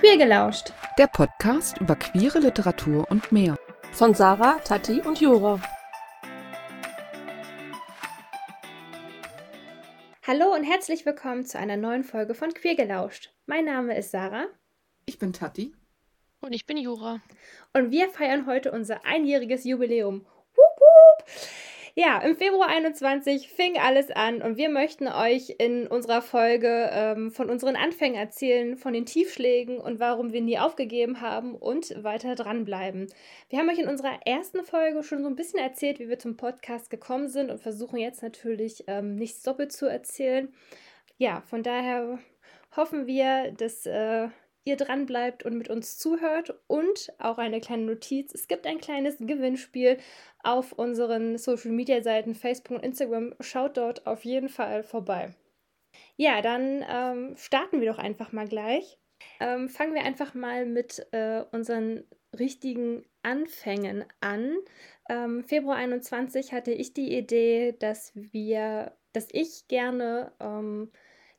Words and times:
Queer 0.00 0.16
gelauscht. 0.16 0.72
Der 0.96 1.08
Podcast 1.08 1.80
über 1.80 1.96
queere 1.96 2.38
Literatur 2.38 3.10
und 3.10 3.32
mehr. 3.32 3.58
Von 3.90 4.14
Sarah, 4.14 4.60
Tati 4.60 5.00
und 5.00 5.20
Jura. 5.20 5.60
Hallo 10.24 10.54
und 10.54 10.62
herzlich 10.62 11.04
willkommen 11.04 11.44
zu 11.44 11.58
einer 11.58 11.76
neuen 11.76 12.04
Folge 12.04 12.34
von 12.34 12.54
Queer 12.54 12.76
gelauscht. 12.76 13.34
Mein 13.46 13.64
Name 13.64 13.98
ist 13.98 14.12
Sarah. 14.12 14.46
Ich 15.04 15.18
bin 15.18 15.32
Tati. 15.32 15.74
Und 16.42 16.52
ich 16.52 16.64
bin 16.64 16.76
Jura. 16.76 17.20
Und 17.72 17.90
wir 17.90 18.08
feiern 18.08 18.46
heute 18.46 18.70
unser 18.70 19.04
einjähriges 19.04 19.64
Jubiläum. 19.64 20.20
Wup, 20.54 20.80
wup. 20.80 21.26
Ja, 22.00 22.18
im 22.20 22.36
Februar 22.36 22.68
21 22.68 23.48
fing 23.48 23.76
alles 23.76 24.12
an 24.12 24.40
und 24.40 24.56
wir 24.56 24.68
möchten 24.68 25.08
euch 25.08 25.56
in 25.58 25.88
unserer 25.88 26.22
Folge 26.22 26.88
ähm, 26.92 27.32
von 27.32 27.50
unseren 27.50 27.74
Anfängen 27.74 28.14
erzählen, 28.14 28.76
von 28.76 28.92
den 28.92 29.04
Tiefschlägen 29.04 29.80
und 29.80 29.98
warum 29.98 30.32
wir 30.32 30.40
nie 30.40 30.60
aufgegeben 30.60 31.20
haben 31.20 31.56
und 31.56 32.00
weiter 32.04 32.36
dranbleiben. 32.36 33.08
Wir 33.48 33.58
haben 33.58 33.68
euch 33.68 33.80
in 33.80 33.88
unserer 33.88 34.16
ersten 34.24 34.62
Folge 34.62 35.02
schon 35.02 35.24
so 35.24 35.28
ein 35.28 35.34
bisschen 35.34 35.58
erzählt, 35.58 35.98
wie 35.98 36.08
wir 36.08 36.20
zum 36.20 36.36
Podcast 36.36 36.88
gekommen 36.88 37.26
sind 37.26 37.50
und 37.50 37.60
versuchen 37.60 37.98
jetzt 37.98 38.22
natürlich 38.22 38.84
ähm, 38.86 39.16
nichts 39.16 39.42
doppelt 39.42 39.72
zu 39.72 39.86
erzählen. 39.86 40.52
Ja, 41.16 41.40
von 41.48 41.64
daher 41.64 42.20
hoffen 42.76 43.08
wir, 43.08 43.50
dass 43.50 43.86
äh, 43.86 44.28
ihr 44.68 44.76
dran 44.76 45.06
bleibt 45.06 45.44
und 45.44 45.56
mit 45.56 45.68
uns 45.68 45.98
zuhört. 45.98 46.54
Und 46.66 47.12
auch 47.18 47.38
eine 47.38 47.60
kleine 47.60 47.84
Notiz: 47.84 48.32
Es 48.34 48.48
gibt 48.48 48.66
ein 48.66 48.78
kleines 48.78 49.16
Gewinnspiel 49.18 49.98
auf 50.42 50.72
unseren 50.72 51.38
Social 51.38 51.72
Media 51.72 52.02
Seiten 52.02 52.34
Facebook 52.34 52.76
und 52.76 52.84
Instagram. 52.84 53.34
Schaut 53.40 53.76
dort 53.76 54.06
auf 54.06 54.24
jeden 54.24 54.48
Fall 54.48 54.82
vorbei. 54.82 55.34
Ja, 56.16 56.42
dann 56.42 56.84
ähm, 56.88 57.36
starten 57.36 57.80
wir 57.80 57.90
doch 57.90 57.98
einfach 57.98 58.32
mal 58.32 58.46
gleich. 58.46 58.98
Ähm, 59.40 59.68
fangen 59.68 59.94
wir 59.94 60.02
einfach 60.02 60.34
mal 60.34 60.66
mit 60.66 61.06
äh, 61.12 61.42
unseren 61.52 62.04
richtigen 62.38 63.04
Anfängen 63.22 64.04
an. 64.20 64.56
Ähm, 65.08 65.44
Februar 65.44 65.76
21 65.76 66.52
hatte 66.52 66.72
ich 66.72 66.92
die 66.92 67.16
Idee, 67.16 67.74
dass 67.78 68.12
wir, 68.14 68.92
dass 69.12 69.28
ich 69.32 69.68
gerne 69.68 70.32
ähm, 70.40 70.90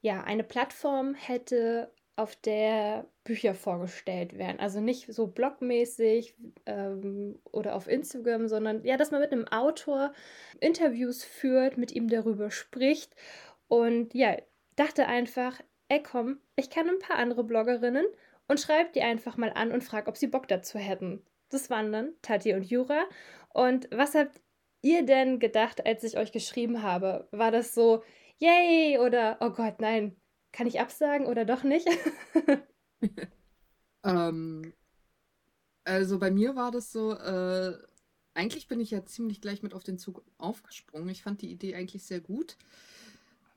ja 0.01 0.23
eine 0.23 0.43
Plattform 0.43 1.13
hätte, 1.13 1.91
auf 2.15 2.35
der 2.35 3.05
Bücher 3.29 3.53
vorgestellt 3.53 4.39
werden. 4.39 4.59
Also 4.59 4.81
nicht 4.81 5.13
so 5.13 5.27
blogmäßig 5.27 6.33
ähm, 6.65 7.37
oder 7.51 7.75
auf 7.75 7.87
Instagram, 7.87 8.47
sondern 8.47 8.83
ja, 8.83 8.97
dass 8.97 9.11
man 9.11 9.21
mit 9.21 9.31
einem 9.31 9.47
Autor 9.47 10.13
Interviews 10.59 11.23
führt, 11.23 11.77
mit 11.77 11.91
ihm 11.91 12.07
darüber 12.07 12.49
spricht. 12.49 13.15
Und 13.67 14.15
ja, 14.15 14.35
dachte 14.75 15.05
einfach, 15.05 15.61
ey 15.89 16.01
komm, 16.01 16.39
ich 16.55 16.71
kenne 16.71 16.89
ein 16.89 16.97
paar 16.97 17.17
andere 17.17 17.43
Bloggerinnen 17.43 18.07
und 18.47 18.59
schreibe 18.59 18.89
die 18.95 19.03
einfach 19.03 19.37
mal 19.37 19.51
an 19.53 19.71
und 19.71 19.83
frage, 19.83 20.07
ob 20.07 20.17
sie 20.17 20.25
Bock 20.25 20.47
dazu 20.47 20.79
hätten. 20.79 21.21
Das 21.49 21.69
waren 21.69 21.91
dann 21.91 22.13
Tati 22.23 22.55
und 22.55 22.63
Jura. 22.63 23.03
Und 23.53 23.89
was 23.91 24.15
habt 24.15 24.41
ihr 24.81 25.05
denn 25.05 25.37
gedacht, 25.37 25.85
als 25.85 26.03
ich 26.03 26.17
euch 26.17 26.31
geschrieben 26.31 26.81
habe? 26.81 27.27
War 27.29 27.51
das 27.51 27.75
so, 27.75 28.01
yay 28.39 28.97
oder 28.97 29.37
oh 29.39 29.51
Gott, 29.51 29.81
nein, 29.81 30.15
kann 30.51 30.65
ich 30.65 30.79
absagen 30.79 31.27
oder 31.27 31.45
doch 31.45 31.61
nicht? 31.61 31.87
ähm, 34.03 34.73
also 35.83 36.19
bei 36.19 36.31
mir 36.31 36.55
war 36.55 36.71
das 36.71 36.91
so, 36.91 37.13
äh, 37.13 37.77
eigentlich 38.33 38.67
bin 38.67 38.79
ich 38.79 38.91
ja 38.91 39.05
ziemlich 39.05 39.41
gleich 39.41 39.63
mit 39.63 39.73
auf 39.73 39.83
den 39.83 39.97
Zug 39.97 40.23
aufgesprungen. 40.37 41.09
Ich 41.09 41.23
fand 41.23 41.41
die 41.41 41.51
Idee 41.51 41.75
eigentlich 41.75 42.03
sehr 42.03 42.21
gut. 42.21 42.57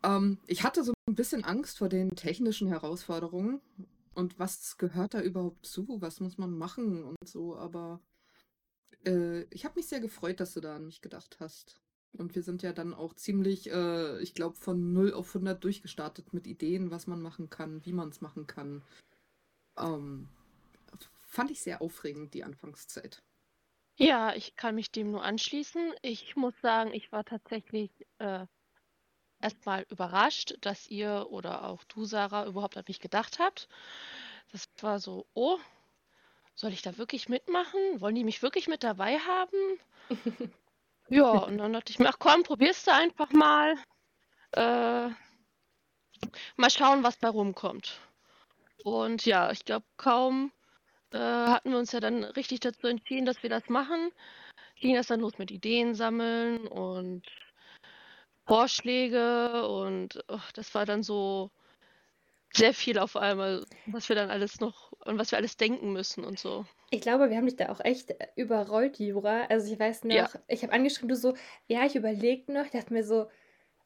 Ähm, 0.03 0.39
ich 0.47 0.65
hatte 0.65 0.83
so 0.85 0.93
ein 1.09 1.15
bisschen 1.15 1.45
Angst 1.45 1.79
vor 1.79 1.89
den 1.89 2.17
technischen 2.17 2.69
Herausforderungen 2.69 3.61
und 4.15 4.39
was 4.39 4.77
gehört 4.79 5.15
da 5.15 5.21
überhaupt 5.21 5.67
zu, 5.67 6.01
was 6.01 6.21
muss 6.21 6.39
man 6.39 6.57
machen 6.57 7.05
und 7.05 7.29
so, 7.29 7.57
aber 7.57 8.01
äh, 9.07 9.43
ich 9.51 9.65
habe 9.65 9.77
mich 9.77 9.87
sehr 9.87 10.01
gefreut, 10.01 10.41
dass 10.41 10.55
du 10.55 10.61
da 10.61 10.77
an 10.77 10.87
mich 10.87 11.01
gedacht 11.01 11.39
hast. 11.41 11.81
Und 12.15 12.35
wir 12.35 12.43
sind 12.43 12.63
ja 12.63 12.73
dann 12.75 12.93
auch 12.93 13.15
ziemlich, 13.15 13.71
äh, 13.71 14.21
ich 14.21 14.35
glaube, 14.35 14.57
von 14.57 14.93
0 14.93 15.15
auf 15.15 15.29
100 15.29 15.63
durchgestartet 15.65 16.35
mit 16.35 16.47
Ideen, 16.47 16.91
was 16.91 17.07
man 17.07 17.23
machen 17.23 17.49
kann, 17.49 17.85
wie 17.87 17.93
man 17.93 18.11
es 18.11 18.21
machen 18.21 18.47
kann. 18.47 18.83
Ähm, 19.79 20.29
fand 21.29 21.51
ich 21.51 21.61
sehr 21.61 21.81
aufregend, 21.81 22.35
die 22.35 22.45
Anfangszeit. 22.45 23.23
Ja, 23.97 24.35
ich 24.35 24.57
kann 24.57 24.75
mich 24.75 24.91
dem 24.91 25.11
nur 25.11 25.23
anschließen. 25.23 25.95
Ich 26.03 26.37
muss 26.37 26.55
sagen, 26.61 26.93
ich 26.93 27.13
war 27.13 27.25
tatsächlich 27.25 27.91
äh, 28.19 28.47
erstmal 29.41 29.87
überrascht, 29.91 30.55
dass 30.61 30.89
ihr 30.89 31.27
oder 31.31 31.65
auch 31.65 31.85
du, 31.85 32.05
Sarah, 32.05 32.47
überhaupt 32.47 32.77
an 32.77 32.85
mich 32.89 33.01
gedacht 33.01 33.39
habt. 33.39 33.69
Das 34.51 34.69
war 34.81 34.99
so, 34.99 35.27
oh, 35.35 35.59
soll 36.55 36.73
ich 36.73 36.83
da 36.83 36.99
wirklich 36.99 37.29
mitmachen? 37.29 38.01
Wollen 38.01 38.15
die 38.15 38.25
mich 38.25 38.43
wirklich 38.43 38.69
mit 38.69 38.83
dabei 38.83 39.19
haben? 39.19 39.79
Ja, 41.09 41.31
und 41.31 41.59
dann 41.59 41.75
dachte 41.75 41.91
ich 41.93 41.99
mir, 41.99 42.09
ach 42.09 42.19
komm, 42.19 42.43
probierst 42.43 42.87
du 42.87 42.95
einfach 42.95 43.31
mal. 43.33 43.77
Äh, 44.53 45.11
mal 46.57 46.71
schauen, 46.71 47.03
was 47.03 47.19
da 47.19 47.29
rumkommt. 47.29 48.01
Und 48.85 49.25
ja, 49.27 49.51
ich 49.53 49.65
glaube, 49.65 49.87
kaum 49.97 50.53
äh, 51.13 51.19
hatten 51.19 51.71
wir 51.71 51.79
uns 51.79 51.93
ja 51.93 52.01
dann 52.01 52.25
richtig 52.25 52.61
dazu 52.61 52.87
entschieden, 52.87 53.27
dass 53.27 53.43
wir 53.43 53.51
das 53.51 53.69
machen, 53.69 54.11
ging 54.81 54.95
das 54.95 55.07
dann 55.07 55.21
los 55.21 55.39
mit 55.39 55.51
Ideen 55.51 55.95
sammeln 55.95 56.67
und 56.67 57.23
Vorschläge 58.47 59.69
und 59.69 60.25
oh, 60.29 60.41
das 60.55 60.75
war 60.75 60.85
dann 60.85 61.03
so 61.03 61.51
sehr 62.53 62.75
viel 62.75 62.99
auf 62.99 63.17
einmal, 63.17 63.65
was 63.87 64.09
wir 64.09 64.17
dann 64.17 64.31
alles 64.31 64.61
noch, 64.61 64.93
an 65.01 65.19
was 65.19 65.31
wir 65.31 65.39
alles 65.39 65.57
denken 65.57 65.93
müssen 65.93 66.25
und 66.25 66.39
so. 66.39 66.67
Ich 66.91 67.01
glaube, 67.01 67.31
wir 67.31 67.37
haben 67.37 67.47
dich 67.47 67.57
da 67.57 67.71
auch 67.71 67.81
echt 67.81 68.11
äh, 68.11 68.29
überrollt, 68.37 68.99
Jura. 68.99 69.45
Also 69.47 69.73
ich 69.73 69.79
weiß 69.79 70.05
noch, 70.05 70.15
Ja. 70.15 70.29
ich 70.49 70.63
habe 70.63 70.73
angeschrieben, 70.73 71.09
du 71.09 71.17
so, 71.17 71.35
ja, 71.67 71.87
ich 71.87 71.95
überlege 71.95 72.53
noch. 72.53 72.65
Ich 72.65 72.73
dachte 72.73 72.93
mir 72.93 73.05
so, 73.05 73.31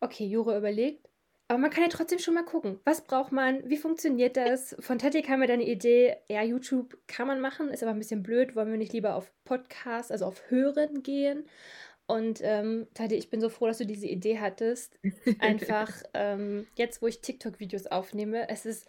okay, 0.01 0.27
Jura 0.27 0.59
überlegt. 0.59 1.09
Aber 1.49 1.59
man 1.59 1.71
kann 1.71 1.85
ja 1.85 1.89
trotzdem 1.89 2.19
schon 2.19 2.35
mal 2.35 2.45
gucken. 2.45 2.81
Was 2.85 3.03
braucht 3.03 3.31
man? 3.31 3.69
Wie 3.69 3.77
funktioniert 3.77 4.37
das? 4.37 4.75
Von 4.81 4.99
Tati 4.99 5.23
kam 5.23 5.41
mir 5.41 5.47
dann 5.47 5.61
die 5.61 5.71
Idee, 5.71 6.17
ja, 6.29 6.43
YouTube 6.43 6.99
kann 7.07 7.29
man 7.29 7.41
machen, 7.41 7.71
ist 7.71 7.83
aber 7.83 7.93
ein 7.93 7.99
bisschen 7.99 8.23
blöd. 8.23 8.57
Wollen 8.57 8.71
wir 8.71 8.79
nicht 8.79 8.93
lieber 8.93 9.15
auf 9.15 9.33
Podcast, 9.45 10.11
also 10.11 10.27
auf 10.27 10.51
Hören 10.51 11.03
gehen? 11.03 11.47
Und 12.07 12.41
ähm, 12.43 12.87
Tati, 12.95 13.15
ich 13.15 13.31
bin 13.31 13.41
so 13.41 13.49
froh, 13.49 13.67
dass 13.67 13.79
du 13.79 13.87
diese 13.87 14.07
Idee 14.07 14.39
hattest. 14.39 14.99
Einfach 15.39 15.91
ähm, 16.15 16.67
jetzt, 16.77 17.03
wo 17.03 17.07
ich 17.07 17.21
TikTok-Videos 17.21 17.87
aufnehme, 17.87 18.49
es 18.49 18.67
ist 18.67 18.87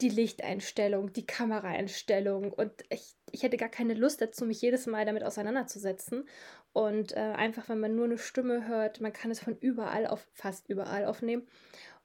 die 0.00 0.08
Lichteinstellung, 0.08 1.12
die 1.12 1.26
Kameraeinstellung 1.26 2.52
und 2.52 2.72
ich, 2.88 3.14
ich 3.32 3.42
hätte 3.42 3.56
gar 3.56 3.68
keine 3.68 3.94
Lust 3.94 4.20
dazu, 4.20 4.44
mich 4.44 4.60
jedes 4.60 4.86
Mal 4.86 5.04
damit 5.04 5.24
auseinanderzusetzen. 5.24 6.28
Und 6.72 7.16
äh, 7.16 7.20
einfach, 7.20 7.68
wenn 7.68 7.80
man 7.80 7.96
nur 7.96 8.04
eine 8.04 8.18
Stimme 8.18 8.68
hört, 8.68 9.00
man 9.00 9.12
kann 9.12 9.30
es 9.30 9.40
von 9.40 9.56
überall 9.58 10.06
auf, 10.06 10.26
fast 10.32 10.68
überall 10.68 11.06
aufnehmen 11.06 11.46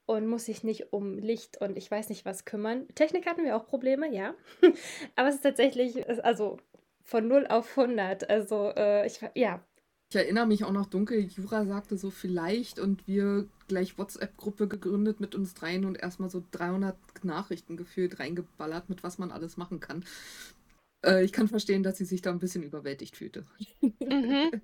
und 0.07 0.25
muss 0.25 0.45
sich 0.45 0.63
nicht 0.63 0.93
um 0.93 1.19
Licht 1.19 1.61
und 1.61 1.77
ich 1.77 1.91
weiß 1.91 2.09
nicht 2.09 2.25
was 2.25 2.45
kümmern. 2.45 2.87
Technik 2.95 3.27
hatten 3.27 3.43
wir 3.43 3.55
auch 3.55 3.67
Probleme, 3.67 4.11
ja. 4.11 4.33
Aber 5.15 5.27
es 5.27 5.35
ist 5.35 5.41
tatsächlich, 5.41 6.09
also 6.23 6.57
von 7.03 7.27
0 7.27 7.47
auf 7.47 7.77
100. 7.77 8.29
Also 8.29 8.71
äh, 8.75 9.05
ich, 9.05 9.19
ja, 9.35 9.61
Ich 10.09 10.15
erinnere 10.15 10.47
mich 10.47 10.63
auch 10.63 10.71
noch 10.71 10.85
dunkel, 10.85 11.19
Jura 11.19 11.65
sagte 11.65 11.97
so 11.97 12.09
vielleicht 12.09 12.79
und 12.79 13.05
wir 13.05 13.47
gleich 13.67 13.97
WhatsApp-Gruppe 13.97 14.69
gegründet 14.69 15.19
mit 15.19 15.35
uns 15.35 15.53
dreien 15.53 15.83
und 15.83 15.97
erstmal 15.97 16.29
so 16.29 16.41
300 16.51 16.95
Nachrichten 17.23 17.75
gefühlt 17.75 18.19
reingeballert, 18.19 18.89
mit 18.89 19.03
was 19.03 19.17
man 19.17 19.31
alles 19.31 19.57
machen 19.57 19.81
kann. 19.81 20.05
Äh, 21.07 21.23
ich 21.23 21.31
kann 21.31 21.47
verstehen, 21.47 21.83
dass 21.83 21.97
sie 21.97 22.05
sich 22.05 22.21
da 22.21 22.31
ein 22.31 22.39
bisschen 22.39 22.63
überwältigt 22.63 23.15
fühlte. 23.15 23.45
Mhm. 23.81 24.61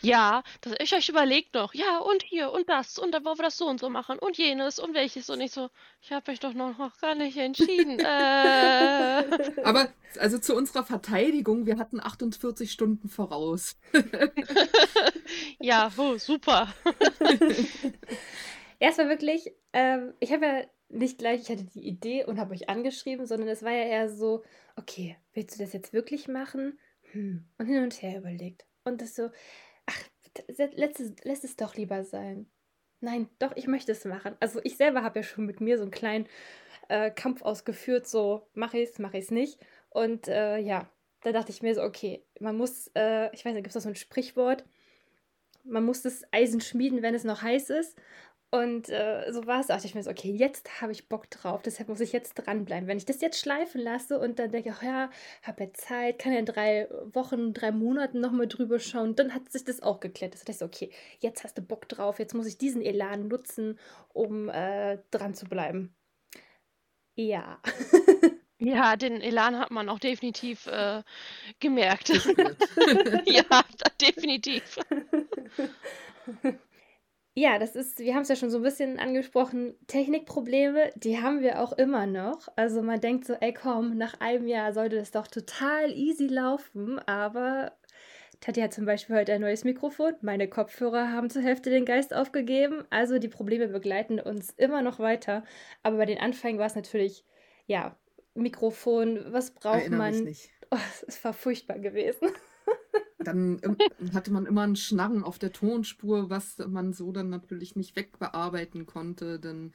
Ja, 0.00 0.42
das, 0.62 0.74
ich 0.80 0.92
euch 0.94 1.08
überlegt 1.08 1.54
noch, 1.54 1.74
ja, 1.74 1.98
und 1.98 2.24
hier 2.24 2.50
und 2.50 2.68
das, 2.68 2.98
und 2.98 3.12
dann 3.12 3.24
wollen 3.24 3.38
wir 3.38 3.44
das 3.44 3.56
so 3.56 3.68
und 3.68 3.78
so 3.78 3.88
machen, 3.88 4.18
und 4.18 4.36
jenes 4.36 4.80
und 4.80 4.94
welches, 4.94 5.30
und 5.30 5.40
ich 5.40 5.52
so, 5.52 5.70
ich 6.00 6.10
habe 6.10 6.28
mich 6.28 6.40
doch 6.40 6.54
noch, 6.54 6.76
noch 6.76 6.98
gar 6.98 7.14
nicht 7.14 7.36
entschieden. 7.36 8.00
äh. 8.00 9.62
Aber 9.64 9.88
also 10.18 10.38
zu 10.38 10.56
unserer 10.56 10.82
Verteidigung, 10.84 11.66
wir 11.66 11.78
hatten 11.78 12.00
48 12.00 12.70
Stunden 12.70 13.08
voraus. 13.08 13.76
Ja, 15.60 15.90
oh, 15.96 16.18
super. 16.18 16.72
Ja, 18.80 18.88
es 18.88 18.98
war 18.98 19.08
wirklich, 19.08 19.48
ähm, 19.72 20.12
ich 20.18 20.32
habe 20.32 20.44
ja 20.44 20.64
nicht 20.92 21.18
gleich, 21.18 21.42
ich 21.42 21.50
hatte 21.50 21.64
die 21.64 21.86
Idee 21.86 22.24
und 22.24 22.38
habe 22.38 22.52
euch 22.54 22.68
angeschrieben, 22.68 23.26
sondern 23.26 23.48
es 23.48 23.62
war 23.62 23.72
ja 23.72 23.84
eher 23.84 24.08
so, 24.08 24.42
okay, 24.76 25.16
willst 25.32 25.54
du 25.58 25.62
das 25.62 25.72
jetzt 25.72 25.92
wirklich 25.92 26.28
machen? 26.28 26.78
Hm. 27.12 27.44
Und 27.58 27.66
hin 27.66 27.82
und 27.82 28.02
her 28.02 28.18
überlegt. 28.18 28.64
Und 28.84 29.00
das 29.00 29.14
so, 29.14 29.30
ach, 29.86 30.04
lässt 30.74 31.00
es, 31.00 31.12
lässt 31.24 31.44
es 31.44 31.56
doch 31.56 31.74
lieber 31.76 32.04
sein. 32.04 32.46
Nein, 33.00 33.28
doch, 33.38 33.56
ich 33.56 33.66
möchte 33.66 33.92
es 33.92 34.04
machen. 34.04 34.36
Also 34.38 34.60
ich 34.62 34.76
selber 34.76 35.02
habe 35.02 35.20
ja 35.20 35.22
schon 35.24 35.44
mit 35.44 35.60
mir 35.60 35.76
so 35.76 35.82
einen 35.82 35.90
kleinen 35.90 36.26
äh, 36.88 37.10
Kampf 37.10 37.42
ausgeführt, 37.42 38.06
so 38.06 38.46
mache 38.54 38.78
ich 38.78 38.90
es, 38.90 38.98
mache 38.98 39.18
ich 39.18 39.24
es 39.24 39.30
nicht. 39.30 39.58
Und 39.90 40.28
äh, 40.28 40.58
ja, 40.58 40.88
da 41.22 41.32
dachte 41.32 41.50
ich 41.50 41.62
mir 41.62 41.74
so, 41.74 41.82
okay, 41.82 42.24
man 42.38 42.56
muss, 42.56 42.90
äh, 42.94 43.32
ich 43.34 43.44
weiß 43.44 43.54
nicht, 43.54 43.64
gibt 43.64 43.68
es 43.68 43.74
da 43.74 43.80
so 43.80 43.88
ein 43.88 43.96
Sprichwort? 43.96 44.64
Man 45.64 45.84
muss 45.84 46.02
das 46.02 46.22
Eisen 46.32 46.60
schmieden, 46.60 47.02
wenn 47.02 47.14
es 47.14 47.24
noch 47.24 47.42
heiß 47.42 47.70
ist. 47.70 47.96
Und 48.54 48.90
äh, 48.90 49.32
so 49.32 49.46
war 49.46 49.60
es 49.60 49.70
auch. 49.70 49.82
Ich 49.82 49.94
mir 49.94 50.02
so, 50.02 50.10
okay, 50.10 50.30
jetzt 50.30 50.82
habe 50.82 50.92
ich 50.92 51.08
Bock 51.08 51.30
drauf, 51.30 51.62
deshalb 51.62 51.88
muss 51.88 52.00
ich 52.00 52.12
jetzt 52.12 52.34
dranbleiben. 52.34 52.86
Wenn 52.86 52.98
ich 52.98 53.06
das 53.06 53.22
jetzt 53.22 53.40
schleifen 53.40 53.80
lasse 53.80 54.18
und 54.18 54.38
dann 54.38 54.50
denke, 54.50 54.74
ach 54.76 54.82
ja, 54.82 55.10
habe 55.42 55.64
ja 55.64 55.72
Zeit, 55.72 56.18
kann 56.18 56.34
ja 56.34 56.38
in 56.38 56.44
drei 56.44 56.86
Wochen, 57.14 57.54
drei 57.54 57.72
Monaten 57.72 58.20
nochmal 58.20 58.48
drüber 58.48 58.78
schauen, 58.78 59.16
dann 59.16 59.32
hat 59.32 59.50
sich 59.50 59.64
das 59.64 59.82
auch 59.82 60.00
geklärt. 60.00 60.34
Das 60.34 60.44
heißt, 60.46 60.58
so, 60.58 60.66
okay, 60.66 60.90
jetzt 61.20 61.44
hast 61.44 61.56
du 61.56 61.62
Bock 61.62 61.88
drauf, 61.88 62.18
jetzt 62.18 62.34
muss 62.34 62.46
ich 62.46 62.58
diesen 62.58 62.82
Elan 62.82 63.28
nutzen, 63.28 63.78
um 64.12 64.50
äh, 64.50 64.98
dran 65.10 65.34
zu 65.34 65.46
bleiben. 65.46 65.94
Ja. 67.16 67.58
Ja, 68.64 68.94
den 68.94 69.20
Elan 69.20 69.58
hat 69.58 69.72
man 69.72 69.88
auch 69.88 69.98
definitiv 69.98 70.68
äh, 70.68 71.02
gemerkt. 71.58 72.10
ja, 73.26 73.64
definitiv. 74.00 74.78
Ja, 77.34 77.58
das 77.58 77.76
ist, 77.76 77.98
wir 77.98 78.14
haben 78.14 78.22
es 78.22 78.28
ja 78.28 78.36
schon 78.36 78.50
so 78.50 78.58
ein 78.58 78.62
bisschen 78.62 78.98
angesprochen, 78.98 79.74
Technikprobleme, 79.86 80.90
die 80.96 81.18
haben 81.18 81.40
wir 81.40 81.62
auch 81.62 81.72
immer 81.72 82.06
noch. 82.06 82.48
Also 82.56 82.82
man 82.82 83.00
denkt 83.00 83.24
so, 83.24 83.32
ey 83.34 83.54
komm, 83.54 83.96
nach 83.96 84.20
einem 84.20 84.46
Jahr 84.46 84.74
sollte 84.74 84.96
das 84.96 85.12
doch 85.12 85.26
total 85.26 85.90
easy 85.92 86.26
laufen, 86.26 86.98
aber 86.98 87.72
Tati 88.40 88.60
hat 88.60 88.74
zum 88.74 88.84
Beispiel 88.84 89.16
heute 89.16 89.32
ein 89.32 89.40
neues 89.40 89.64
Mikrofon, 89.64 90.14
meine 90.20 90.46
Kopfhörer 90.46 91.10
haben 91.10 91.30
zur 91.30 91.40
Hälfte 91.42 91.70
den 91.70 91.86
Geist 91.86 92.12
aufgegeben, 92.12 92.84
also 92.90 93.18
die 93.18 93.28
Probleme 93.28 93.68
begleiten 93.68 94.20
uns 94.20 94.50
immer 94.50 94.82
noch 94.82 94.98
weiter. 94.98 95.44
Aber 95.82 95.96
bei 95.96 96.06
den 96.06 96.18
Anfängen 96.18 96.58
war 96.58 96.66
es 96.66 96.74
natürlich, 96.74 97.24
ja, 97.66 97.96
Mikrofon, 98.34 99.32
was 99.32 99.52
braucht 99.52 99.80
Erinnere 99.80 99.98
man? 99.98 100.12
mich 100.12 100.24
nicht. 100.24 100.50
Oh, 100.70 100.76
es 101.06 101.24
war 101.24 101.32
furchtbar 101.32 101.78
gewesen. 101.78 102.28
Dann 103.18 103.60
hatte 104.12 104.32
man 104.32 104.46
immer 104.46 104.62
ein 104.62 104.74
Schnarren 104.76 105.22
auf 105.22 105.38
der 105.38 105.52
Tonspur, 105.52 106.28
was 106.28 106.58
man 106.58 106.92
so 106.92 107.12
dann 107.12 107.30
natürlich 107.30 107.76
nicht 107.76 107.94
wegbearbeiten 107.94 108.84
konnte. 108.86 109.38
Dann 109.38 109.72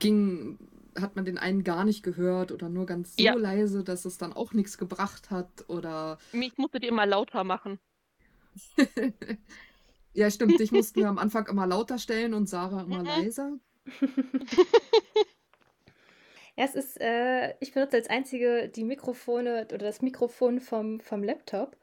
ging, 0.00 0.58
hat 0.98 1.14
man 1.14 1.24
den 1.24 1.38
einen 1.38 1.62
gar 1.62 1.84
nicht 1.84 2.02
gehört 2.02 2.50
oder 2.50 2.68
nur 2.68 2.86
ganz 2.86 3.16
so 3.16 3.22
Ja. 3.24 3.34
leise, 3.36 3.84
dass 3.84 4.04
es 4.06 4.18
dann 4.18 4.32
auch 4.32 4.52
nichts 4.54 4.76
gebracht 4.76 5.30
hat. 5.30 5.66
Oder 5.68 6.18
Ich 6.32 6.58
musste 6.58 6.80
die 6.80 6.88
immer 6.88 7.06
lauter 7.06 7.44
machen. 7.44 7.78
ja, 10.14 10.30
stimmt, 10.30 10.58
dich 10.60 10.72
mussten 10.72 11.00
wir 11.00 11.08
am 11.08 11.18
Anfang 11.18 11.46
immer 11.46 11.66
lauter 11.66 11.98
stellen 11.98 12.34
und 12.34 12.48
Sarah 12.48 12.82
immer 12.82 13.02
Mhm. 13.02 13.04
leiser. 13.04 13.58
Ja, 16.56 16.64
es 16.64 16.74
ist, 16.74 17.00
äh, 17.00 17.54
ich 17.60 17.72
benutze 17.72 17.96
als 17.96 18.08
einzige 18.10 18.68
die 18.68 18.84
Mikrofone 18.84 19.64
oder 19.66 19.78
das 19.78 20.02
Mikrofon 20.02 20.60
vom, 20.60 21.00
vom 21.00 21.22
Laptop, 21.22 21.76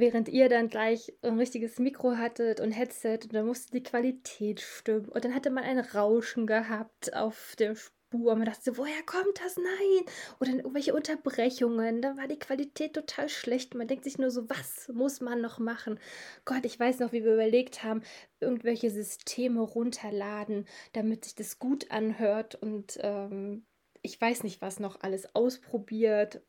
während 0.00 0.28
ihr 0.28 0.48
dann 0.48 0.68
gleich 0.68 1.12
ein 1.22 1.38
richtiges 1.38 1.78
Mikro 1.78 2.16
hattet 2.16 2.60
und 2.60 2.72
Headset 2.72 3.20
und 3.24 3.34
dann 3.34 3.46
musste 3.46 3.72
die 3.72 3.82
Qualität 3.82 4.60
stimmen 4.60 5.08
und 5.08 5.24
dann 5.24 5.34
hatte 5.34 5.50
man 5.50 5.64
ein 5.64 5.78
Rauschen 5.78 6.46
gehabt 6.46 7.14
auf 7.14 7.54
der 7.58 7.74
Spur 7.74 8.32
und 8.32 8.38
man 8.38 8.46
dachte 8.46 8.76
woher 8.78 9.02
kommt 9.04 9.40
das? 9.44 9.56
Nein! 9.56 10.04
Oder 10.40 10.52
irgendwelche 10.52 10.94
Unterbrechungen, 10.94 12.00
dann 12.02 12.16
war 12.16 12.26
die 12.26 12.38
Qualität 12.38 12.94
total 12.94 13.28
schlecht. 13.28 13.74
Man 13.74 13.86
denkt 13.88 14.04
sich 14.04 14.18
nur 14.18 14.30
so, 14.30 14.48
was 14.48 14.88
muss 14.88 15.20
man 15.20 15.40
noch 15.40 15.58
machen? 15.58 15.98
Gott, 16.44 16.64
ich 16.64 16.78
weiß 16.78 17.00
noch, 17.00 17.12
wie 17.12 17.24
wir 17.24 17.34
überlegt 17.34 17.84
haben, 17.84 18.02
irgendwelche 18.40 18.90
Systeme 18.90 19.60
runterladen, 19.60 20.66
damit 20.92 21.24
sich 21.24 21.34
das 21.34 21.58
gut 21.58 21.90
anhört 21.90 22.54
und 22.54 22.98
ähm, 23.02 23.66
ich 24.02 24.20
weiß 24.20 24.42
nicht, 24.42 24.60
was 24.62 24.80
noch 24.80 25.00
alles 25.00 25.34
ausprobiert. 25.34 26.42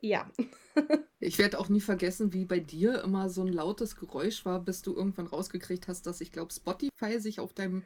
Ja. 0.00 0.30
Ich 1.20 1.36
werde 1.40 1.58
auch 1.58 1.68
nie 1.68 1.80
vergessen, 1.80 2.32
wie 2.32 2.44
bei 2.44 2.60
dir 2.60 3.02
immer 3.02 3.28
so 3.28 3.42
ein 3.42 3.52
lautes 3.52 3.96
Geräusch 3.96 4.44
war, 4.44 4.60
bis 4.60 4.82
du 4.82 4.94
irgendwann 4.94 5.26
rausgekriegt 5.26 5.88
hast, 5.88 6.06
dass 6.06 6.20
ich 6.20 6.30
glaube, 6.30 6.52
Spotify 6.52 7.18
sich 7.18 7.40
auf 7.40 7.52
deinem 7.52 7.82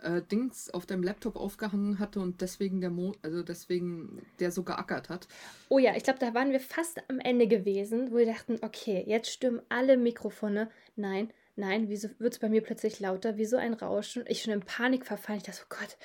äh, 0.00 0.22
Dings, 0.22 0.70
auf 0.70 0.86
deinem 0.86 1.02
Laptop 1.02 1.36
aufgehangen 1.36 1.98
hatte 1.98 2.20
und 2.20 2.40
deswegen 2.40 2.80
der 2.80 2.90
Mo 2.90 3.14
also 3.22 3.42
deswegen 3.42 4.22
der 4.40 4.50
so 4.50 4.62
geackert 4.62 5.08
hat. 5.08 5.28
Oh 5.68 5.78
ja, 5.78 5.94
ich 5.96 6.02
glaube, 6.02 6.18
da 6.18 6.34
waren 6.34 6.50
wir 6.50 6.60
fast 6.60 7.00
am 7.08 7.20
Ende 7.20 7.46
gewesen, 7.46 8.10
wo 8.10 8.16
wir 8.16 8.26
dachten, 8.26 8.58
okay, 8.62 9.04
jetzt 9.06 9.30
stimmen 9.30 9.62
alle 9.68 9.96
Mikrofone. 9.96 10.70
Nein, 10.96 11.32
nein, 11.56 11.88
wieso 11.88 12.08
wird 12.18 12.34
es 12.34 12.38
bei 12.38 12.48
mir 12.48 12.62
plötzlich 12.62 13.00
lauter? 13.00 13.36
Wieso 13.36 13.56
ein 13.56 13.74
Rauschen? 13.74 14.24
Ich 14.26 14.42
schon 14.42 14.52
in 14.52 14.60
Panik 14.60 15.06
verfallen. 15.06 15.38
Ich 15.38 15.44
dachte, 15.44 15.62
oh 15.64 15.76
Gott, 15.78 15.96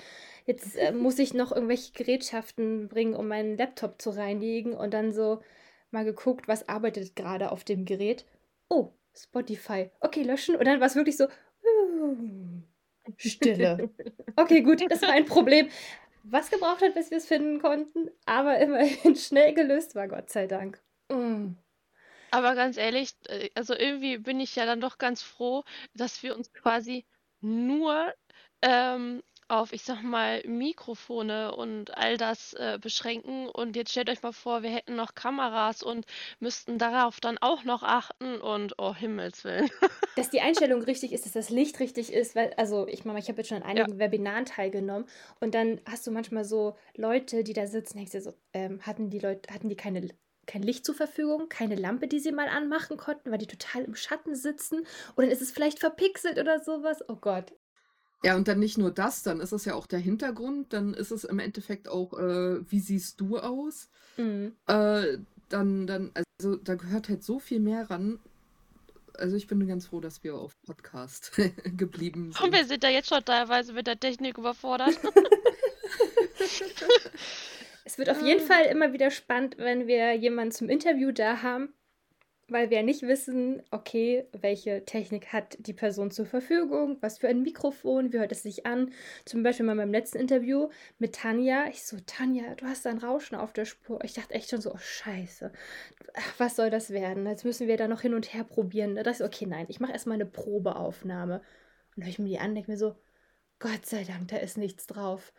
jetzt 0.50 0.76
äh, 0.76 0.92
muss 0.92 1.20
ich 1.20 1.36
noch 1.36 1.52
irgendwelche 1.52 1.94
Gerätschaften 1.94 2.90
bringen, 2.90 3.14
um 3.14 3.28
meinen 3.28 3.56
Laptop 3.56 4.02
zu 4.02 4.10
reinigen 4.10 4.74
und 4.74 4.96
dann 4.96 5.14
so 5.14 5.44
mal 5.92 6.04
geguckt, 6.04 6.48
was 6.48 6.68
arbeitet 6.68 7.16
gerade 7.16 7.52
auf 7.52 7.64
dem 7.64 7.86
Gerät. 7.86 8.26
Oh, 8.68 8.92
Spotify. 9.16 9.92
Okay, 10.00 10.24
löschen. 10.24 10.56
Und 10.56 10.66
dann 10.66 10.80
war 10.80 10.88
es 10.88 10.96
wirklich 10.96 11.18
so. 11.18 11.28
Stille. 13.18 13.92
Okay, 14.36 14.62
gut, 14.62 14.84
das 14.90 15.04
war 15.04 15.12
ein 15.12 15.26
Problem, 15.26 15.70
was 16.24 16.50
gebraucht 16.50 16.82
hat, 16.82 16.96
bis 16.96 17.12
wir 17.12 17.20
es 17.20 17.28
finden 17.28 17.60
konnten, 17.60 18.10
aber 18.26 18.58
immerhin 18.58 19.16
schnell 19.16 19.54
gelöst 19.54 19.94
war, 19.94 20.08
Gott 20.08 20.32
sei 20.32 20.48
Dank. 20.48 20.82
Mm. 21.10 21.54
Aber 22.32 22.56
ganz 22.56 22.78
ehrlich, 22.78 23.14
äh, 23.28 23.50
also 23.54 23.76
irgendwie 23.76 24.18
bin 24.18 24.40
ich 24.40 24.56
ja 24.56 24.66
dann 24.66 24.82
doch 24.82 24.98
ganz 24.98 25.22
froh, 25.22 25.64
dass 25.94 26.24
wir 26.24 26.36
uns 26.36 26.54
quasi 26.54 27.06
nur 27.42 28.14
ähm, 28.62 29.24
auf, 29.50 29.74
ich 29.74 29.84
sag 29.84 30.02
mal, 30.04 30.42
Mikrofone 30.46 31.56
und 31.56 31.96
all 31.98 32.18
das 32.18 32.54
äh, 32.54 32.78
beschränken. 32.82 33.48
Und 33.50 33.76
jetzt 33.76 33.92
stellt 33.92 34.10
euch 34.10 34.22
mal 34.24 34.32
vor, 34.34 34.64
wir 34.64 34.70
hätten 34.72 34.96
noch 34.96 35.16
Kameras 35.16 35.84
und 35.84 36.06
müssten 36.40 36.78
darauf 36.78 37.20
dann 37.20 37.38
auch 37.40 37.64
noch 37.64 37.84
achten 37.84 38.40
und 38.42 38.76
oh 38.78 38.94
Himmels 38.96 39.44
Willen. 39.44 39.70
Dass 40.16 40.30
die 40.30 40.42
Einstellung 40.42 40.82
richtig 40.84 41.14
ist, 41.14 41.26
dass 41.26 41.32
das 41.34 41.50
Licht 41.50 41.80
richtig 41.80 42.12
ist, 42.12 42.36
weil, 42.36 42.54
also 42.58 42.88
ich 42.88 43.06
meine, 43.06 43.20
ich 43.20 43.30
habe 43.30 43.38
jetzt 43.40 43.48
schon 43.48 43.58
an 43.62 43.70
Ja. 43.74 43.86
einigen 43.86 44.00
Webinaren 44.00 44.46
teilgenommen 44.46 45.08
und 45.40 45.56
dann 45.56 45.80
hast 45.86 46.06
du 46.08 46.12
manchmal 46.12 46.44
so 46.44 46.76
Leute, 46.96 47.44
die 47.44 47.54
da 47.54 47.68
sitzen, 47.68 47.98
denkst 47.98 48.12
dir 48.12 48.22
so, 48.22 48.34
ähm, 48.54 48.82
hatten 48.86 49.10
die 49.10 49.20
Leute, 49.20 49.54
hatten 49.54 49.70
die 49.70 49.78
keine, 49.78 50.10
kein 50.46 50.62
Licht 50.64 50.86
zur 50.86 50.96
Verfügung, 50.96 51.48
keine 51.48 51.76
Lampe, 51.76 52.08
die 52.08 52.20
sie 52.20 52.34
mal 52.34 52.50
anmachen 52.50 52.98
konnten, 52.98 53.32
weil 53.32 53.38
die 53.38 53.48
total 53.48 53.84
im 53.86 53.96
Schatten 53.96 54.36
sitzen 54.36 54.86
oder 55.16 55.30
ist 55.30 55.42
es 55.42 55.52
vielleicht 55.52 55.80
verpixelt 55.80 56.38
oder 56.38 56.60
sowas? 56.60 57.00
Oh 57.08 57.16
Gott. 57.16 57.54
Ja, 58.24 58.36
und 58.36 58.48
dann 58.48 58.60
nicht 58.60 58.78
nur 58.78 58.92
das, 58.92 59.24
dann 59.24 59.40
ist 59.40 59.54
es 59.54 59.66
ja 59.66 59.76
auch 59.76 59.88
der 59.88 60.00
Hintergrund, 60.00 60.74
dann 60.74 60.94
ist 60.94 61.12
es 61.12 61.24
im 61.24 61.40
Endeffekt 61.40 61.88
auch, 61.88 62.18
äh, 62.20 62.60
wie 62.70 62.80
siehst 62.80 63.22
du 63.22 63.38
aus? 63.38 63.90
Mhm. 64.18 64.54
Äh, 64.68 65.20
dann, 65.48 65.88
dann, 65.88 66.12
also 66.40 66.58
da 66.58 66.76
gehört 66.76 67.10
halt 67.10 67.24
so 67.24 67.40
viel 67.40 67.60
mehr 67.60 67.90
ran. 67.90 68.20
Also 69.18 69.36
ich 69.36 69.48
bin 69.48 69.66
ganz 69.68 69.88
froh, 69.88 70.00
dass 70.00 70.24
wir 70.24 70.36
auf 70.36 70.54
Podcast 70.66 71.32
geblieben 71.78 72.34
Und 72.42 72.52
wir 72.52 72.60
sind. 72.60 72.70
sind 72.70 72.84
da 72.84 72.90
jetzt 72.90 73.10
schon 73.10 73.24
teilweise 73.24 73.74
mit 73.74 73.88
der 73.88 74.00
Technik 74.00 74.38
überfordert. 74.38 74.98
Es 77.90 77.98
wird 77.98 78.12
auf 78.12 78.22
jeden 78.22 78.46
Fall 78.46 78.66
immer 78.66 78.94
wieder 78.94 79.10
spannend, 79.10 79.58
wenn 79.58 79.88
wir 79.88 80.14
jemanden 80.14 80.52
zum 80.52 80.70
Interview 80.70 81.12
da 81.12 81.42
haben, 81.42 81.74
weil 82.52 82.70
wir 82.70 82.84
nicht 82.84 83.04
wissen, 83.04 83.62
okay, 83.72 84.26
welche 84.32 84.86
Technik 84.86 85.34
hat 85.34 85.58
die 85.60 85.74
Person 85.74 86.12
zur 86.12 86.26
Verfügung, 86.26 86.98
was 87.02 87.18
für 87.18 87.28
ein 87.28 87.42
Mikrofon, 87.42 88.14
wie 88.14 88.20
hört 88.20 88.32
es 88.32 88.44
sich 88.44 88.66
an. 88.66 88.92
Zum 89.26 89.44
Beispiel 89.44 89.66
mal 89.66 89.76
beim 89.76 89.92
letzten 89.92 90.18
Interview 90.18 90.70
mit 90.98 91.16
Tanja. 91.16 91.68
Ich 91.68 91.84
so, 91.84 91.98
Tanja, 92.06 92.56
du 92.56 92.66
hast 92.66 92.88
ein 92.88 92.98
Rauschen 92.98 93.36
auf 93.36 93.54
der 93.54 93.66
Spur. 93.66 94.04
Ich 94.04 94.14
dachte 94.14 94.34
echt 94.34 94.50
schon 94.50 94.62
so, 94.62 94.74
oh 94.74 94.78
Scheiße, 94.78 95.52
was 96.38 96.56
soll 96.56 96.70
das 96.70 96.92
werden? 96.92 97.26
Jetzt 97.26 97.46
müssen 97.46 97.68
wir 97.68 97.78
da 97.78 97.88
noch 97.88 98.02
hin 98.02 98.14
und 98.14 98.34
her 98.34 98.44
probieren. 98.44 98.96
Da 98.96 99.04
dachte 99.04 99.24
ich, 99.24 99.28
okay, 99.28 99.46
nein, 99.46 99.66
ich 99.70 99.80
mache 99.80 99.94
erstmal 99.94 100.16
eine 100.16 100.26
Probeaufnahme. 100.26 101.42
Und 101.96 102.04
höre 102.04 102.10
ich 102.10 102.20
mir 102.20 102.30
die 102.30 102.40
an, 102.40 102.56
denke 102.56 102.72
mir 102.72 102.78
so, 102.78 102.96
Gott 103.60 103.86
sei 103.86 104.04
Dank, 104.04 104.30
da 104.30 104.38
ist 104.38 104.58
nichts 104.58 104.88
drauf. 104.88 105.34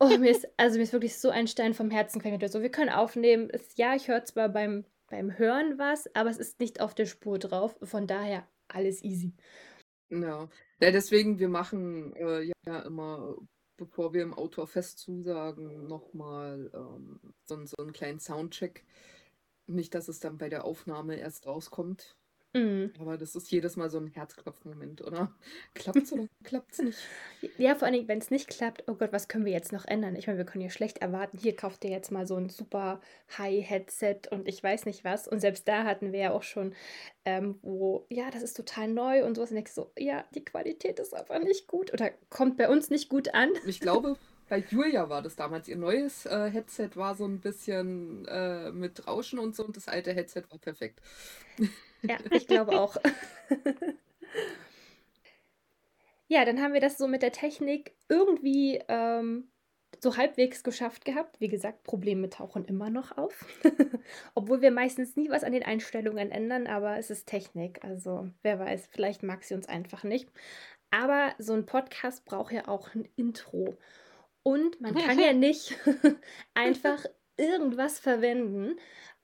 Oh, 0.00 0.08
mir 0.18 0.30
ist, 0.30 0.48
also 0.56 0.76
mir 0.76 0.82
ist 0.82 0.92
wirklich 0.92 1.16
so 1.18 1.30
ein 1.30 1.46
Stein 1.46 1.72
vom 1.72 1.90
Herzen 1.90 2.18
gefallen. 2.18 2.48
So, 2.48 2.62
wir 2.62 2.70
können 2.70 2.90
aufnehmen. 2.90 3.48
Es, 3.50 3.76
ja, 3.76 3.94
ich 3.94 4.08
höre 4.08 4.24
zwar 4.24 4.48
beim, 4.48 4.84
beim 5.14 5.38
Hören 5.38 5.78
was, 5.78 6.12
aber 6.16 6.28
es 6.28 6.38
ist 6.38 6.58
nicht 6.58 6.80
auf 6.80 6.92
der 6.92 7.06
Spur 7.06 7.38
drauf. 7.38 7.78
Von 7.84 8.08
daher 8.08 8.48
alles 8.66 9.04
easy. 9.04 9.32
Ja. 10.10 10.48
ja, 10.80 10.90
deswegen, 10.90 11.38
wir 11.38 11.48
machen 11.48 12.14
äh, 12.16 12.50
ja 12.66 12.80
immer, 12.80 13.36
bevor 13.76 14.12
wir 14.12 14.24
im 14.24 14.34
Autorfest 14.34 14.98
zusagen, 14.98 15.86
nochmal 15.86 16.68
ähm, 16.74 17.20
so, 17.44 17.64
so 17.64 17.76
einen 17.78 17.92
kleinen 17.92 18.18
Soundcheck. 18.18 18.84
Nicht, 19.66 19.94
dass 19.94 20.08
es 20.08 20.18
dann 20.18 20.36
bei 20.36 20.48
der 20.48 20.64
Aufnahme 20.64 21.16
erst 21.16 21.46
rauskommt. 21.46 22.16
Mm. 22.54 22.86
Aber 23.00 23.18
das 23.18 23.34
ist 23.34 23.50
jedes 23.50 23.76
Mal 23.76 23.90
so 23.90 23.98
ein 23.98 24.06
Herzklopfmoment, 24.06 25.02
oder? 25.02 25.32
Klappt's 25.74 26.12
oder 26.12 26.28
klappt's 26.44 26.78
nicht? 26.78 26.98
Ja, 27.58 27.74
vor 27.74 27.86
allen 27.86 27.94
Dingen, 27.94 28.08
wenn 28.08 28.18
es 28.18 28.30
nicht 28.30 28.48
klappt, 28.48 28.84
oh 28.86 28.94
Gott, 28.94 29.12
was 29.12 29.26
können 29.26 29.44
wir 29.44 29.52
jetzt 29.52 29.72
noch 29.72 29.84
ändern? 29.84 30.14
Ich 30.14 30.28
meine, 30.28 30.38
wir 30.38 30.46
können 30.46 30.62
ja 30.62 30.70
schlecht 30.70 30.98
erwarten, 30.98 31.36
hier 31.36 31.56
kauft 31.56 31.84
ihr 31.84 31.90
jetzt 31.90 32.12
mal 32.12 32.26
so 32.26 32.36
ein 32.36 32.48
super 32.48 33.00
High-Headset 33.36 34.28
und 34.30 34.46
ich 34.46 34.62
weiß 34.62 34.86
nicht 34.86 35.02
was. 35.02 35.26
Und 35.26 35.40
selbst 35.40 35.66
da 35.66 35.82
hatten 35.82 36.12
wir 36.12 36.20
ja 36.20 36.30
auch 36.30 36.44
schon, 36.44 36.74
ähm, 37.24 37.58
wo, 37.62 38.06
ja, 38.08 38.30
das 38.30 38.42
ist 38.42 38.56
total 38.56 38.86
neu 38.86 39.24
und 39.24 39.34
sowas. 39.34 39.50
Und 39.50 39.56
ich 39.56 39.72
so, 39.72 39.90
ja, 39.98 40.24
die 40.36 40.44
Qualität 40.44 41.00
ist 41.00 41.14
aber 41.14 41.40
nicht 41.40 41.66
gut 41.66 41.92
oder 41.92 42.10
kommt 42.30 42.56
bei 42.56 42.68
uns 42.68 42.88
nicht 42.88 43.08
gut 43.08 43.34
an. 43.34 43.50
Ich 43.66 43.80
glaube, 43.80 44.16
bei 44.48 44.58
Julia 44.58 45.08
war 45.08 45.22
das 45.22 45.34
damals. 45.34 45.66
Ihr 45.66 45.76
neues 45.76 46.26
äh, 46.26 46.50
Headset 46.50 46.90
war 46.94 47.16
so 47.16 47.24
ein 47.24 47.40
bisschen 47.40 48.26
äh, 48.28 48.70
mit 48.70 49.06
Rauschen 49.08 49.40
und 49.40 49.56
so 49.56 49.64
und 49.64 49.76
das 49.76 49.88
alte 49.88 50.12
Headset 50.12 50.42
war 50.50 50.58
perfekt. 50.58 51.00
Ja, 52.08 52.16
ich 52.30 52.46
glaube 52.46 52.78
auch. 52.78 52.96
ja, 56.28 56.44
dann 56.44 56.60
haben 56.60 56.74
wir 56.74 56.80
das 56.80 56.98
so 56.98 57.08
mit 57.08 57.22
der 57.22 57.32
Technik 57.32 57.94
irgendwie 58.08 58.80
ähm, 58.88 59.48
so 60.00 60.16
halbwegs 60.16 60.62
geschafft 60.62 61.04
gehabt. 61.04 61.40
Wie 61.40 61.48
gesagt, 61.48 61.82
Probleme 61.82 62.30
tauchen 62.30 62.64
immer 62.64 62.90
noch 62.90 63.16
auf. 63.16 63.44
Obwohl 64.34 64.60
wir 64.60 64.70
meistens 64.70 65.16
nie 65.16 65.30
was 65.30 65.44
an 65.44 65.52
den 65.52 65.62
Einstellungen 65.62 66.30
ändern, 66.30 66.66
aber 66.66 66.98
es 66.98 67.10
ist 67.10 67.26
Technik. 67.26 67.82
Also 67.84 68.28
wer 68.42 68.58
weiß, 68.58 68.88
vielleicht 68.92 69.22
mag 69.22 69.44
sie 69.44 69.54
uns 69.54 69.68
einfach 69.68 70.04
nicht. 70.04 70.30
Aber 70.90 71.34
so 71.38 71.54
ein 71.54 71.66
Podcast 71.66 72.24
braucht 72.24 72.52
ja 72.52 72.68
auch 72.68 72.94
ein 72.94 73.08
Intro. 73.16 73.76
Und 74.42 74.80
man 74.80 74.94
kann 74.94 75.18
ja 75.18 75.32
nicht 75.32 75.76
einfach 76.54 77.04
irgendwas 77.36 77.98
verwenden. 77.98 78.76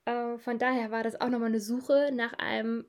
Äh, 0.05 0.39
von 0.39 0.59
daher 0.59 0.91
war 0.91 1.03
das 1.03 1.21
auch 1.21 1.29
nochmal 1.29 1.49
eine 1.49 1.61
Suche 1.61 2.11
nach 2.13 2.35
einem 2.35 2.85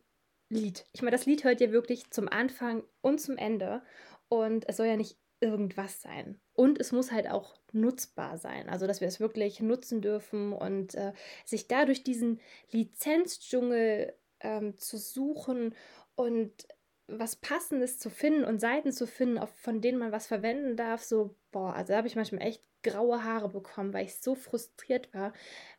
Lied. 0.50 0.86
Ich 0.92 1.02
meine, 1.02 1.16
das 1.16 1.26
Lied 1.26 1.44
hört 1.44 1.62
ihr 1.62 1.72
wirklich 1.72 2.10
zum 2.12 2.28
Anfang 2.28 2.84
und 3.02 3.20
zum 3.20 3.38
Ende. 3.38 3.82
Und 4.28 4.68
es 4.68 4.78
soll 4.78 4.88
ja 4.88 4.98
nicht 4.98 5.18
irgendwas 5.40 6.02
sein. 6.02 6.40
Und 6.54 6.80
es 6.80 6.92
muss 6.92 7.12
halt 7.12 7.30
auch 7.30 7.56
nutzbar 7.72 8.38
sein. 8.38 8.70
Also, 8.70 8.88
dass 8.88 9.02
wir 9.02 9.08
es 9.08 9.20
wirklich 9.20 9.60
nutzen 9.60 10.02
dürfen 10.02 10.54
und 10.54 10.96
äh, 10.96 11.14
sich 11.46 11.68
dadurch 11.68 12.04
diesen 12.04 12.40
Lizenzdschungel 12.72 14.14
ähm, 14.42 14.78
zu 14.78 14.98
suchen 14.98 15.76
und 16.16 16.68
was 17.08 17.36
Passendes 17.36 18.00
zu 18.00 18.10
finden 18.10 18.46
und 18.46 18.62
Seiten 18.62 18.92
zu 18.92 19.06
finden, 19.08 19.38
auf, 19.38 19.50
von 19.56 19.82
denen 19.82 19.98
man 19.98 20.12
was 20.12 20.28
verwenden 20.28 20.78
darf, 20.78 21.04
so, 21.04 21.36
boah, 21.52 21.74
also 21.74 21.92
da 21.92 21.98
habe 21.98 22.08
ich 22.08 22.16
manchmal 22.16 22.44
echt 22.44 22.64
graue 22.84 23.24
Haare 23.24 23.50
bekommen, 23.50 23.94
weil 23.94 24.06
ich 24.06 24.16
so 24.16 24.36
frustriert 24.36 25.14
war, 25.14 25.34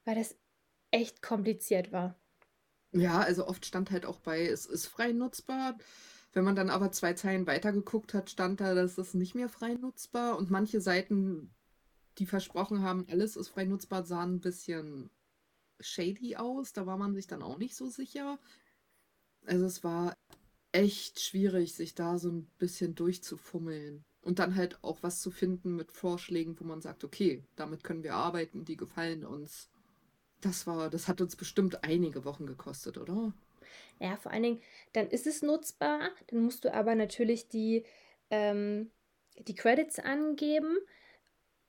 weil 0.05 0.17
das 0.17 0.37
echt 0.93 1.23
kompliziert 1.23 1.91
war. 1.91 2.17
Ja, 2.93 3.21
also 3.21 3.47
oft 3.47 3.65
stand 3.67 3.91
halt 3.91 4.07
auch 4.07 4.21
bei, 4.21 4.47
es 4.47 4.67
ist 4.67 4.87
frei 4.87 5.13
nutzbar. 5.13 5.77
Wenn 6.33 6.45
man 6.45 6.57
dann 6.57 6.71
aber 6.71 6.93
zwei 6.93 7.15
Zeilen 7.15 7.47
weitergeguckt 7.47 8.15
hat, 8.15 8.31
stand 8.31 8.61
da, 8.61 8.75
dass 8.75 8.99
es 8.99 9.15
nicht 9.15 9.35
mehr 9.35 9.49
frei 9.49 9.75
nutzbar 9.75 10.39
und 10.39 10.51
manche 10.51 10.81
Seiten, 10.81 11.55
die 12.19 12.27
versprochen 12.27 12.83
haben, 12.83 13.07
alles 13.11 13.37
ist 13.37 13.49
frei 13.49 13.65
nutzbar, 13.65 14.05
sahen 14.05 14.37
ein 14.37 14.41
bisschen 14.41 15.11
shady 15.81 16.37
aus. 16.37 16.73
Da 16.73 16.87
war 16.87 16.97
man 16.97 17.15
sich 17.15 17.27
dann 17.27 17.43
auch 17.43 17.59
nicht 17.59 17.75
so 17.77 17.89
sicher. 17.89 18.39
Also 19.47 19.67
es 19.67 19.85
war 19.85 20.17
echt 20.73 21.21
schwierig, 21.21 21.75
sich 21.75 21.95
da 21.95 22.19
so 22.19 22.31
ein 22.31 22.47
bisschen 22.59 22.95
durchzufummeln. 22.95 24.05
Und 24.23 24.39
dann 24.39 24.55
halt 24.55 24.83
auch 24.85 25.03
was 25.03 25.21
zu 25.21 25.31
finden 25.31 25.77
mit 25.77 25.93
Vorschlägen, 25.93 26.59
wo 26.61 26.65
man 26.65 26.81
sagt, 26.81 27.05
okay, 27.05 27.43
damit 27.57 27.85
können 27.85 28.05
wir 28.05 28.15
arbeiten, 28.15 28.65
die 28.65 28.77
gefallen 28.77 29.25
uns. 29.25 29.72
Das 30.43 30.67
war, 30.67 30.91
das 30.91 31.09
hat 31.09 31.21
uns 31.21 31.37
bestimmt 31.37 31.85
einige 31.85 32.25
Wochen 32.25 32.47
gekostet, 32.47 32.99
oder? 32.99 33.33
Ja, 34.01 34.17
vor 34.17 34.33
allen 34.33 34.43
Dingen, 34.43 34.63
dann 34.93 35.09
ist 35.09 35.27
es 35.27 35.43
nutzbar, 35.43 36.11
dann 36.27 36.41
musst 36.41 36.65
du 36.65 36.75
aber 36.75 36.95
natürlich 36.95 37.49
die, 37.49 37.85
ähm, 38.31 38.91
die 39.39 39.55
Credits 39.55 39.99
angeben. 39.99 40.77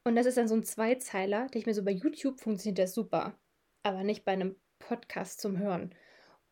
Und 0.03 0.15
das 0.15 0.25
ist 0.25 0.37
dann 0.37 0.47
so 0.47 0.55
ein 0.55 0.63
Zweizeiler. 0.63 1.47
Der 1.47 1.59
ich 1.59 1.67
mir 1.67 1.75
so 1.75 1.83
bei 1.83 1.91
YouTube 1.91 2.41
funktioniert 2.41 2.79
das 2.79 2.95
super, 2.95 3.37
aber 3.83 4.03
nicht 4.03 4.25
bei 4.25 4.33
einem 4.33 4.55
Podcast 4.79 5.39
zum 5.39 5.59
Hören. 5.59 5.93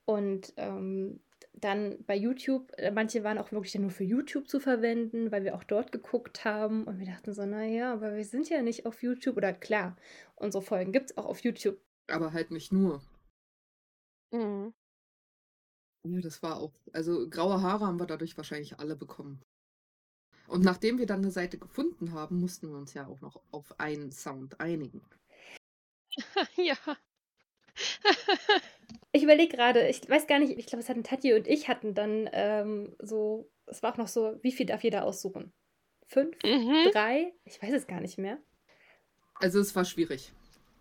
Und 0.05 0.53
ähm, 0.57 1.19
dann 1.53 1.97
bei 2.05 2.15
YouTube, 2.15 2.71
äh, 2.77 2.91
manche 2.91 3.23
waren 3.23 3.39
auch 3.39 3.51
wirklich 3.51 3.75
nur 3.75 3.89
für 3.89 4.03
YouTube 4.03 4.47
zu 4.47 4.59
verwenden, 4.59 5.31
weil 5.31 5.43
wir 5.43 5.55
auch 5.55 5.63
dort 5.63 5.91
geguckt 5.91 6.45
haben 6.45 6.85
und 6.85 6.99
wir 6.99 7.07
dachten 7.07 7.33
so, 7.33 7.45
naja, 7.45 7.91
aber 7.93 8.15
wir 8.15 8.25
sind 8.25 8.49
ja 8.49 8.61
nicht 8.61 8.85
auf 8.85 9.01
YouTube. 9.01 9.37
Oder 9.37 9.53
klar, 9.53 9.97
unsere 10.35 10.61
Folgen 10.61 10.91
gibt 10.91 11.11
es 11.11 11.17
auch 11.17 11.25
auf 11.25 11.39
YouTube. 11.39 11.79
Aber 12.11 12.33
halt 12.33 12.51
nicht 12.51 12.71
nur. 12.71 13.01
Mhm. 14.31 14.73
Ja, 16.03 16.19
das 16.19 16.41
war 16.41 16.57
auch, 16.57 16.73
also 16.93 17.29
graue 17.29 17.61
Haare 17.61 17.85
haben 17.85 17.99
wir 17.99 18.07
dadurch 18.07 18.35
wahrscheinlich 18.37 18.79
alle 18.79 18.95
bekommen. 18.95 19.41
Und 20.47 20.63
nachdem 20.63 20.97
wir 20.97 21.05
dann 21.05 21.21
eine 21.21 21.31
Seite 21.31 21.57
gefunden 21.57 22.13
haben, 22.13 22.39
mussten 22.39 22.69
wir 22.69 22.77
uns 22.77 22.93
ja 22.93 23.07
auch 23.07 23.21
noch 23.21 23.41
auf 23.51 23.79
einen 23.79 24.11
Sound 24.11 24.59
einigen. 24.59 25.01
ja. 26.55 26.75
Ich 29.13 29.23
überlege 29.23 29.53
gerade, 29.53 29.89
ich 29.89 30.07
weiß 30.07 30.25
gar 30.25 30.39
nicht, 30.39 30.57
ich 30.57 30.67
glaube, 30.67 30.81
es 30.81 30.87
hatten 30.87 31.03
Tati 31.03 31.33
und 31.33 31.45
ich 31.45 31.67
hatten 31.67 31.93
dann 31.93 32.29
ähm, 32.31 32.95
so, 32.99 33.51
es 33.65 33.83
war 33.83 33.91
auch 33.91 33.97
noch 33.97 34.07
so, 34.07 34.39
wie 34.41 34.53
viel 34.53 34.65
darf 34.65 34.83
jeder 34.85 35.03
aussuchen? 35.03 35.51
Fünf? 36.07 36.41
Mhm. 36.43 36.91
Drei? 36.93 37.33
Ich 37.43 37.61
weiß 37.61 37.73
es 37.73 37.87
gar 37.87 37.99
nicht 37.99 38.17
mehr. 38.17 38.37
Also 39.35 39.59
es 39.59 39.75
war 39.75 39.83
schwierig. 39.83 40.31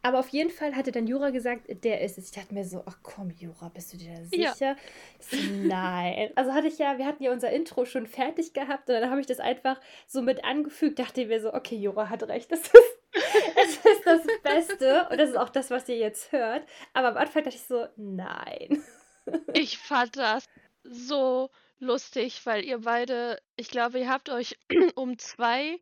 Aber 0.02 0.18
auf 0.18 0.28
jeden 0.30 0.50
Fall 0.50 0.74
hatte 0.74 0.92
dann 0.92 1.06
Jura 1.06 1.30
gesagt, 1.30 1.66
der 1.84 2.00
ist 2.00 2.16
es. 2.18 2.26
Ich 2.26 2.32
dachte 2.32 2.54
mir 2.54 2.64
so, 2.64 2.82
ach 2.86 2.98
komm, 3.02 3.30
Jura, 3.30 3.68
bist 3.68 3.92
du 3.92 3.98
dir 3.98 4.14
da 4.14 4.36
Ja. 4.36 4.52
sicher? 4.52 4.76
Ich 5.18 5.26
so, 5.26 5.36
nein. 5.42 6.30
Also 6.36 6.52
hatte 6.54 6.68
ich 6.68 6.78
ja, 6.78 6.96
wir 6.98 7.06
hatten 7.06 7.22
ja 7.22 7.32
unser 7.32 7.50
Intro 7.50 7.84
schon 7.84 8.06
fertig 8.06 8.54
gehabt 8.54 8.88
und 8.88 8.94
dann 8.94 9.10
habe 9.10 9.20
ich 9.20 9.26
das 9.26 9.40
einfach 9.40 9.78
so 10.06 10.22
mit 10.22 10.44
angefügt, 10.44 10.98
dachte 10.98 11.26
mir 11.26 11.40
so, 11.40 11.52
okay, 11.52 11.76
Jura 11.76 12.08
hat 12.08 12.22
recht, 12.24 12.50
das 12.50 12.60
ist, 12.60 12.98
es 13.62 13.76
ist 13.76 14.06
das 14.06 14.22
Beste 14.42 15.08
und 15.10 15.18
das 15.18 15.30
ist 15.30 15.36
auch 15.36 15.50
das, 15.50 15.70
was 15.70 15.88
ihr 15.88 15.96
jetzt 15.98 16.32
hört. 16.32 16.66
Aber 16.94 17.08
am 17.08 17.16
Anfang 17.16 17.42
dachte 17.44 17.56
ich 17.56 17.62
so, 17.62 17.86
nein. 17.96 18.82
Ich 19.52 19.78
fand 19.78 20.16
das 20.16 20.44
so 20.82 21.50
lustig, 21.78 22.40
weil 22.46 22.64
ihr 22.64 22.78
beide, 22.80 23.38
ich 23.56 23.68
glaube, 23.68 23.98
ihr 24.00 24.08
habt 24.08 24.28
euch 24.30 24.58
um 24.94 25.18
zwei 25.18 25.78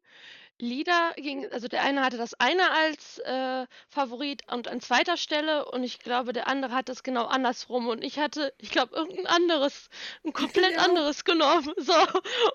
Lieder 0.61 1.12
ging, 1.17 1.50
also 1.53 1.69
der 1.69 1.83
eine 1.83 2.05
hatte 2.05 2.17
das 2.17 2.35
eine 2.35 2.71
als 2.71 3.19
äh, 3.21 3.67
Favorit 3.88 4.43
und 4.53 4.67
an 4.69 4.81
zweiter 4.81 5.17
Stelle 5.17 5.65
und 5.71 5.85
ich 5.85 6.00
glaube, 6.00 6.33
der 6.33 6.49
andere 6.49 6.73
hat 6.75 6.88
das 6.88 7.03
genau 7.05 7.27
andersrum 7.27 7.87
und 7.87 8.03
ich 8.03 8.19
hatte, 8.19 8.53
ich 8.59 8.71
glaube, 8.71 8.97
irgendein 8.97 9.27
anderes, 9.27 9.88
ein 10.25 10.33
komplett 10.33 10.73
Ja. 10.73 10.79
anderes 10.85 11.25
genommen. 11.25 11.73
So. 11.79 11.95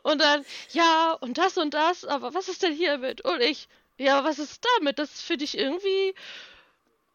Und 0.04 0.20
dann, 0.22 0.46
ja, 0.72 1.14
und 1.22 1.38
das 1.38 1.58
und 1.58 1.74
das, 1.74 2.04
aber 2.06 2.34
was 2.34 2.50
ist 2.50 2.62
denn 2.62 2.74
hiermit? 2.74 3.22
Und 3.22 3.42
ich, 3.42 3.68
ja, 3.98 4.24
was 4.24 4.38
ist 4.38 4.64
damit? 4.78 5.00
Das 5.00 5.22
finde 5.22 5.46
ich 5.46 5.58
irgendwie 5.58 6.14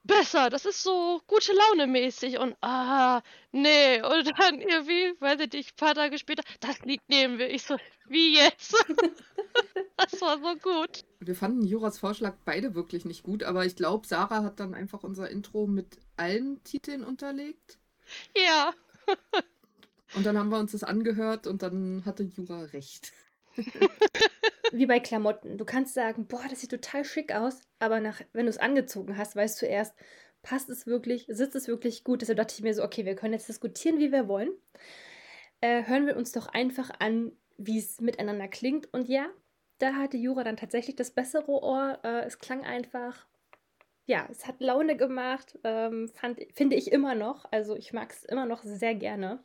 besser. 0.08 0.50
Das 0.50 0.64
ist 0.64 0.82
so 0.82 1.20
gute 1.28 1.52
Laune 1.52 1.86
mäßig 1.86 2.38
und 2.38 2.56
ah, 2.60 3.22
nee. 3.52 4.02
Und 4.02 4.32
dann 4.38 4.60
irgendwie, 4.60 5.14
weiß 5.20 5.40
ich 5.40 5.52
nicht, 5.52 5.72
ein 5.72 5.76
paar 5.76 5.94
Tage 5.94 6.18
später, 6.18 6.42
das 6.58 6.80
Lied 6.80 7.02
nehmen 7.08 7.38
wir. 7.38 7.48
Ich 7.48 7.62
so, 7.62 7.76
wie 8.08 8.34
jetzt? 8.34 8.74
das 9.96 10.20
war 10.20 10.38
so 10.38 10.56
gut. 10.56 11.04
Wir 11.20 11.36
fanden 11.36 11.64
Juras 11.64 11.98
Vorschlag 11.98 12.34
beide 12.44 12.74
wirklich 12.74 13.04
nicht 13.04 13.22
gut, 13.22 13.44
aber 13.44 13.64
ich 13.64 13.76
glaube, 13.76 14.06
Sarah 14.06 14.42
hat 14.42 14.58
dann 14.58 14.74
einfach 14.74 15.04
unser 15.04 15.30
Intro 15.30 15.68
mit 15.68 15.98
allen 16.16 16.62
Titeln 16.64 17.04
unterlegt. 17.04 17.78
Ja. 18.34 18.72
Und 20.14 20.24
dann 20.24 20.38
haben 20.38 20.48
wir 20.48 20.58
uns 20.58 20.72
das 20.72 20.84
angehört 20.84 21.46
und 21.46 21.60
dann 21.60 22.02
hatte 22.06 22.22
Jura 22.22 22.62
recht. 22.62 23.12
Wie 24.72 24.86
bei 24.86 25.00
Klamotten. 25.00 25.56
Du 25.58 25.64
kannst 25.64 25.94
sagen, 25.94 26.26
boah, 26.26 26.44
das 26.48 26.60
sieht 26.60 26.70
total 26.70 27.04
schick 27.04 27.34
aus, 27.34 27.60
aber 27.78 28.00
nach, 28.00 28.20
wenn 28.32 28.46
du 28.46 28.50
es 28.50 28.58
angezogen 28.58 29.16
hast, 29.16 29.34
weißt 29.34 29.62
du 29.62 29.66
erst, 29.66 29.94
passt 30.42 30.68
es 30.68 30.86
wirklich, 30.86 31.26
sitzt 31.28 31.56
es 31.56 31.68
wirklich 31.68 32.04
gut. 32.04 32.22
Deshalb 32.22 32.38
dachte 32.38 32.54
ich 32.56 32.62
mir 32.62 32.74
so, 32.74 32.82
okay, 32.82 33.04
wir 33.04 33.16
können 33.16 33.34
jetzt 33.34 33.48
diskutieren, 33.48 33.98
wie 33.98 34.12
wir 34.12 34.28
wollen. 34.28 34.50
Äh, 35.60 35.84
hören 35.84 36.06
wir 36.06 36.16
uns 36.16 36.32
doch 36.32 36.46
einfach 36.46 36.90
an, 37.00 37.32
wie 37.56 37.78
es 37.78 38.00
miteinander 38.00 38.48
klingt. 38.48 38.92
Und 38.92 39.08
ja, 39.08 39.26
da 39.78 39.94
hatte 39.94 40.16
Jura 40.16 40.44
dann 40.44 40.56
tatsächlich 40.56 40.96
das 40.96 41.10
bessere 41.10 41.50
Ohr. 41.50 41.98
Äh, 42.04 42.24
es 42.24 42.38
klang 42.38 42.64
einfach, 42.64 43.26
ja, 44.06 44.26
es 44.30 44.46
hat 44.46 44.60
Laune 44.60 44.96
gemacht, 44.96 45.58
ähm, 45.64 46.10
finde 46.54 46.76
ich 46.76 46.92
immer 46.92 47.14
noch. 47.14 47.44
Also 47.50 47.76
ich 47.76 47.92
mag 47.92 48.12
es 48.12 48.24
immer 48.24 48.46
noch 48.46 48.62
sehr 48.62 48.94
gerne. 48.94 49.42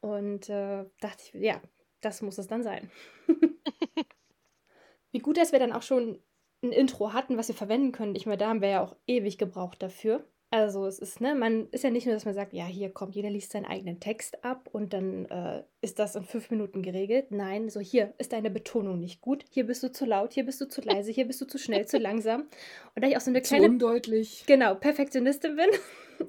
Und 0.00 0.48
äh, 0.48 0.84
dachte 1.00 1.24
ich, 1.24 1.34
ja, 1.34 1.60
das 2.00 2.22
muss 2.22 2.38
es 2.38 2.46
dann 2.46 2.62
sein. 2.62 2.90
Wie 5.12 5.18
gut, 5.18 5.36
dass 5.36 5.52
wir 5.52 5.58
dann 5.58 5.72
auch 5.72 5.82
schon 5.82 6.22
ein 6.62 6.72
Intro 6.72 7.12
hatten, 7.12 7.36
was 7.36 7.48
wir 7.48 7.54
verwenden 7.54 7.92
können. 7.92 8.14
Ich 8.14 8.26
meine, 8.26 8.38
da 8.38 8.48
haben 8.48 8.60
wir 8.60 8.68
ja 8.68 8.82
auch 8.82 8.96
ewig 9.06 9.38
gebraucht 9.38 9.82
dafür. 9.82 10.24
Also 10.52 10.84
es 10.86 10.98
ist, 10.98 11.20
ne, 11.20 11.36
man 11.36 11.68
ist 11.70 11.84
ja 11.84 11.90
nicht 11.90 12.06
nur, 12.06 12.14
dass 12.14 12.24
man 12.24 12.34
sagt, 12.34 12.52
ja, 12.52 12.64
hier 12.64 12.90
kommt, 12.90 13.14
jeder 13.14 13.30
liest 13.30 13.52
seinen 13.52 13.66
eigenen 13.66 14.00
Text 14.00 14.44
ab 14.44 14.68
und 14.72 14.92
dann 14.92 15.26
äh, 15.26 15.62
ist 15.80 16.00
das 16.00 16.16
in 16.16 16.24
fünf 16.24 16.50
Minuten 16.50 16.82
geregelt. 16.82 17.30
Nein, 17.30 17.68
so 17.68 17.78
hier 17.78 18.14
ist 18.18 18.32
deine 18.32 18.50
Betonung 18.50 18.98
nicht 18.98 19.20
gut, 19.20 19.44
hier 19.48 19.64
bist 19.64 19.84
du 19.84 19.92
zu 19.92 20.06
laut, 20.06 20.32
hier 20.32 20.44
bist 20.44 20.60
du 20.60 20.66
zu 20.66 20.80
leise, 20.80 21.12
hier 21.12 21.26
bist 21.26 21.40
du 21.40 21.44
zu 21.46 21.56
schnell, 21.56 21.86
zu 21.86 21.98
langsam. 21.98 22.48
Und 22.96 23.04
da 23.04 23.06
ich 23.08 23.16
auch 23.16 23.20
so 23.20 23.30
eine 23.30 23.42
Zu 23.42 23.54
kleine 23.54 23.66
undeutlich. 23.68 24.42
genau, 24.46 24.74
Perfektionistin 24.74 25.56
bin. 25.56 25.68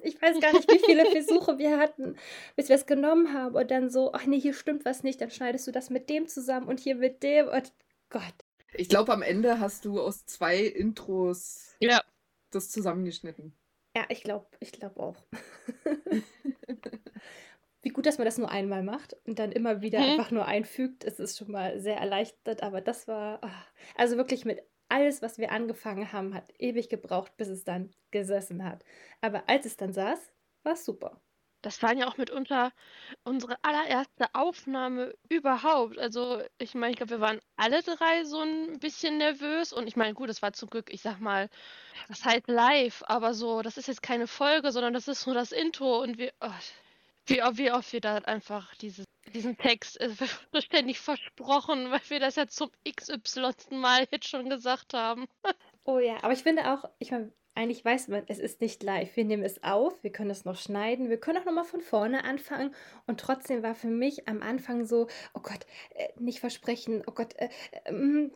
Ich 0.04 0.22
weiß 0.22 0.40
gar 0.40 0.54
nicht, 0.54 0.72
wie 0.72 0.78
viele 0.78 1.04
Versuche 1.04 1.58
wir 1.58 1.76
hatten, 1.78 2.16
bis 2.56 2.70
wir 2.70 2.76
es 2.76 2.86
genommen 2.86 3.34
haben 3.34 3.54
und 3.54 3.70
dann 3.70 3.90
so, 3.90 4.14
ach 4.14 4.24
nee, 4.24 4.40
hier 4.40 4.54
stimmt 4.54 4.86
was 4.86 5.02
nicht, 5.02 5.20
dann 5.20 5.30
schneidest 5.30 5.66
du 5.66 5.70
das 5.70 5.90
mit 5.90 6.08
dem 6.08 6.26
zusammen 6.28 6.66
und 6.66 6.80
hier 6.80 6.94
mit 6.94 7.22
dem 7.22 7.48
und 7.48 7.74
Gott. 8.08 8.22
Ich 8.72 8.88
glaube, 8.88 9.12
am 9.12 9.20
Ende 9.20 9.60
hast 9.60 9.84
du 9.84 10.00
aus 10.00 10.24
zwei 10.24 10.60
Intros 10.64 11.76
Ja. 11.78 12.00
das 12.50 12.70
zusammengeschnitten. 12.70 13.52
Ja, 13.96 14.04
ich 14.10 14.22
glaube, 14.22 14.46
ich 14.60 14.72
glaube 14.72 15.00
auch. 15.02 15.26
Wie 17.82 17.88
gut, 17.90 18.06
dass 18.06 18.18
man 18.18 18.24
das 18.26 18.38
nur 18.38 18.50
einmal 18.50 18.82
macht 18.82 19.16
und 19.26 19.38
dann 19.38 19.50
immer 19.52 19.82
wieder 19.82 20.02
Mhm. 20.02 20.02
einfach 20.02 20.30
nur 20.30 20.46
einfügt. 20.46 21.04
Es 21.04 21.18
ist 21.18 21.36
schon 21.38 21.50
mal 21.50 21.80
sehr 21.80 21.96
erleichtert, 21.96 22.62
aber 22.62 22.80
das 22.80 23.08
war, 23.08 23.42
ah, 23.42 23.64
also 23.96 24.16
wirklich 24.16 24.44
mit 24.44 24.62
alles, 24.88 25.20
was 25.22 25.38
wir 25.38 25.50
angefangen 25.50 26.12
haben, 26.12 26.34
hat 26.34 26.52
ewig 26.58 26.88
gebraucht, 26.88 27.36
bis 27.36 27.48
es 27.48 27.64
dann 27.64 27.90
gesessen 28.10 28.64
hat. 28.64 28.84
Aber 29.20 29.48
als 29.48 29.66
es 29.66 29.76
dann 29.76 29.92
saß, 29.92 30.32
war 30.62 30.74
es 30.74 30.84
super. 30.84 31.20
Das 31.62 31.82
waren 31.82 31.98
ja 31.98 32.08
auch 32.08 32.16
mitunter 32.16 32.72
unsere 33.24 33.56
allererste 33.62 34.26
Aufnahme 34.34 35.14
überhaupt. 35.28 35.98
Also, 35.98 36.42
ich 36.58 36.74
meine, 36.74 36.92
ich 36.92 36.96
glaube, 36.96 37.10
wir 37.10 37.20
waren 37.20 37.40
alle 37.56 37.82
drei 37.82 38.24
so 38.24 38.40
ein 38.40 38.78
bisschen 38.78 39.18
nervös 39.18 39.72
und 39.72 39.86
ich 39.86 39.96
meine, 39.96 40.14
gut, 40.14 40.28
das 40.28 40.42
war 40.42 40.52
zum 40.52 40.68
Glück, 40.68 40.92
ich 40.92 41.02
sag 41.02 41.20
mal, 41.20 41.48
das 42.08 42.24
heißt 42.24 42.48
live, 42.48 43.02
aber 43.06 43.34
so, 43.34 43.62
das 43.62 43.76
ist 43.76 43.88
jetzt 43.88 44.02
keine 44.02 44.26
Folge, 44.26 44.72
sondern 44.72 44.92
das 44.92 45.08
ist 45.08 45.26
nur 45.26 45.34
das 45.34 45.52
Intro 45.52 46.02
und 46.02 46.18
wir, 46.18 46.32
oh, 46.40 46.50
wie, 47.26 47.36
wie 47.36 47.72
oft 47.72 47.92
wir 47.92 48.00
da 48.00 48.16
einfach 48.16 48.74
dieses, 48.76 49.06
diesen 49.32 49.56
Text 49.56 50.00
äh, 50.00 50.10
ständig 50.60 51.00
versprochen, 51.00 51.90
weil 51.90 52.00
wir 52.08 52.20
das 52.20 52.36
ja 52.36 52.46
zum 52.48 52.70
XY. 52.88 53.52
Mal 53.70 54.06
jetzt 54.10 54.28
schon 54.28 54.48
gesagt 54.48 54.94
haben. 54.94 55.26
Oh 55.84 55.98
ja, 55.98 56.16
aber 56.22 56.32
ich 56.32 56.42
finde 56.42 56.72
auch, 56.72 56.88
ich 56.98 57.10
meine, 57.10 57.32
eigentlich 57.54 57.84
weiß 57.84 58.08
man, 58.08 58.24
es 58.28 58.38
ist 58.38 58.60
nicht 58.60 58.82
live. 58.82 59.14
Wir 59.16 59.24
nehmen 59.24 59.42
es 59.42 59.62
auf, 59.62 60.02
wir 60.02 60.12
können 60.12 60.30
es 60.30 60.44
noch 60.44 60.56
schneiden, 60.56 61.10
wir 61.10 61.18
können 61.20 61.38
auch 61.38 61.44
nochmal 61.44 61.64
von 61.64 61.80
vorne 61.80 62.24
anfangen. 62.24 62.74
Und 63.06 63.20
trotzdem 63.20 63.62
war 63.62 63.74
für 63.74 63.88
mich 63.88 64.28
am 64.28 64.42
Anfang 64.42 64.86
so, 64.86 65.08
oh 65.34 65.40
Gott, 65.40 65.66
äh, 65.94 66.08
nicht 66.18 66.40
versprechen, 66.40 67.02
oh 67.06 67.12
Gott, 67.12 67.34
äh, 67.36 67.48
äh, 67.84 68.30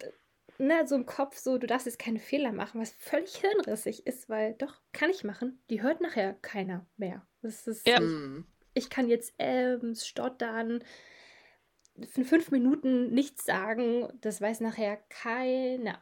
ne, 0.58 0.86
so 0.86 0.94
im 0.94 1.06
Kopf 1.06 1.38
so, 1.38 1.58
du 1.58 1.66
darfst 1.66 1.86
jetzt 1.86 1.98
keine 1.98 2.18
Fehler 2.18 2.52
machen, 2.52 2.80
was 2.80 2.92
völlig 2.92 3.36
hirnrissig 3.36 4.06
ist, 4.06 4.28
weil 4.28 4.54
doch, 4.54 4.80
kann 4.92 5.10
ich 5.10 5.24
machen. 5.24 5.62
Die 5.70 5.82
hört 5.82 6.00
nachher 6.00 6.34
keiner 6.34 6.86
mehr. 6.96 7.26
Das 7.42 7.66
ist, 7.66 7.86
ja. 7.86 8.00
ich, 8.00 8.44
ich 8.74 8.90
kann 8.90 9.08
jetzt 9.08 9.34
ähm, 9.38 9.94
stottern, 9.94 10.82
in 12.14 12.24
fünf 12.24 12.50
Minuten 12.50 13.10
nichts 13.12 13.44
sagen, 13.44 14.08
das 14.20 14.40
weiß 14.40 14.60
nachher 14.60 14.98
keiner. 15.08 15.98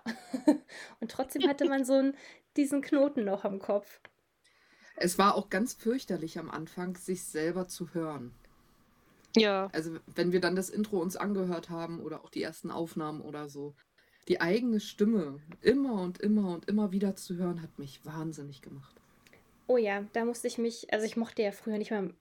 Und 1.01 1.11
trotzdem 1.11 1.49
hatte 1.49 1.67
man 1.67 1.85
so 1.85 1.95
einen, 1.95 2.17
diesen 2.57 2.83
Knoten 2.83 3.25
noch 3.25 3.45
am 3.45 3.59
Kopf. 3.59 4.01
Es 4.97 5.19
war 5.19 5.35
auch 5.35 5.51
ganz 5.51 5.75
fürchterlich 5.75 6.39
am 6.39 6.51
Anfang, 6.51 6.97
sich 6.97 7.25
selber 7.25 7.67
zu 7.67 7.95
hören. 7.95 8.33
Ja. 9.37 9.69
Also 9.73 9.99
wenn 10.07 10.33
wir 10.33 10.41
dann 10.41 10.55
das 10.55 10.71
Intro 10.71 11.01
uns 11.01 11.17
angehört 11.17 11.69
haben 11.71 12.01
oder 12.01 12.23
auch 12.25 12.31
die 12.31 12.43
ersten 12.43 12.71
Aufnahmen 12.71 13.21
oder 13.21 13.49
so, 13.49 13.75
die 14.29 14.41
eigene 14.41 14.81
Stimme 14.81 15.41
immer 15.61 16.01
und 16.01 16.21
immer 16.21 16.55
und 16.55 16.69
immer 16.69 16.93
wieder 16.93 17.17
zu 17.17 17.37
hören, 17.37 17.61
hat 17.61 17.79
mich 17.79 18.05
wahnsinnig 18.05 18.63
gemacht. 18.63 18.95
Oh 19.67 19.77
ja, 19.77 20.05
da 20.13 20.25
musste 20.25 20.47
ich 20.47 20.59
mich, 20.59 20.93
also 20.93 21.05
ich 21.05 21.17
mochte 21.17 21.43
ja 21.43 21.53
früher 21.53 21.79
nicht 21.79 21.91
mal 21.91 22.15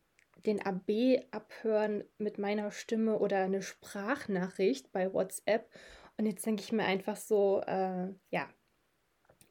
den 0.45 0.65
AB 0.65 1.23
abhören 1.31 2.03
mit 2.17 2.37
meiner 2.37 2.71
Stimme 2.71 3.19
oder 3.19 3.43
eine 3.43 3.61
Sprachnachricht 3.61 4.91
bei 4.91 5.13
WhatsApp. 5.13 5.69
Und 6.17 6.25
jetzt 6.25 6.45
denke 6.45 6.61
ich 6.61 6.71
mir 6.71 6.83
einfach 6.83 7.15
so, 7.15 7.61
äh, 7.65 8.09
ja, 8.29 8.49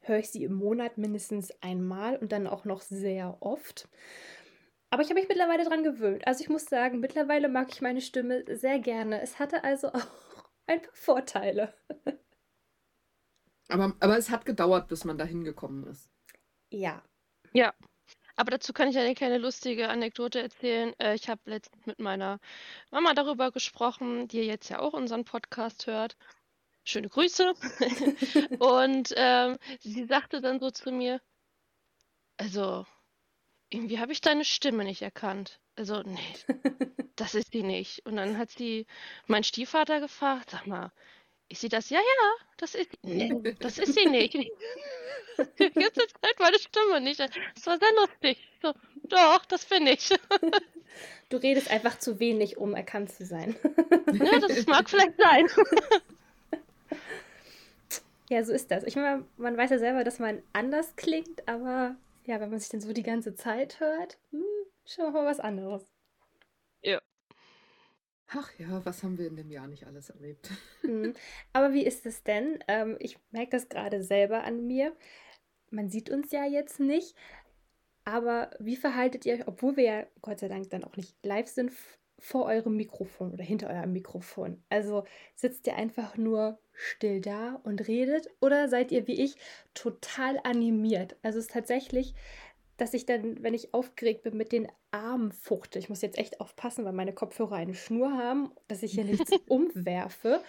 höre 0.03 0.19
ich 0.19 0.31
sie 0.31 0.45
im 0.45 0.55
Monat 0.55 0.99
mindestens 0.99 1.51
einmal 1.63 2.17
und 2.17 2.33
dann 2.33 2.47
auch 2.47 2.65
noch 2.65 2.83
sehr 2.83 3.39
oft. 3.41 3.89
Aber 4.91 5.03
ich 5.03 5.09
habe 5.09 5.21
mich 5.21 5.29
mittlerweile 5.29 5.65
daran 5.65 5.85
gewöhnt. 5.85 6.27
Also 6.27 6.43
ich 6.43 6.51
muss 6.51 6.67
sagen, 6.67 7.01
mittlerweile 7.01 7.49
mag 7.49 7.69
ich 7.71 7.81
meine 7.81 8.03
Stimme 8.03 8.45
sehr 8.57 8.79
gerne. 8.79 9.23
Es 9.23 9.39
hatte 9.39 9.65
also 9.65 9.89
auch 9.93 10.07
ein 10.67 10.83
paar 10.83 10.95
Vorteile. 10.95 11.75
Aber, 13.69 13.95
aber 14.01 14.19
es 14.19 14.29
hat 14.29 14.45
gedauert, 14.45 14.89
bis 14.89 15.05
man 15.05 15.17
dahin 15.17 15.45
gekommen 15.45 15.87
ist. 15.87 16.11
Ja. 16.71 17.03
Ja. 17.53 17.73
Aber 18.37 18.51
dazu 18.51 18.73
kann 18.73 18.89
ich 18.89 18.99
eine 18.99 19.15
kleine 19.15 19.39
lustige 19.39 19.89
Anekdote 19.89 20.41
erzählen. 20.41 20.93
Äh, 20.99 21.15
ich 21.15 21.29
habe 21.29 21.41
letztens 21.47 21.87
mit 21.87 21.99
meiner 21.99 22.39
Mama 22.91 23.15
darüber 23.15 23.51
gesprochen, 23.51 24.29
die 24.29 24.43
jetzt 24.43 24.69
ja 24.69 24.79
auch 24.79 24.93
unseren 24.93 25.25
Podcast 25.25 25.87
hört. 25.87 26.17
Schöne 26.85 27.09
Grüße. 27.09 27.53
Und 28.59 29.15
ähm, 29.17 29.59
sie 29.81 30.05
sagte 30.05 30.41
dann 30.41 30.61
so 30.61 30.71
zu 30.71 30.91
mir, 30.91 31.21
also 32.37 32.87
irgendwie 33.71 33.99
habe 33.99 34.13
ich 34.13 34.21
deine 34.21 34.45
Stimme 34.45 34.85
nicht 34.85 35.03
erkannt. 35.03 35.61
Also, 35.77 36.03
nee, 36.03 36.19
das 37.17 37.35
ist 37.35 37.53
sie 37.53 37.63
nicht. 37.63 38.05
Und 38.05 38.17
dann 38.17 38.37
hat 38.37 38.51
sie 38.51 38.87
meinen 39.27 39.45
Stiefvater 39.45 40.01
gefragt, 40.01 40.51
sag 40.51 40.67
mal, 40.67 40.93
ist 41.49 41.61
sie 41.61 41.69
das? 41.69 41.91
Ja, 41.91 42.01
ja, 42.01 42.47
das 42.57 42.75
ist, 42.75 42.91
nee, 43.03 43.33
das 43.61 43.79
ist 43.79 43.95
sie 43.95 44.07
nicht. 44.07 44.35
Die 44.35 45.71
ganze 45.71 46.07
Zeit 46.07 46.39
meine 46.39 46.59
Stimme 46.59 47.01
nicht. 47.01 47.21
Das 47.21 47.67
war 47.67 47.79
sehr 47.79 47.93
lustig. 47.97 48.39
So, 48.61 48.73
doch, 49.05 49.45
das 49.47 49.65
bin 49.65 49.87
ich. 49.87 50.11
Du 51.29 51.37
redest 51.39 51.71
einfach 51.71 51.99
zu 51.99 52.21
wenig, 52.21 52.57
um 52.59 52.75
erkannt 52.75 53.13
zu 53.13 53.25
sein. 53.25 53.57
Ja, 54.13 54.39
das 54.41 54.67
mag 54.67 54.91
vielleicht 54.91 55.17
sein. 55.17 55.47
Ja, 58.29 58.45
so 58.45 58.53
ist 58.53 58.71
das. 58.71 58.85
Ich 58.85 58.97
meine, 58.97 59.25
man 59.37 59.57
weiß 59.57 59.71
ja 59.71 59.79
selber, 59.79 60.05
dass 60.05 60.19
man 60.19 60.43
anders 60.53 60.97
klingt, 60.97 61.47
aber 61.49 61.97
ja, 62.25 62.41
wenn 62.41 62.51
man 62.51 62.59
sich 62.59 62.71
dann 62.71 62.81
so 62.81 62.93
die 62.93 63.03
ganze 63.03 63.35
Zeit 63.35 63.81
hört, 63.81 64.19
hm, 64.31 64.43
schon 64.87 65.13
mal 65.13 65.27
was 65.27 65.41
anderes. 65.41 65.85
Ja. 66.83 67.01
Ach 68.29 68.51
ja, 68.59 68.85
was 68.85 69.03
haben 69.03 69.19
wir 69.19 69.27
in 69.27 69.37
dem 69.37 69.51
Jahr 69.51 69.67
nicht 69.67 69.87
alles 69.87 70.11
erlebt? 70.11 70.51
Mhm. 70.83 71.13
Aber 71.53 71.75
wie 71.75 71.85
ist 71.85 72.07
es 72.07 72.23
denn? 72.23 72.59
Ähm, 72.69 72.97
ich 73.01 73.19
merke 73.31 73.51
das 73.51 73.69
gerade 73.69 74.03
selber 74.03 74.45
an 74.45 74.67
mir. 74.67 74.97
Man 75.71 75.91
sieht 75.91 76.09
uns 76.09 76.33
ja 76.33 76.45
jetzt 76.45 76.81
nicht, 76.81 77.15
aber 78.05 78.51
wie 78.59 78.77
verhaltet 78.77 79.25
ihr 79.25 79.35
euch, 79.35 79.49
obwohl 79.49 79.77
wir 79.77 79.85
ja 79.85 80.07
Gott 80.21 80.41
sei 80.41 80.49
Dank 80.49 80.69
dann 80.69 80.85
auch 80.85 80.97
nicht 80.97 81.15
live 81.25 81.49
sind, 81.49 81.73
vor 82.23 82.47
eurem 82.47 82.77
Mikrofon 82.77 83.33
oder 83.33 83.45
hinter 83.45 83.69
eurem 83.69 83.93
Mikrofon? 83.93 84.63
Also 84.69 85.05
sitzt 85.35 85.67
ihr 85.67 85.77
einfach 85.77 86.17
nur 86.17 86.59
still 86.73 87.21
da 87.21 87.61
und 87.65 87.87
redet 87.89 88.29
oder 88.41 88.69
seid 88.69 88.93
ihr 88.93 89.07
wie 89.07 89.21
ich 89.21 89.37
total 89.75 90.39
animiert? 90.45 91.17
Also 91.23 91.39
es 91.39 91.47
ist 91.47 91.53
tatsächlich 91.53 92.15
dass 92.83 92.95
ich 92.95 93.07
dann, 93.07 93.43
wenn 93.43 93.55
ich 93.55 93.75
aufgeregt 93.75 94.25
bin, 94.25 94.37
mit 94.37 94.51
den 94.51 94.67
Armen 94.91 95.31
fuchte. 95.31 95.79
Ich 95.79 95.89
muss 95.89 96.03
jetzt 96.03 96.19
echt 96.19 96.41
aufpassen, 96.41 96.85
weil 96.85 96.93
meine 96.93 97.13
Kopfhörer 97.13 97.55
eine 97.55 97.75
Schnur 97.75 98.13
haben, 98.19 98.51
dass 98.67 98.83
ich 98.83 98.93
hier 98.93 99.05
nichts 99.05 99.31
umwerfe. 99.47 100.43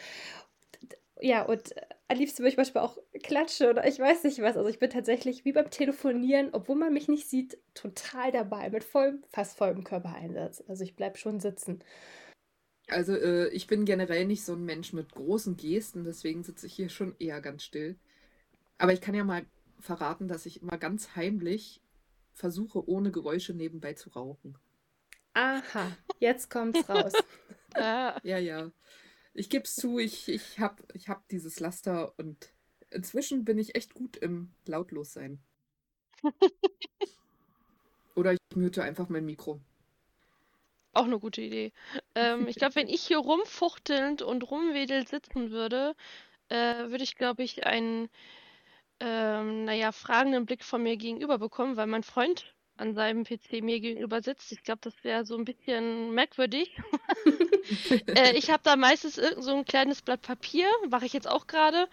Ja, 1.21 1.43
und 1.43 1.73
am 2.08 2.17
liebsten 2.17 2.39
würde 2.39 2.49
ich 2.49 2.56
beispielsweise 2.56 2.86
auch 2.86 2.97
klatschen 3.23 3.67
oder 3.67 3.88
ich 3.88 3.99
weiß 3.99 4.23
nicht 4.23 4.41
was. 4.41 4.58
Also 4.58 4.69
ich 4.69 4.80
bin 4.80 4.89
tatsächlich 4.89 5.45
wie 5.45 5.54
beim 5.54 5.69
Telefonieren, 5.69 6.49
obwohl 6.52 6.76
man 6.76 6.93
mich 6.93 7.08
nicht 7.08 7.30
sieht, 7.30 7.58
total 7.73 8.32
dabei, 8.32 8.69
mit 8.69 8.84
vollem, 8.84 9.23
fast 9.30 9.58
vollem 9.58 9.84
Körpereinsatz. 9.84 10.63
Also 10.67 10.84
ich 10.84 10.95
bleibe 10.95 11.17
schon 11.17 11.39
sitzen. 11.39 11.84
Also 12.89 13.15
äh, 13.15 13.47
ich 13.49 13.67
bin 13.67 13.86
generell 13.86 14.26
nicht 14.26 14.43
so 14.43 14.54
ein 14.54 14.65
Mensch 14.65 14.91
mit 14.93 15.13
großen 15.13 15.56
Gesten, 15.56 16.04
deswegen 16.04 16.43
sitze 16.43 16.67
ich 16.67 16.73
hier 16.73 16.89
schon 16.89 17.15
eher 17.19 17.41
ganz 17.41 17.63
still. 17.63 17.95
Aber 18.78 18.91
ich 18.91 19.02
kann 19.02 19.15
ja 19.15 19.23
mal 19.23 19.45
verraten, 19.80 20.28
dass 20.28 20.45
ich 20.45 20.62
immer 20.62 20.78
ganz 20.78 21.15
heimlich 21.15 21.82
versuche, 22.34 22.88
ohne 22.89 23.12
Geräusche 23.12 23.54
nebenbei 23.54 23.93
zu 23.93 24.10
rauchen. 24.10 24.58
Aha, 25.34 25.95
jetzt 26.19 26.49
kommt's 26.49 26.88
raus. 26.89 27.13
ja, 27.76 28.19
ja. 28.23 28.71
Ich 29.34 29.50
gebe 29.50 29.63
es 29.63 29.76
zu, 29.76 29.98
ich, 30.00 30.30
ich 30.30 30.60
habe 30.60 30.84
ich 30.93 31.10
hab 31.10 31.28
dieses 31.30 31.60
Laster 31.60 32.13
und 32.17 32.54
inzwischen 32.91 33.46
bin 33.46 33.58
ich 33.58 33.76
echt 33.76 33.93
gut 33.93 34.15
im 34.17 34.54
Lautlossein. 34.65 35.39
Oder 38.15 38.34
ich 38.34 38.39
mute 38.56 38.84
einfach 38.84 39.10
mein 39.10 39.26
Mikro. 39.26 39.60
Auch 40.93 41.06
eine 41.06 41.19
gute 41.19 41.41
Idee. 41.41 41.74
Ähm, 42.13 42.48
ich 42.48 42.58
glaube, 42.58 42.76
wenn 42.76 42.88
ich 42.88 43.02
hier 43.02 43.17
rumfuchtelnd 43.17 44.22
und 44.22 44.43
rumwedelt 44.52 45.10
sitzen 45.10 45.50
würde, 45.50 45.96
äh, 46.50 46.89
würde 46.89 47.04
ich, 47.04 47.15
glaube 47.15 47.41
ich, 47.41 47.65
einen 47.65 48.10
ähm, 49.00 49.65
naja, 49.65 49.91
fragenden 49.91 50.46
Blick 50.46 50.63
von 50.63 50.84
mir 50.84 50.96
gegenüber 50.98 51.39
bekommen, 51.39 51.78
weil 51.78 51.88
mein 51.88 52.04
Freund 52.04 52.54
an 52.77 52.95
seinem 52.95 53.23
PC 53.23 53.62
mir 53.62 53.79
gegenüber 53.79 54.21
sitzt. 54.21 54.51
Ich 54.51 54.63
glaube, 54.63 54.81
das 54.81 55.03
wäre 55.03 55.25
so 55.25 55.38
ein 55.38 55.45
bisschen 55.45 56.13
merkwürdig. 56.13 56.75
äh, 58.15 58.36
ich 58.36 58.49
habe 58.49 58.63
da 58.63 58.75
meistens 58.75 59.17
irgend 59.17 59.43
so 59.43 59.55
ein 59.55 59.65
kleines 59.65 60.01
Blatt 60.01 60.21
Papier, 60.21 60.67
mache 60.89 61.05
ich 61.05 61.13
jetzt 61.13 61.27
auch 61.27 61.47
gerade. 61.47 61.88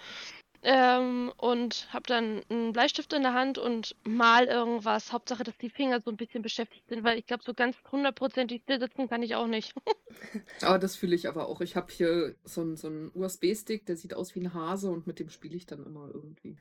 Ähm, 0.63 1.33
und 1.39 1.89
habe 1.91 2.07
dann 2.07 2.43
einen 2.51 2.75
Bleistift 2.75 3.15
in 3.15 3.23
der 3.23 3.33
Hand 3.33 3.57
und 3.57 3.97
mal 4.05 4.45
irgendwas. 4.45 5.11
Hauptsache, 5.11 5.43
dass 5.43 5.57
die 5.57 5.71
Finger 5.71 6.03
so 6.03 6.11
ein 6.11 6.19
bisschen 6.19 6.43
beschäftigt 6.43 6.87
sind, 6.87 7.03
weil 7.03 7.19
ich 7.19 7.27
glaube, 7.27 7.43
so 7.45 7.55
ganz 7.55 7.77
hundertprozentig 7.91 8.63
still 8.65 8.79
sitzen 8.79 9.09
kann 9.09 9.23
ich 9.23 9.37
auch 9.37 9.47
nicht. 9.47 9.75
aber 10.61 10.79
das 10.79 10.97
fühle 10.97 11.15
ich 11.15 11.29
aber 11.29 11.49
auch. 11.49 11.63
Ich 11.63 11.77
habe 11.77 11.91
hier 11.91 12.35
so 12.45 12.61
einen, 12.61 12.77
so 12.77 12.89
einen 12.89 13.11
USB-Stick, 13.15 13.87
der 13.87 13.97
sieht 13.97 14.13
aus 14.13 14.35
wie 14.35 14.41
ein 14.41 14.53
Hase 14.53 14.91
und 14.91 15.07
mit 15.07 15.19
dem 15.19 15.31
spiele 15.31 15.57
ich 15.57 15.65
dann 15.65 15.87
immer 15.87 16.11
irgendwie. 16.13 16.59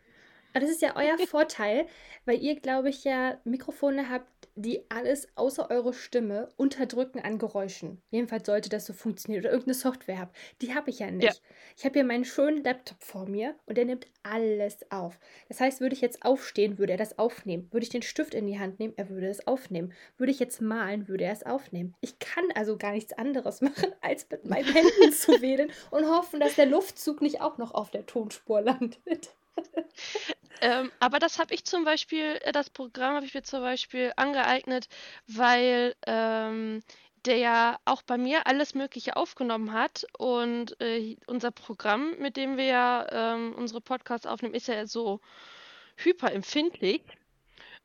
Aber 0.53 0.61
das 0.61 0.71
ist 0.71 0.81
ja 0.81 0.95
euer 0.95 1.17
Vorteil, 1.27 1.87
weil 2.25 2.41
ihr, 2.41 2.59
glaube 2.59 2.89
ich, 2.89 3.03
ja 3.03 3.39
Mikrofone 3.43 4.09
habt, 4.09 4.27
die 4.55 4.83
alles 4.89 5.27
außer 5.35 5.69
eure 5.71 5.93
Stimme 5.93 6.49
unterdrücken 6.57 7.19
an 7.19 7.37
Geräuschen. 7.37 8.01
Jedenfalls 8.11 8.45
sollte 8.45 8.69
das 8.69 8.85
so 8.85 8.93
funktionieren. 8.93 9.41
Oder 9.43 9.51
irgendeine 9.51 9.75
Software 9.75 10.19
habt. 10.19 10.35
Die 10.61 10.75
habe 10.75 10.89
ich 10.89 10.99
ja 10.99 11.09
nicht. 11.11 11.23
Ja. 11.23 11.55
Ich 11.77 11.85
habe 11.85 11.93
hier 11.93 12.03
meinen 12.03 12.25
schönen 12.25 12.63
Laptop 12.63 13.01
vor 13.01 13.25
mir 13.25 13.55
und 13.67 13.77
der 13.77 13.85
nimmt 13.85 14.07
alles 14.23 14.79
auf. 14.91 15.17
Das 15.47 15.61
heißt, 15.61 15.79
würde 15.79 15.95
ich 15.95 16.01
jetzt 16.01 16.23
aufstehen, 16.23 16.77
würde 16.77 16.93
er 16.93 16.97
das 16.97 17.17
aufnehmen. 17.17 17.69
Würde 17.71 17.83
ich 17.83 17.89
den 17.89 18.01
Stift 18.01 18.33
in 18.33 18.47
die 18.47 18.59
Hand 18.59 18.79
nehmen, 18.79 18.93
er 18.97 19.09
würde 19.09 19.27
es 19.27 19.47
aufnehmen. 19.47 19.93
Würde 20.17 20.31
ich 20.31 20.39
jetzt 20.39 20.61
malen, 20.61 21.07
würde 21.07 21.23
er 21.23 21.33
es 21.33 21.45
aufnehmen. 21.45 21.95
Ich 22.01 22.19
kann 22.19 22.45
also 22.55 22.77
gar 22.77 22.91
nichts 22.91 23.13
anderes 23.13 23.61
machen, 23.61 23.93
als 24.01 24.27
mit 24.29 24.45
meinen 24.45 24.71
Händen 24.73 25.13
zu 25.13 25.41
wählen 25.41 25.71
und 25.91 26.09
hoffen, 26.09 26.39
dass 26.41 26.55
der 26.55 26.65
Luftzug 26.65 27.21
nicht 27.21 27.39
auch 27.39 27.57
noch 27.57 27.73
auf 27.73 27.91
der 27.91 28.05
Tonspur 28.05 28.61
landet. 28.61 29.29
Ähm, 30.61 30.91
aber 30.99 31.19
das 31.19 31.39
habe 31.39 31.53
ich 31.53 31.65
zum 31.65 31.85
Beispiel, 31.85 32.39
äh, 32.43 32.51
das 32.51 32.69
Programm 32.69 33.15
habe 33.15 33.25
ich 33.25 33.33
mir 33.33 33.43
zum 33.43 33.61
Beispiel 33.61 34.11
angeeignet, 34.15 34.87
weil 35.27 35.95
ähm, 36.05 36.81
der 37.25 37.37
ja 37.37 37.79
auch 37.85 38.01
bei 38.01 38.17
mir 38.17 38.47
alles 38.47 38.75
Mögliche 38.75 39.15
aufgenommen 39.15 39.73
hat. 39.73 40.05
Und 40.17 40.79
äh, 40.81 41.17
unser 41.27 41.51
Programm, 41.51 42.17
mit 42.19 42.37
dem 42.37 42.57
wir 42.57 42.65
ja 42.65 43.07
ähm, 43.11 43.53
unsere 43.55 43.81
Podcasts 43.81 44.27
aufnehmen, 44.27 44.55
ist 44.55 44.67
ja 44.67 44.85
so 44.85 45.19
hyperempfindlich. 45.97 47.03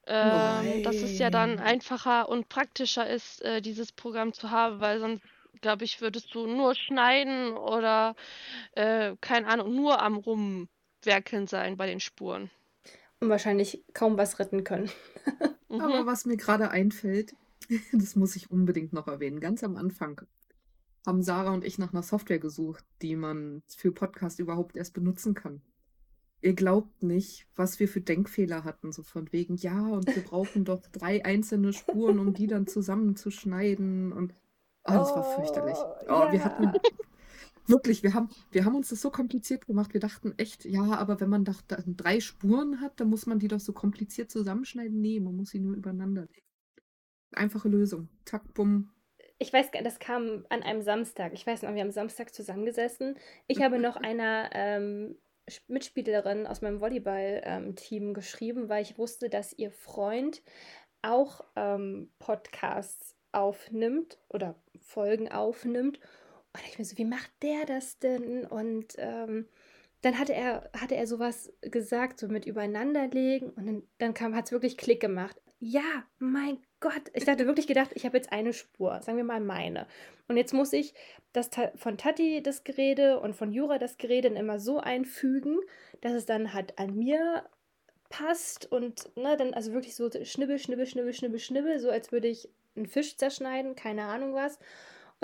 Ähm, 0.06 0.82
dass 0.82 0.96
es 0.96 1.18
ja 1.18 1.30
dann 1.30 1.58
einfacher 1.58 2.28
und 2.28 2.50
praktischer 2.50 3.08
ist, 3.08 3.40
äh, 3.40 3.62
dieses 3.62 3.90
Programm 3.90 4.34
zu 4.34 4.50
haben, 4.50 4.80
weil 4.80 5.00
sonst, 5.00 5.22
glaube 5.62 5.84
ich, 5.84 6.02
würdest 6.02 6.34
du 6.34 6.46
nur 6.46 6.74
schneiden 6.74 7.56
oder, 7.56 8.14
äh, 8.72 9.16
keine 9.22 9.46
Ahnung, 9.46 9.74
nur 9.74 10.02
am 10.02 10.16
Rumwerkeln 10.16 11.46
sein 11.46 11.78
bei 11.78 11.86
den 11.86 12.00
Spuren. 12.00 12.50
Und 13.24 13.30
wahrscheinlich 13.30 13.84
kaum 13.94 14.16
was 14.18 14.38
retten 14.38 14.64
können. 14.64 14.90
Aber 15.70 16.02
Mhm. 16.02 16.06
was 16.06 16.24
mir 16.24 16.36
gerade 16.36 16.70
einfällt, 16.70 17.34
das 17.92 18.16
muss 18.16 18.36
ich 18.36 18.50
unbedingt 18.50 18.92
noch 18.92 19.08
erwähnen. 19.08 19.40
Ganz 19.40 19.64
am 19.64 19.76
Anfang 19.76 20.20
haben 21.06 21.22
Sarah 21.22 21.52
und 21.52 21.64
ich 21.64 21.78
nach 21.78 21.92
einer 21.92 22.02
Software 22.02 22.38
gesucht, 22.38 22.84
die 23.02 23.16
man 23.16 23.62
für 23.66 23.92
Podcast 23.92 24.38
überhaupt 24.38 24.76
erst 24.76 24.94
benutzen 24.94 25.34
kann. 25.34 25.62
Ihr 26.40 26.54
glaubt 26.54 27.02
nicht, 27.02 27.46
was 27.56 27.80
wir 27.80 27.88
für 27.88 28.02
Denkfehler 28.02 28.64
hatten, 28.64 28.92
so 28.92 29.02
von 29.02 29.32
wegen, 29.32 29.56
ja, 29.56 29.80
und 29.86 30.14
wir 30.14 30.22
brauchen 30.22 30.64
doch 30.66 30.82
drei 30.92 31.24
einzelne 31.24 31.72
Spuren, 31.72 32.18
um 32.18 32.34
die 32.34 32.46
dann 32.46 32.66
zusammenzuschneiden 32.66 34.12
und 34.12 34.34
oh, 34.84 34.92
das 34.92 35.14
war 35.14 35.24
fürchterlich. 35.24 35.78
Oh, 36.08 36.30
wir 36.30 36.44
hatten. 36.44 36.72
Wirklich, 37.66 38.02
wir 38.02 38.14
haben, 38.14 38.28
wir 38.50 38.64
haben 38.64 38.74
uns 38.74 38.88
das 38.88 39.00
so 39.00 39.10
kompliziert 39.10 39.66
gemacht. 39.66 39.92
Wir 39.92 40.00
dachten 40.00 40.34
echt, 40.36 40.64
ja, 40.64 40.82
aber 40.82 41.20
wenn 41.20 41.28
man 41.28 41.44
doch 41.44 41.60
da 41.62 41.78
drei 41.86 42.20
Spuren 42.20 42.80
hat, 42.80 43.00
dann 43.00 43.08
muss 43.08 43.26
man 43.26 43.38
die 43.38 43.48
doch 43.48 43.60
so 43.60 43.72
kompliziert 43.72 44.30
zusammenschneiden. 44.30 45.00
Nee, 45.00 45.20
man 45.20 45.36
muss 45.36 45.50
sie 45.50 45.60
nur 45.60 45.74
übereinander 45.74 46.22
legen. 46.22 46.46
Einfache 47.32 47.68
Lösung. 47.68 48.08
Zack, 48.24 48.54
bumm. 48.54 48.90
Ich 49.38 49.52
weiß, 49.52 49.70
das 49.82 49.98
kam 49.98 50.46
an 50.48 50.62
einem 50.62 50.82
Samstag. 50.82 51.32
Ich 51.34 51.46
weiß 51.46 51.62
noch, 51.62 51.74
wir 51.74 51.80
haben 51.80 51.90
Samstag 51.90 52.32
zusammengesessen. 52.32 53.16
Ich 53.48 53.62
habe 53.62 53.78
noch 53.78 53.96
einer 53.96 54.50
ähm, 54.52 55.16
Mitspielerin 55.66 56.46
aus 56.46 56.62
meinem 56.62 56.80
Volleyball-Team 56.80 58.14
geschrieben, 58.14 58.68
weil 58.68 58.82
ich 58.82 58.96
wusste, 58.96 59.28
dass 59.28 59.52
ihr 59.52 59.70
Freund 59.70 60.42
auch 61.02 61.44
ähm, 61.56 62.10
Podcasts 62.18 63.16
aufnimmt 63.32 64.18
oder 64.28 64.54
Folgen 64.80 65.30
aufnimmt. 65.30 66.00
Und 66.54 66.62
ich 66.66 66.78
mir 66.78 66.84
so, 66.84 66.96
wie 66.96 67.04
macht 67.04 67.30
der 67.42 67.66
das 67.66 67.98
denn? 67.98 68.46
Und 68.46 68.94
ähm, 68.98 69.48
dann 70.02 70.18
hatte 70.18 70.34
er, 70.34 70.70
hatte 70.78 70.94
er 70.94 71.06
sowas 71.06 71.52
gesagt, 71.60 72.20
so 72.20 72.28
mit 72.28 72.46
übereinanderlegen. 72.46 73.50
Und 73.50 73.66
dann, 73.98 74.14
dann 74.14 74.36
hat 74.36 74.46
es 74.46 74.52
wirklich 74.52 74.76
Klick 74.76 75.00
gemacht. 75.00 75.40
Ja, 75.58 76.04
mein 76.18 76.58
Gott. 76.80 77.10
Ich 77.14 77.26
hatte 77.26 77.46
wirklich 77.46 77.66
gedacht, 77.66 77.90
ich 77.94 78.04
habe 78.04 78.16
jetzt 78.16 78.32
eine 78.32 78.52
Spur, 78.52 79.00
sagen 79.02 79.16
wir 79.16 79.24
mal 79.24 79.40
meine. 79.40 79.86
Und 80.28 80.36
jetzt 80.36 80.52
muss 80.52 80.72
ich 80.72 80.94
das 81.32 81.48
von 81.76 81.96
Tati 81.96 82.42
das 82.42 82.64
Gerede 82.64 83.18
und 83.20 83.34
von 83.34 83.52
Jura 83.52 83.78
das 83.78 83.96
Gerede 83.96 84.28
immer 84.28 84.60
so 84.60 84.78
einfügen, 84.78 85.58
dass 86.02 86.12
es 86.12 86.26
dann 86.26 86.52
halt 86.52 86.78
an 86.78 86.94
mir 86.94 87.44
passt 88.10 88.70
und 88.70 89.16
ne, 89.16 89.36
dann 89.36 89.54
also 89.54 89.72
wirklich 89.72 89.96
so 89.96 90.10
schnibbel, 90.22 90.58
schnibbel, 90.58 90.86
schnibbel, 90.86 91.12
schnibbel, 91.12 91.38
schnibbel, 91.38 91.80
so 91.80 91.90
als 91.90 92.12
würde 92.12 92.28
ich 92.28 92.48
einen 92.76 92.86
Fisch 92.86 93.16
zerschneiden, 93.16 93.74
keine 93.74 94.04
Ahnung 94.04 94.34
was. 94.34 94.58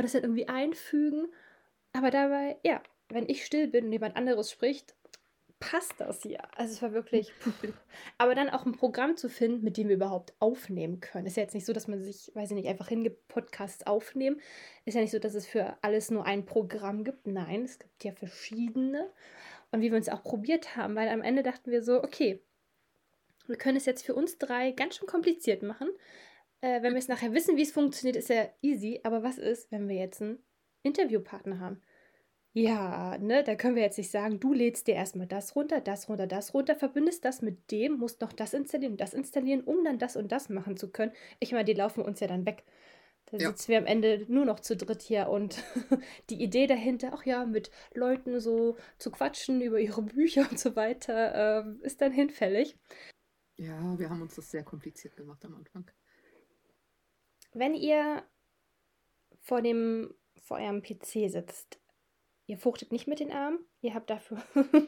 Und 0.00 0.04
das 0.04 0.12
dann 0.12 0.22
irgendwie 0.22 0.48
einfügen. 0.48 1.26
Aber 1.92 2.10
dabei, 2.10 2.56
ja, 2.64 2.82
wenn 3.10 3.28
ich 3.28 3.44
still 3.44 3.68
bin 3.68 3.84
und 3.84 3.92
jemand 3.92 4.16
anderes 4.16 4.50
spricht, 4.50 4.94
passt 5.58 5.92
das 5.98 6.24
ja. 6.24 6.40
Also 6.56 6.72
es 6.72 6.80
war 6.80 6.94
wirklich. 6.94 7.34
Aber 8.16 8.34
dann 8.34 8.48
auch 8.48 8.64
ein 8.64 8.72
Programm 8.72 9.18
zu 9.18 9.28
finden, 9.28 9.62
mit 9.62 9.76
dem 9.76 9.88
wir 9.88 9.96
überhaupt 9.96 10.32
aufnehmen 10.38 11.00
können. 11.00 11.26
Ist 11.26 11.36
ja 11.36 11.42
jetzt 11.42 11.52
nicht 11.52 11.66
so, 11.66 11.74
dass 11.74 11.86
man 11.86 12.02
sich, 12.02 12.30
weiß 12.34 12.50
ich 12.50 12.54
nicht, 12.54 12.66
einfach 12.66 12.88
hingibt, 12.88 13.28
Podcasts 13.28 13.86
aufnehmen. 13.86 14.40
Ist 14.86 14.94
ja 14.94 15.02
nicht 15.02 15.10
so, 15.10 15.18
dass 15.18 15.34
es 15.34 15.46
für 15.46 15.76
alles 15.82 16.10
nur 16.10 16.24
ein 16.24 16.46
Programm 16.46 17.04
gibt. 17.04 17.26
Nein, 17.26 17.64
es 17.64 17.78
gibt 17.78 18.02
ja 18.02 18.12
verschiedene. 18.12 19.10
Und 19.70 19.82
wie 19.82 19.90
wir 19.90 19.98
uns 19.98 20.08
auch 20.08 20.22
probiert 20.22 20.76
haben, 20.76 20.96
weil 20.96 21.10
am 21.10 21.20
Ende 21.20 21.42
dachten 21.42 21.70
wir 21.70 21.82
so, 21.82 22.02
okay, 22.02 22.42
wir 23.48 23.56
können 23.56 23.76
es 23.76 23.84
jetzt 23.84 24.06
für 24.06 24.14
uns 24.14 24.38
drei 24.38 24.70
ganz 24.70 24.96
schön 24.96 25.06
kompliziert 25.06 25.62
machen. 25.62 25.90
Äh, 26.62 26.82
wenn 26.82 26.92
wir 26.94 26.98
es 26.98 27.08
nachher 27.08 27.32
wissen, 27.32 27.56
wie 27.56 27.62
es 27.62 27.72
funktioniert, 27.72 28.16
ist 28.16 28.28
ja 28.30 28.48
easy. 28.62 29.00
Aber 29.04 29.22
was 29.22 29.38
ist, 29.38 29.70
wenn 29.72 29.88
wir 29.88 29.96
jetzt 29.96 30.22
einen 30.22 30.42
Interviewpartner 30.82 31.60
haben? 31.60 31.80
Ja, 32.52 33.16
ne, 33.18 33.44
da 33.44 33.54
können 33.54 33.76
wir 33.76 33.82
jetzt 33.84 33.96
nicht 33.98 34.10
sagen, 34.10 34.40
du 34.40 34.52
lädst 34.52 34.88
dir 34.88 34.94
erstmal 34.96 35.28
das 35.28 35.54
runter, 35.54 35.80
das 35.80 36.08
runter, 36.08 36.26
das 36.26 36.52
runter, 36.52 36.74
verbindest 36.74 37.24
das 37.24 37.42
mit 37.42 37.70
dem, 37.70 37.92
musst 37.98 38.20
noch 38.20 38.32
das 38.32 38.54
installieren 38.54 38.96
das 38.96 39.14
installieren, 39.14 39.62
um 39.62 39.84
dann 39.84 39.98
das 40.00 40.16
und 40.16 40.32
das 40.32 40.48
machen 40.48 40.76
zu 40.76 40.90
können. 40.90 41.12
Ich 41.38 41.52
meine, 41.52 41.64
die 41.64 41.74
laufen 41.74 42.02
uns 42.02 42.18
ja 42.18 42.26
dann 42.26 42.46
weg. 42.46 42.64
Da 43.26 43.38
Ja. 43.38 43.50
sitzen 43.50 43.68
wir 43.68 43.78
am 43.78 43.86
Ende 43.86 44.26
nur 44.28 44.44
noch 44.46 44.58
zu 44.60 44.76
dritt 44.76 45.02
hier 45.02 45.28
und 45.28 45.62
die 46.30 46.42
Idee 46.42 46.66
dahinter, 46.66 47.12
ach 47.14 47.24
ja, 47.24 47.46
mit 47.46 47.70
Leuten 47.94 48.40
so 48.40 48.76
zu 48.98 49.12
quatschen 49.12 49.60
über 49.60 49.78
ihre 49.80 50.02
Bücher 50.02 50.48
und 50.50 50.58
so 50.58 50.74
weiter, 50.76 51.62
ähm, 51.64 51.80
ist 51.82 52.00
dann 52.00 52.12
hinfällig. 52.12 52.76
Ja, 53.58 53.96
wir 53.96 54.10
haben 54.10 54.22
uns 54.22 54.34
das 54.34 54.50
sehr 54.50 54.64
kompliziert 54.64 55.14
gemacht 55.16 55.44
am 55.44 55.54
Anfang. 55.54 55.88
Wenn 57.52 57.74
ihr 57.74 58.22
vor 59.40 59.62
dem, 59.62 60.14
vor 60.42 60.58
eurem 60.58 60.82
PC 60.82 61.30
sitzt, 61.30 61.80
ihr 62.46 62.58
fuchtet 62.58 62.92
nicht 62.92 63.06
mit 63.06 63.20
den 63.20 63.32
Armen, 63.32 63.58
ihr 63.80 63.94
habt 63.94 64.10
dafür 64.10 64.42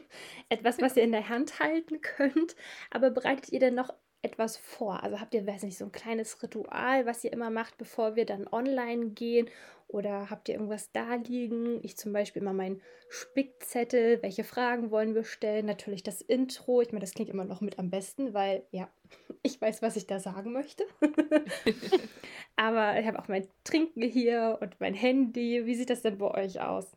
etwas, 0.49 0.79
was 0.79 0.95
ihr 0.95 1.03
in 1.03 1.11
der 1.11 1.29
Hand 1.29 1.59
halten 1.59 2.01
könnt, 2.01 2.55
aber 2.91 3.09
bereitet 3.09 3.51
ihr 3.51 3.59
denn 3.59 3.75
noch 3.75 3.93
etwas 4.23 4.57
vor? 4.57 5.03
Also 5.03 5.19
habt 5.19 5.33
ihr, 5.33 5.45
weiß 5.45 5.63
nicht, 5.63 5.77
so 5.77 5.85
ein 5.85 5.91
kleines 5.91 6.41
Ritual, 6.41 7.05
was 7.05 7.23
ihr 7.23 7.33
immer 7.33 7.49
macht, 7.49 7.77
bevor 7.77 8.15
wir 8.15 8.25
dann 8.25 8.47
online 8.47 9.09
gehen? 9.09 9.49
Oder 9.87 10.29
habt 10.29 10.49
ihr 10.49 10.55
irgendwas 10.55 10.91
da 10.91 11.15
liegen? 11.15 11.79
Ich 11.83 11.97
zum 11.97 12.13
Beispiel 12.13 12.41
immer 12.41 12.53
meinen 12.53 12.81
Spickzettel, 13.09 14.23
welche 14.23 14.43
Fragen 14.43 14.89
wollen 14.89 15.13
wir 15.13 15.23
stellen? 15.23 15.67
Natürlich 15.67 16.01
das 16.01 16.21
Intro. 16.21 16.81
Ich 16.81 16.91
meine, 16.91 17.01
das 17.01 17.13
klingt 17.13 17.29
immer 17.29 17.45
noch 17.45 17.61
mit 17.61 17.77
am 17.77 17.91
besten, 17.91 18.33
weil 18.33 18.65
ja, 18.71 18.89
ich 19.43 19.61
weiß, 19.61 19.81
was 19.81 19.95
ich 19.95 20.07
da 20.07 20.19
sagen 20.19 20.51
möchte. 20.51 20.83
Aber 22.55 22.99
ich 22.99 23.05
habe 23.05 23.19
auch 23.19 23.27
mein 23.27 23.47
Trinken 23.63 24.01
hier 24.01 24.57
und 24.61 24.79
mein 24.79 24.95
Handy. 24.95 25.65
Wie 25.65 25.75
sieht 25.75 25.89
das 25.89 26.01
denn 26.01 26.17
bei 26.17 26.31
euch 26.31 26.59
aus? 26.59 26.91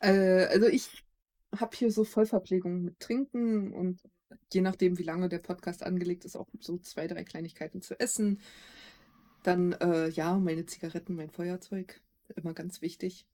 Äh, 0.00 0.46
also 0.46 0.66
ich 0.66 1.04
habe 1.58 1.76
hier 1.76 1.90
so 1.90 2.04
Vollverpflegung 2.04 2.82
mit 2.82 3.00
Trinken 3.00 3.72
und 3.72 4.00
je 4.52 4.60
nachdem, 4.60 4.98
wie 4.98 5.04
lange 5.04 5.28
der 5.28 5.38
Podcast 5.38 5.82
angelegt 5.82 6.24
ist, 6.24 6.36
auch 6.36 6.48
so 6.60 6.78
zwei, 6.78 7.06
drei 7.06 7.24
Kleinigkeiten 7.24 7.82
zu 7.82 7.98
essen. 7.98 8.40
Dann, 9.42 9.72
äh, 9.72 10.08
ja, 10.08 10.38
meine 10.38 10.66
Zigaretten, 10.66 11.14
mein 11.14 11.30
Feuerzeug, 11.30 12.00
immer 12.36 12.54
ganz 12.54 12.80
wichtig. 12.80 13.26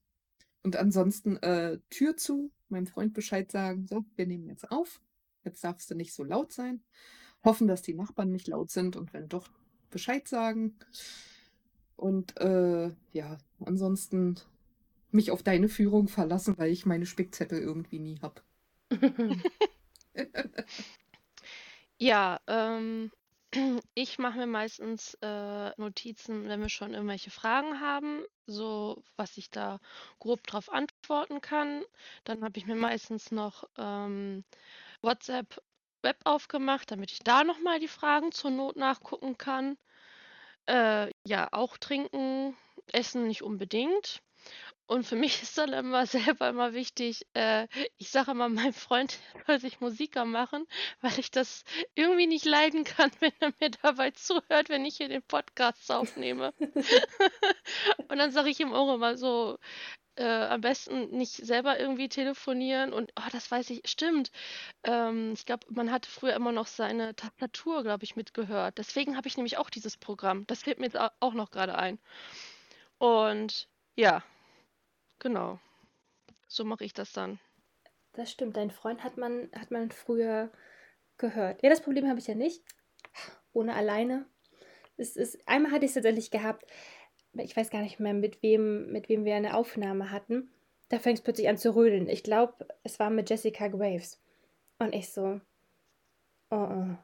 Und 0.63 0.75
ansonsten 0.75 1.37
äh, 1.37 1.79
Tür 1.89 2.17
zu, 2.17 2.51
meinem 2.69 2.87
Freund 2.87 3.13
Bescheid 3.13 3.51
sagen, 3.51 3.87
so, 3.87 4.05
wir 4.15 4.27
nehmen 4.27 4.47
jetzt 4.47 4.71
auf. 4.71 5.01
Jetzt 5.43 5.63
darfst 5.63 5.89
du 5.89 5.95
nicht 5.95 6.13
so 6.13 6.23
laut 6.23 6.51
sein. 6.51 6.83
Hoffen, 7.43 7.67
dass 7.67 7.81
die 7.81 7.95
Nachbarn 7.95 8.31
nicht 8.31 8.47
laut 8.47 8.69
sind 8.69 8.95
und 8.95 9.13
wenn 9.13 9.27
doch, 9.27 9.49
Bescheid 9.89 10.27
sagen. 10.27 10.75
Und 11.95 12.39
äh, 12.39 12.91
ja, 13.11 13.37
ansonsten 13.59 14.39
mich 15.11 15.31
auf 15.31 15.43
deine 15.43 15.69
Führung 15.69 16.07
verlassen, 16.07 16.57
weil 16.57 16.71
ich 16.71 16.85
meine 16.85 17.05
Spickzettel 17.05 17.59
irgendwie 17.59 17.99
nie 17.99 18.19
habe. 18.21 18.41
Ja, 22.01 22.39
ähm, 22.47 23.11
ich 23.93 24.17
mache 24.17 24.39
mir 24.39 24.47
meistens 24.47 25.13
äh, 25.21 25.69
Notizen, 25.79 26.49
wenn 26.49 26.59
wir 26.59 26.67
schon 26.69 26.95
irgendwelche 26.95 27.29
Fragen 27.29 27.79
haben, 27.79 28.23
so 28.47 29.03
was 29.17 29.37
ich 29.37 29.51
da 29.51 29.79
grob 30.17 30.41
drauf 30.47 30.71
antworten 30.71 31.41
kann. 31.41 31.83
Dann 32.23 32.43
habe 32.43 32.57
ich 32.57 32.65
mir 32.65 32.73
meistens 32.75 33.29
noch 33.31 33.65
ähm, 33.77 34.43
WhatsApp 35.03 35.61
Web 36.01 36.17
aufgemacht, 36.23 36.89
damit 36.89 37.11
ich 37.11 37.19
da 37.19 37.43
nochmal 37.43 37.79
die 37.79 37.87
Fragen 37.87 38.31
zur 38.31 38.49
Not 38.49 38.77
nachgucken 38.77 39.37
kann. 39.37 39.77
Äh, 40.67 41.11
ja, 41.27 41.49
auch 41.51 41.77
trinken, 41.77 42.57
essen 42.91 43.27
nicht 43.27 43.43
unbedingt. 43.43 44.23
Und 44.91 45.05
für 45.05 45.15
mich 45.15 45.41
ist 45.41 45.57
dann 45.57 45.71
immer 45.71 46.05
selber 46.05 46.49
immer 46.49 46.73
wichtig, 46.73 47.25
äh, 47.33 47.69
ich 47.97 48.09
sage 48.11 48.31
immer 48.31 48.49
meinem 48.49 48.73
Freund, 48.73 49.17
soll 49.47 49.57
sich 49.57 49.79
Musiker 49.79 50.25
machen, 50.25 50.67
weil 50.99 51.17
ich 51.17 51.31
das 51.31 51.63
irgendwie 51.95 52.27
nicht 52.27 52.43
leiden 52.43 52.83
kann, 52.83 53.09
wenn 53.21 53.31
er 53.39 53.53
mir 53.61 53.71
dabei 53.81 54.11
zuhört, 54.11 54.67
wenn 54.67 54.83
ich 54.83 54.97
hier 54.97 55.07
den 55.07 55.23
Podcast 55.23 55.89
aufnehme. 55.89 56.53
Und 58.09 58.17
dann 58.17 58.31
sage 58.31 58.49
ich 58.49 58.59
ihm 58.59 58.73
auch 58.73 58.93
immer 58.93 59.15
so, 59.15 59.57
äh, 60.17 60.25
am 60.25 60.59
besten 60.59 61.09
nicht 61.11 61.35
selber 61.35 61.79
irgendwie 61.79 62.09
telefonieren 62.09 62.91
und 62.91 63.13
oh, 63.17 63.29
das 63.31 63.49
weiß 63.49 63.69
ich, 63.69 63.83
stimmt. 63.85 64.29
Ähm, 64.83 65.31
ich 65.31 65.45
glaube, 65.45 65.67
man 65.69 65.89
hatte 65.89 66.09
früher 66.09 66.33
immer 66.33 66.51
noch 66.51 66.67
seine 66.67 67.15
Tastatur, 67.15 67.83
glaube 67.83 68.03
ich, 68.03 68.17
mitgehört. 68.17 68.77
Deswegen 68.77 69.15
habe 69.15 69.29
ich 69.29 69.37
nämlich 69.37 69.57
auch 69.57 69.69
dieses 69.69 69.95
Programm. 69.95 70.45
Das 70.47 70.63
fällt 70.63 70.79
mir 70.79 70.87
jetzt 70.87 70.99
au- 70.99 71.11
auch 71.21 71.33
noch 71.33 71.49
gerade 71.49 71.77
ein. 71.77 71.97
Und 72.97 73.69
ja, 73.95 74.21
genau. 75.21 75.59
So 76.47 76.65
mache 76.65 76.83
ich 76.83 76.93
das 76.93 77.13
dann. 77.13 77.39
Das 78.11 78.29
stimmt, 78.29 78.57
dein 78.57 78.71
Freund 78.71 79.05
hat 79.05 79.15
man, 79.15 79.49
hat 79.55 79.71
man 79.71 79.89
früher 79.89 80.51
gehört. 81.17 81.63
Ja, 81.63 81.69
das 81.69 81.81
Problem 81.81 82.09
habe 82.09 82.19
ich 82.19 82.27
ja 82.27 82.35
nicht. 82.35 82.61
Ohne 83.53 83.73
alleine. 83.73 84.25
Es 84.97 85.15
ist, 85.15 85.47
einmal 85.47 85.71
hatte 85.71 85.85
ich 85.85 85.91
es 85.91 85.95
tatsächlich 85.95 86.29
gehabt. 86.29 86.65
Ich 87.33 87.55
weiß 87.55 87.69
gar 87.69 87.81
nicht 87.81 88.01
mehr, 88.01 88.13
mit 88.13 88.43
wem, 88.43 88.91
mit 88.91 89.07
wem 89.07 89.23
wir 89.23 89.35
eine 89.35 89.55
Aufnahme 89.55 90.11
hatten. 90.11 90.51
Da 90.89 90.99
fängt 90.99 91.19
es 91.19 91.23
plötzlich 91.23 91.47
an 91.47 91.57
zu 91.57 91.73
rödeln. 91.73 92.09
Ich 92.09 92.23
glaube, 92.23 92.67
es 92.83 92.99
war 92.99 93.09
mit 93.09 93.29
Jessica 93.29 93.69
Graves. 93.69 94.21
Und 94.79 94.93
ich 94.93 95.09
so, 95.09 95.39
oh, 96.49 96.55
oh. 96.55 96.97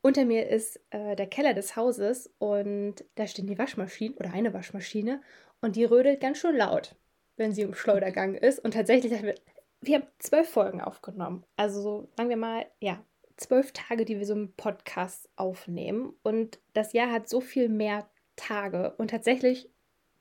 Unter 0.00 0.24
mir 0.24 0.48
ist 0.48 0.80
äh, 0.90 1.16
der 1.16 1.26
Keller 1.26 1.54
des 1.54 1.74
Hauses 1.74 2.32
und 2.38 3.04
da 3.16 3.26
stehen 3.26 3.48
die 3.48 3.58
Waschmaschinen 3.58 4.16
oder 4.16 4.32
eine 4.32 4.54
Waschmaschine 4.54 5.20
und 5.60 5.74
die 5.74 5.84
rödelt 5.84 6.20
ganz 6.20 6.38
schön 6.38 6.56
laut, 6.56 6.94
wenn 7.38 7.52
sie 7.52 7.62
im 7.62 7.74
Schleudergang 7.74 8.34
ist. 8.34 8.58
Und 8.58 8.74
tatsächlich 8.74 9.12
haben 9.12 9.26
wir, 9.26 9.34
wir 9.80 9.96
haben 9.96 10.06
zwölf 10.18 10.48
Folgen 10.48 10.80
aufgenommen. 10.80 11.44
Also 11.56 11.80
so, 11.80 12.08
sagen 12.16 12.28
wir 12.28 12.36
mal, 12.36 12.66
ja, 12.80 13.02
zwölf 13.36 13.72
Tage, 13.72 14.04
die 14.04 14.18
wir 14.18 14.26
so 14.26 14.34
im 14.34 14.52
Podcast 14.52 15.28
aufnehmen. 15.36 16.14
Und 16.22 16.58
das 16.74 16.92
Jahr 16.92 17.10
hat 17.10 17.28
so 17.28 17.40
viel 17.40 17.68
mehr 17.68 18.08
Tage. 18.36 18.94
Und 18.98 19.10
tatsächlich 19.10 19.70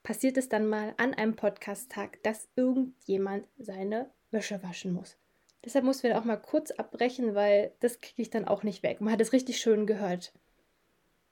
passiert 0.04 0.38
es 0.38 0.48
dann 0.48 0.68
mal 0.68 0.94
an 0.98 1.14
einem 1.14 1.36
Podcast-Tag, 1.36 2.24
dass 2.24 2.48
irgendjemand 2.56 3.46
seine 3.58 4.10
Wäsche 4.32 4.62
waschen 4.64 4.94
muss. 4.94 5.18
Deshalb 5.66 5.84
mussten 5.84 6.08
wir 6.08 6.18
auch 6.18 6.24
mal 6.24 6.38
kurz 6.38 6.72
abbrechen, 6.72 7.36
weil 7.36 7.74
das 7.82 8.00
kriege 8.00 8.22
ich 8.22 8.30
dann 8.30 8.48
auch 8.48 8.64
nicht 8.64 8.84
weg. 8.84 9.02
Man 9.02 9.12
hat 9.12 9.20
es 9.22 9.34
richtig 9.34 9.60
schön 9.60 9.86
gehört. 9.86 10.32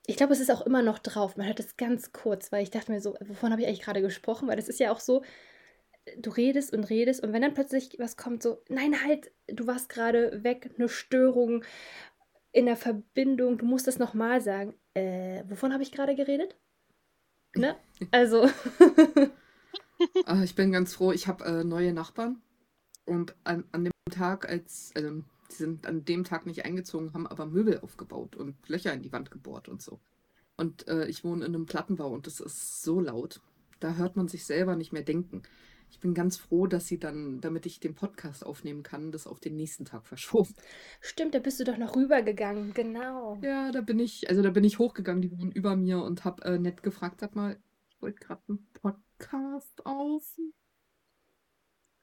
Ich 0.08 0.18
glaube, 0.18 0.34
es 0.34 0.40
ist 0.40 0.52
auch 0.52 0.62
immer 0.62 0.82
noch 0.82 1.00
drauf. 1.00 1.38
Man 1.38 1.48
hört 1.48 1.60
es 1.60 1.78
ganz 1.78 2.12
kurz, 2.12 2.52
weil 2.52 2.64
ich 2.64 2.70
dachte 2.70 2.92
mir 2.92 3.02
so, 3.02 3.16
wovon 3.22 3.52
habe 3.52 3.62
ich 3.62 3.68
eigentlich 3.68 3.82
gerade 3.82 4.02
gesprochen? 4.02 4.48
Weil 4.48 4.58
das 4.58 4.70
ist 4.70 4.80
ja 4.80 4.92
auch 4.92 5.00
so, 5.00 5.24
du 6.18 6.30
redest 6.30 6.74
und 6.74 6.84
redest 6.86 7.24
und 7.24 7.34
wenn 7.34 7.42
dann 7.42 7.54
plötzlich 7.54 7.96
was 7.98 8.18
kommt, 8.18 8.44
so, 8.44 8.62
nein, 8.70 8.96
halt, 9.04 9.32
du 9.48 9.68
warst 9.68 9.90
gerade 9.90 10.44
weg, 10.44 10.72
eine 10.78 10.90
Störung 10.90 11.64
in 12.52 12.66
der 12.66 12.78
Verbindung, 12.78 13.58
du 13.58 13.66
musst 13.66 13.88
das 13.88 14.00
nochmal 14.00 14.42
sagen. 14.42 14.76
Äh, 14.94 15.44
wovon 15.50 15.74
habe 15.74 15.84
ich 15.84 15.92
gerade 15.92 16.16
geredet? 16.16 16.56
Ne? 17.56 17.76
Also. 18.12 18.50
Ah, 20.26 20.44
ich 20.44 20.56
bin 20.56 20.74
ganz 20.74 20.94
froh, 20.94 21.14
ich 21.14 21.28
habe 21.28 21.46
äh, 21.46 21.64
neue 21.64 21.94
Nachbarn 21.94 22.42
und 23.06 23.36
an, 23.46 23.64
an 23.72 23.86
dem 23.86 23.94
Tag, 24.12 24.50
als, 24.50 24.92
also 24.96 25.24
die 25.52 25.56
sind 25.56 25.88
an 25.88 26.04
dem 26.04 26.24
Tag 26.24 26.46
nicht 26.46 26.66
eingezogen, 26.66 27.14
haben 27.14 27.28
aber 27.28 27.46
Möbel 27.46 27.80
aufgebaut 27.80 28.36
und 28.36 28.56
Löcher 28.68 28.94
in 28.94 29.04
die 29.04 29.12
Wand 29.12 29.32
gebohrt 29.32 29.70
und 29.70 29.82
so. 29.82 30.00
Und 30.58 30.88
äh, 30.88 31.08
ich 31.08 31.24
wohne 31.24 31.46
in 31.46 31.56
einem 31.56 31.66
Plattenbau 31.66 32.10
und 32.10 32.28
das 32.28 32.40
ist 32.40 32.84
so 32.84 33.00
laut. 33.00 33.42
Da 33.80 33.96
hört 33.96 34.16
man 34.16 34.28
sich 34.28 34.46
selber 34.46 34.76
nicht 34.76 34.94
mehr 34.94 35.04
denken. 35.04 35.44
Ich 35.96 36.02
bin 36.02 36.14
ganz 36.14 36.36
froh, 36.36 36.68
dass 36.68 36.88
sie 36.88 37.00
dann, 37.00 37.40
damit 37.40 37.66
ich 37.66 37.80
den 37.80 37.96
Podcast 37.96 38.46
aufnehmen 38.46 38.84
kann, 38.84 39.14
das 39.14 39.28
auf 39.28 39.40
den 39.40 39.56
nächsten 39.56 39.86
Tag 39.86 40.06
verschoben. 40.06 40.54
Stimmt, 41.00 41.34
da 41.34 41.40
bist 41.40 41.58
du 41.58 41.64
doch 41.64 41.78
noch 41.78 41.96
rübergegangen, 41.96 42.74
genau. 42.74 43.40
Ja, 43.42 43.72
da 43.72 43.80
bin 43.80 44.00
ich, 44.00 44.30
also 44.30 44.42
da 44.42 44.50
bin 44.50 44.66
ich 44.66 44.78
hochgegangen, 44.78 45.22
die 45.22 45.32
wohnen 45.32 45.54
über 45.54 45.78
mir 45.78 46.04
und 46.04 46.26
habe 46.26 46.44
äh, 46.44 46.60
nett 46.60 46.84
gefragt, 46.84 47.22
sag 47.22 47.34
mal, 47.34 47.58
ich 47.88 48.02
wollte 48.02 48.20
gerade 48.20 48.42
einen 48.50 48.68
Podcast 48.74 49.86
auf. 49.86 50.38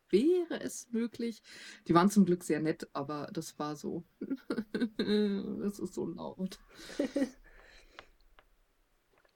Wäre 0.09 0.63
es 0.63 0.91
möglich? 0.91 1.43
Die 1.87 1.93
waren 1.93 2.09
zum 2.09 2.25
Glück 2.25 2.45
sehr 2.45 2.61
nett, 2.61 2.89
aber 2.95 3.29
das 3.31 3.59
war 3.59 3.77
so. 3.77 4.05
das 4.97 5.79
ist 5.79 5.93
so 5.93 6.07
laut. 6.07 6.59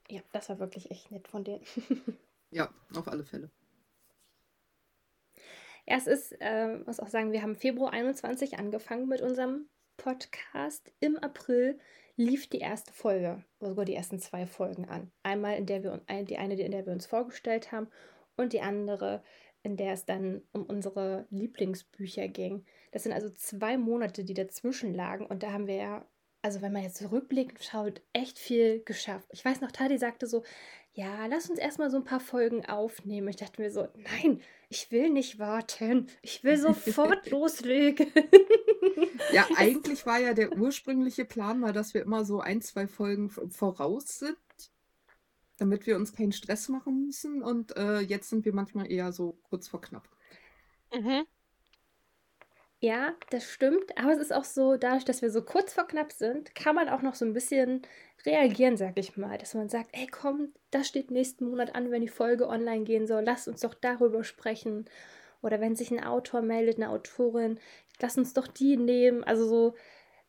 ja, 0.08 0.22
das 0.32 0.48
war 0.48 0.58
wirklich 0.60 0.90
echt 0.90 1.10
nett 1.10 1.28
von 1.28 1.44
denen. 1.44 1.62
ja, 2.50 2.72
auf 2.94 3.08
alle 3.08 3.24
Fälle. 3.24 3.50
Ja, 5.88 5.96
es 5.96 6.06
ist, 6.08 6.32
äh, 6.40 6.78
muss 6.84 6.98
auch 6.98 7.08
sagen, 7.08 7.30
wir 7.30 7.42
haben 7.42 7.54
Februar 7.54 7.92
21 7.92 8.58
angefangen 8.58 9.06
mit 9.06 9.20
unserem 9.20 9.68
Podcast. 9.96 10.92
Im 10.98 11.16
April 11.16 11.78
lief 12.16 12.48
die 12.48 12.58
erste 12.58 12.92
Folge, 12.92 13.44
oder 13.60 13.70
sogar 13.70 13.84
die 13.84 13.94
ersten 13.94 14.18
zwei 14.18 14.46
Folgen 14.46 14.86
an. 14.86 15.12
Einmal, 15.22 15.56
in 15.56 15.66
der 15.66 15.84
wir 15.84 16.02
die 16.24 16.38
eine, 16.38 16.54
in 16.54 16.72
der 16.72 16.86
wir 16.86 16.92
uns 16.92 17.06
vorgestellt 17.06 17.70
haben, 17.70 17.88
und 18.36 18.52
die 18.52 18.62
andere, 18.62 19.22
in 19.62 19.76
der 19.76 19.92
es 19.92 20.04
dann 20.04 20.42
um 20.52 20.64
unsere 20.64 21.26
Lieblingsbücher 21.30 22.28
ging. 22.28 22.64
Das 22.90 23.04
sind 23.04 23.12
also 23.12 23.30
zwei 23.30 23.78
Monate, 23.78 24.24
die 24.24 24.34
dazwischen 24.34 24.92
lagen. 24.92 25.26
Und 25.26 25.42
da 25.42 25.52
haben 25.52 25.66
wir 25.66 25.76
ja, 25.76 26.06
also 26.42 26.62
wenn 26.62 26.72
man 26.72 26.82
jetzt 26.82 26.98
zurückblickt, 26.98 27.62
schaut, 27.64 28.02
echt 28.12 28.38
viel 28.38 28.82
geschafft. 28.84 29.28
Ich 29.32 29.44
weiß 29.44 29.60
noch, 29.60 29.72
Tadi 29.72 29.98
sagte 29.98 30.26
so, 30.26 30.42
ja, 30.96 31.26
lass 31.26 31.50
uns 31.50 31.58
erstmal 31.58 31.90
so 31.90 31.98
ein 31.98 32.04
paar 32.04 32.20
Folgen 32.20 32.64
aufnehmen. 32.64 33.28
Ich 33.28 33.36
dachte 33.36 33.60
mir 33.60 33.70
so, 33.70 33.86
nein, 33.96 34.40
ich 34.70 34.90
will 34.90 35.10
nicht 35.10 35.38
warten. 35.38 36.08
Ich 36.22 36.42
will 36.42 36.56
sofort 36.56 37.30
loslegen. 37.30 38.06
ja, 39.30 39.46
eigentlich 39.56 40.06
war 40.06 40.18
ja 40.18 40.32
der 40.32 40.56
ursprüngliche 40.56 41.26
Plan 41.26 41.60
mal, 41.60 41.74
dass 41.74 41.92
wir 41.92 42.00
immer 42.00 42.24
so 42.24 42.40
ein, 42.40 42.62
zwei 42.62 42.86
Folgen 42.86 43.28
voraus 43.28 44.20
sind, 44.20 44.38
damit 45.58 45.86
wir 45.86 45.96
uns 45.96 46.14
keinen 46.14 46.32
Stress 46.32 46.70
machen 46.70 47.04
müssen. 47.04 47.42
Und 47.42 47.76
äh, 47.76 48.00
jetzt 48.00 48.30
sind 48.30 48.46
wir 48.46 48.54
manchmal 48.54 48.90
eher 48.90 49.12
so 49.12 49.38
kurz 49.50 49.68
vor 49.68 49.82
knapp. 49.82 50.08
Mhm. 50.94 51.26
Ja, 52.86 53.16
das 53.30 53.50
stimmt. 53.50 53.98
Aber 53.98 54.12
es 54.12 54.20
ist 54.20 54.32
auch 54.32 54.44
so, 54.44 54.76
dadurch, 54.76 55.04
dass 55.04 55.20
wir 55.20 55.28
so 55.28 55.42
kurz 55.42 55.72
vor 55.72 55.88
knapp 55.88 56.12
sind, 56.12 56.54
kann 56.54 56.76
man 56.76 56.88
auch 56.88 57.02
noch 57.02 57.16
so 57.16 57.24
ein 57.24 57.32
bisschen 57.32 57.82
reagieren, 58.24 58.76
sag 58.76 58.96
ich 58.96 59.16
mal. 59.16 59.38
Dass 59.38 59.54
man 59.54 59.68
sagt, 59.68 59.88
ey, 59.90 60.06
komm, 60.06 60.52
das 60.70 60.86
steht 60.86 61.10
nächsten 61.10 61.48
Monat 61.50 61.74
an, 61.74 61.90
wenn 61.90 62.02
die 62.02 62.06
Folge 62.06 62.46
online 62.46 62.84
gehen 62.84 63.08
soll. 63.08 63.24
Lasst 63.24 63.48
uns 63.48 63.62
doch 63.62 63.74
darüber 63.74 64.22
sprechen. 64.22 64.84
Oder 65.42 65.60
wenn 65.60 65.74
sich 65.74 65.90
ein 65.90 66.04
Autor 66.04 66.42
meldet, 66.42 66.76
eine 66.76 66.90
Autorin, 66.90 67.58
lass 68.00 68.18
uns 68.18 68.34
doch 68.34 68.46
die 68.46 68.76
nehmen. 68.76 69.24
Also 69.24 69.48
so 69.48 69.74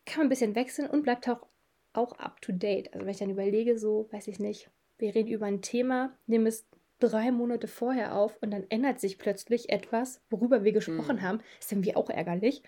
kann 0.07 0.21
man 0.21 0.25
ein 0.25 0.29
bisschen 0.29 0.55
wechseln 0.55 0.89
und 0.89 1.03
bleibt 1.03 1.29
auch, 1.29 1.45
auch 1.93 2.13
up 2.13 2.41
to 2.41 2.53
date. 2.53 2.91
Also 2.91 3.05
wenn 3.05 3.11
ich 3.11 3.19
dann 3.19 3.29
überlege, 3.29 3.77
so, 3.77 4.07
weiß 4.11 4.27
ich 4.29 4.39
nicht, 4.39 4.71
wir 4.97 5.13
reden 5.13 5.29
über 5.29 5.45
ein 5.45 5.61
Thema, 5.61 6.17
nehmen 6.25 6.47
es 6.47 6.65
drei 6.99 7.31
Monate 7.31 7.67
vorher 7.67 8.15
auf 8.15 8.37
und 8.41 8.51
dann 8.51 8.65
ändert 8.69 8.99
sich 8.99 9.17
plötzlich 9.17 9.69
etwas, 9.69 10.21
worüber 10.29 10.63
wir 10.63 10.71
gesprochen 10.71 11.17
mhm. 11.17 11.21
haben. 11.21 11.39
Ist 11.59 11.71
irgendwie 11.71 11.95
auch 11.95 12.09
ärgerlich. 12.09 12.63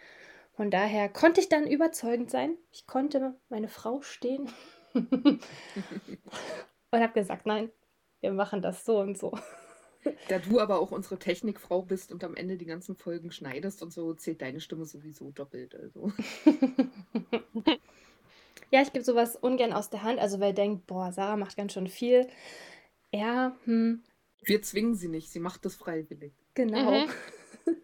Von 0.54 0.72
daher 0.72 1.10
konnte 1.10 1.39
ich 1.39 1.50
dann 1.50 1.68
überzeugend 1.68 2.30
sein. 2.30 2.58
Ich 2.72 2.86
konnte 2.86 3.36
meine 3.50 3.70
Frau 3.70 4.02
stehen 4.02 4.50
und 4.94 5.42
habe 6.92 7.13
gesagt, 7.13 7.46
nein, 7.46 7.72
wir 8.20 8.34
machen 8.34 8.62
das 8.62 8.84
so 8.84 9.00
und 9.00 9.18
so. 9.18 9.34
Da 10.28 10.39
du 10.39 10.60
aber 10.60 10.80
auch 10.80 10.92
unsere 10.92 11.18
Technikfrau 11.18 11.82
bist 11.82 12.12
und 12.12 12.24
am 12.24 12.36
Ende 12.36 12.58
die 12.58 12.65
ganzen 12.65 12.96
Folgen 12.96 13.32
schneidest 13.32 13.84
und 13.84 13.92
so, 13.92 14.13
zählt 14.13 14.42
deine 14.42 14.62
Stimme 14.62 14.86
sowieso 14.86 15.32
doppelt. 15.32 15.76
Also. 15.76 16.12
ja, 18.72 18.82
ich 18.82 18.94
gebe 18.94 19.04
sowas 19.04 19.36
ungern 19.36 19.74
aus 19.74 19.89
der 19.89 20.04
Hand. 20.04 20.20
Also 20.20 20.39
wer 20.39 20.54
denkt, 20.54 20.88
boah, 20.88 21.12
Sarah 21.12 21.38
macht 21.38 21.58
ganz 21.58 21.74
schön 21.74 21.88
viel. 21.88 22.28
Ja, 23.12 23.56
hm, 23.65 24.04
wir 24.43 24.62
zwingen 24.62 24.95
sie 24.95 25.08
nicht, 25.08 25.32
sie 25.32 25.39
macht 25.39 25.65
das 25.65 25.75
freiwillig. 25.75 26.34
Genau. 26.54 26.91
Mhm. 26.91 27.10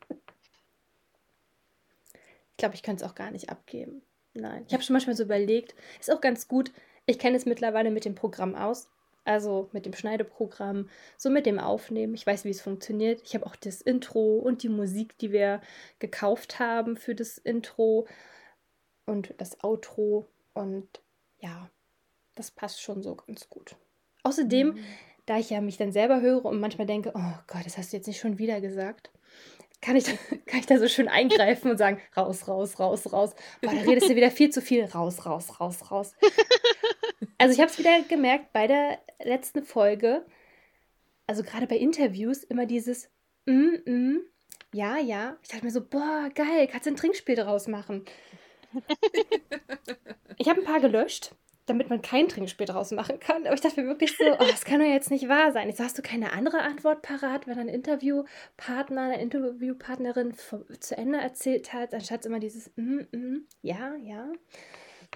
ich 2.12 2.58
glaube, 2.58 2.76
ich 2.76 2.84
könnte 2.84 3.04
es 3.04 3.10
auch 3.10 3.16
gar 3.16 3.32
nicht 3.32 3.50
abgeben. 3.50 4.02
Nein. 4.34 4.66
Ich 4.68 4.74
habe 4.74 4.84
schon 4.84 4.94
manchmal 4.94 5.16
so 5.16 5.24
überlegt, 5.24 5.76
ist 6.00 6.12
auch 6.12 6.22
ganz 6.22 6.48
gut. 6.48 6.72
Ich 7.06 7.20
kenne 7.20 7.38
es 7.38 7.46
mittlerweile 7.46 7.92
mit 7.92 8.06
dem 8.06 8.16
Programm 8.16 8.56
aus. 8.56 8.90
Also 9.28 9.70
mit 9.72 9.88
dem 9.88 9.94
Schneideprogramm, 9.94 10.88
so 11.18 11.32
mit 11.32 11.48
dem 11.48 11.58
Aufnehmen. 11.58 12.14
Ich 12.14 12.28
weiß, 12.28 12.46
wie 12.46 12.52
es 12.52 12.62
funktioniert. 12.62 13.24
Ich 13.26 13.34
habe 13.34 13.48
auch 13.48 13.56
das 13.56 13.82
Intro 13.82 14.38
und 14.38 14.62
die 14.62 14.70
Musik, 14.70 15.18
die 15.18 15.32
wir 15.32 15.62
gekauft 15.98 16.60
haben 16.60 16.96
für 16.96 17.16
das 17.16 17.40
Intro 17.40 18.08
und 19.08 19.34
das 19.40 19.64
Outro. 19.64 20.28
Und 20.54 21.02
ja, 21.40 21.72
das 22.36 22.52
passt 22.52 22.84
schon 22.84 23.02
so 23.02 23.16
ganz 23.16 23.50
gut. 23.50 23.76
Außerdem 24.22 24.76
mhm 24.76 24.86
da 25.26 25.38
ich 25.38 25.50
ja 25.50 25.62
mich 25.62 25.78
dann 25.78 25.92
selber 25.92 26.22
höre 26.22 26.46
und 26.46 26.60
manchmal 26.60 26.88
denke, 26.88 27.12
oh 27.16 27.34
Gott, 27.48 27.66
das 27.66 27.78
hast 27.78 27.92
du 27.92 27.98
jetzt 27.98 28.08
nicht 28.08 28.20
schon 28.20 28.38
wieder 28.38 28.62
gesagt, 28.62 29.12
kann 29.82 29.96
ich, 29.96 30.06
da, 30.06 30.12
kann 30.46 30.60
ich 30.60 30.66
da 30.66 30.78
so 30.78 30.88
schön 30.88 31.08
eingreifen 31.08 31.72
und 31.72 31.78
sagen, 31.78 32.02
raus, 32.16 32.48
raus, 32.48 32.80
raus, 32.80 33.12
raus. 33.12 33.36
Boah, 33.62 33.74
da 33.74 33.82
redest 33.82 34.10
du 34.10 34.16
wieder 34.16 34.32
viel 34.32 34.50
zu 34.50 34.62
viel. 34.62 34.86
Raus, 34.86 35.26
raus, 35.26 35.60
raus, 35.60 35.92
raus. 35.92 36.14
Also 37.38 37.54
ich 37.54 37.60
habe 37.60 37.70
es 37.70 37.78
wieder 37.78 38.02
gemerkt 38.04 38.54
bei 38.54 38.66
der 38.66 39.00
letzten 39.22 39.64
Folge, 39.64 40.26
also 41.28 41.44
gerade 41.44 41.68
bei 41.68 41.76
Interviews, 41.76 42.44
immer 42.44 42.66
dieses 42.66 43.10
mm, 43.46 43.76
mm, 43.86 44.20
ja, 44.74 44.98
ja. 44.98 45.38
Ich 45.42 45.50
dachte 45.50 45.66
mir 45.66 45.72
so, 45.72 45.86
boah, 45.86 46.30
geil, 46.34 46.68
kannst 46.68 46.86
du 46.86 46.92
ein 46.92 46.96
Trinkspiel 46.96 47.36
daraus 47.36 47.68
machen. 47.68 48.06
ich 50.38 50.50
habe 50.50 50.62
ein 50.62 50.66
paar 50.66 50.80
gelöscht, 50.80 51.36
damit 51.66 51.90
man 51.90 52.02
kein 52.02 52.28
Trinkspiel 52.28 52.68
draus 52.68 52.92
machen 52.92 53.20
kann. 53.20 53.46
Aber 53.46 53.54
ich 53.56 53.62
dachte 53.62 53.82
mir 53.82 53.88
wirklich 53.88 54.16
so, 54.18 54.24
oh, 54.26 54.46
das 54.50 54.66
kann 54.66 54.80
doch 54.80 54.86
jetzt 54.86 55.10
nicht 55.10 55.28
wahr 55.28 55.52
sein. 55.52 55.68
Jetzt 55.68 55.80
hast 55.80 55.98
du 55.98 56.02
keine 56.02 56.32
andere 56.34 56.62
Antwort 56.62 57.02
parat, 57.02 57.48
wenn 57.48 57.58
ein 57.58 57.68
Interviewpartner, 57.68 59.02
eine 59.02 59.22
Interviewpartnerin 59.22 60.34
zu 60.80 60.98
Ende 60.98 61.20
erzählt 61.20 61.74
hat, 61.74 61.94
anstatt 61.94 62.26
immer 62.26 62.40
dieses 62.40 62.72
mm, 62.76 63.02
mm, 63.12 63.48
ja, 63.62 63.96
ja. 63.96 64.32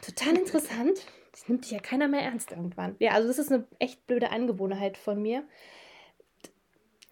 Total 0.02 0.36
interessant. 0.38 1.06
Das 1.32 1.48
nimmt 1.48 1.66
dich 1.66 1.72
ja 1.72 1.80
keiner 1.80 2.08
mehr 2.08 2.22
ernst 2.22 2.52
irgendwann. 2.52 2.96
Ja, 3.00 3.12
also 3.12 3.28
das 3.28 3.38
ist 3.38 3.52
eine 3.52 3.68
echt 3.78 4.06
blöde 4.08 4.32
Angewohnheit 4.32 4.98
von 4.98 5.22
mir. 5.22 5.44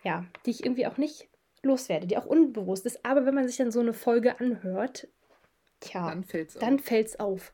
Ja, 0.04 0.26
die 0.46 0.52
ich 0.52 0.64
irgendwie 0.64 0.88
auch 0.88 0.98
nicht 0.98 1.28
loswerde, 1.62 2.08
die 2.08 2.18
auch 2.18 2.26
unbewusst 2.26 2.86
ist. 2.86 3.06
Aber 3.06 3.26
wenn 3.26 3.36
man 3.36 3.48
sich 3.48 3.58
dann 3.58 3.72
so 3.72 3.80
eine 3.80 3.94
Folge 3.94 4.40
anhört, 4.40 5.08
tja, 5.80 6.10
Dann 6.10 6.24
fällt's 6.24 6.56
dann 6.56 6.76
auf. 6.76 6.82
fällt's 6.82 7.20
auf. 7.20 7.54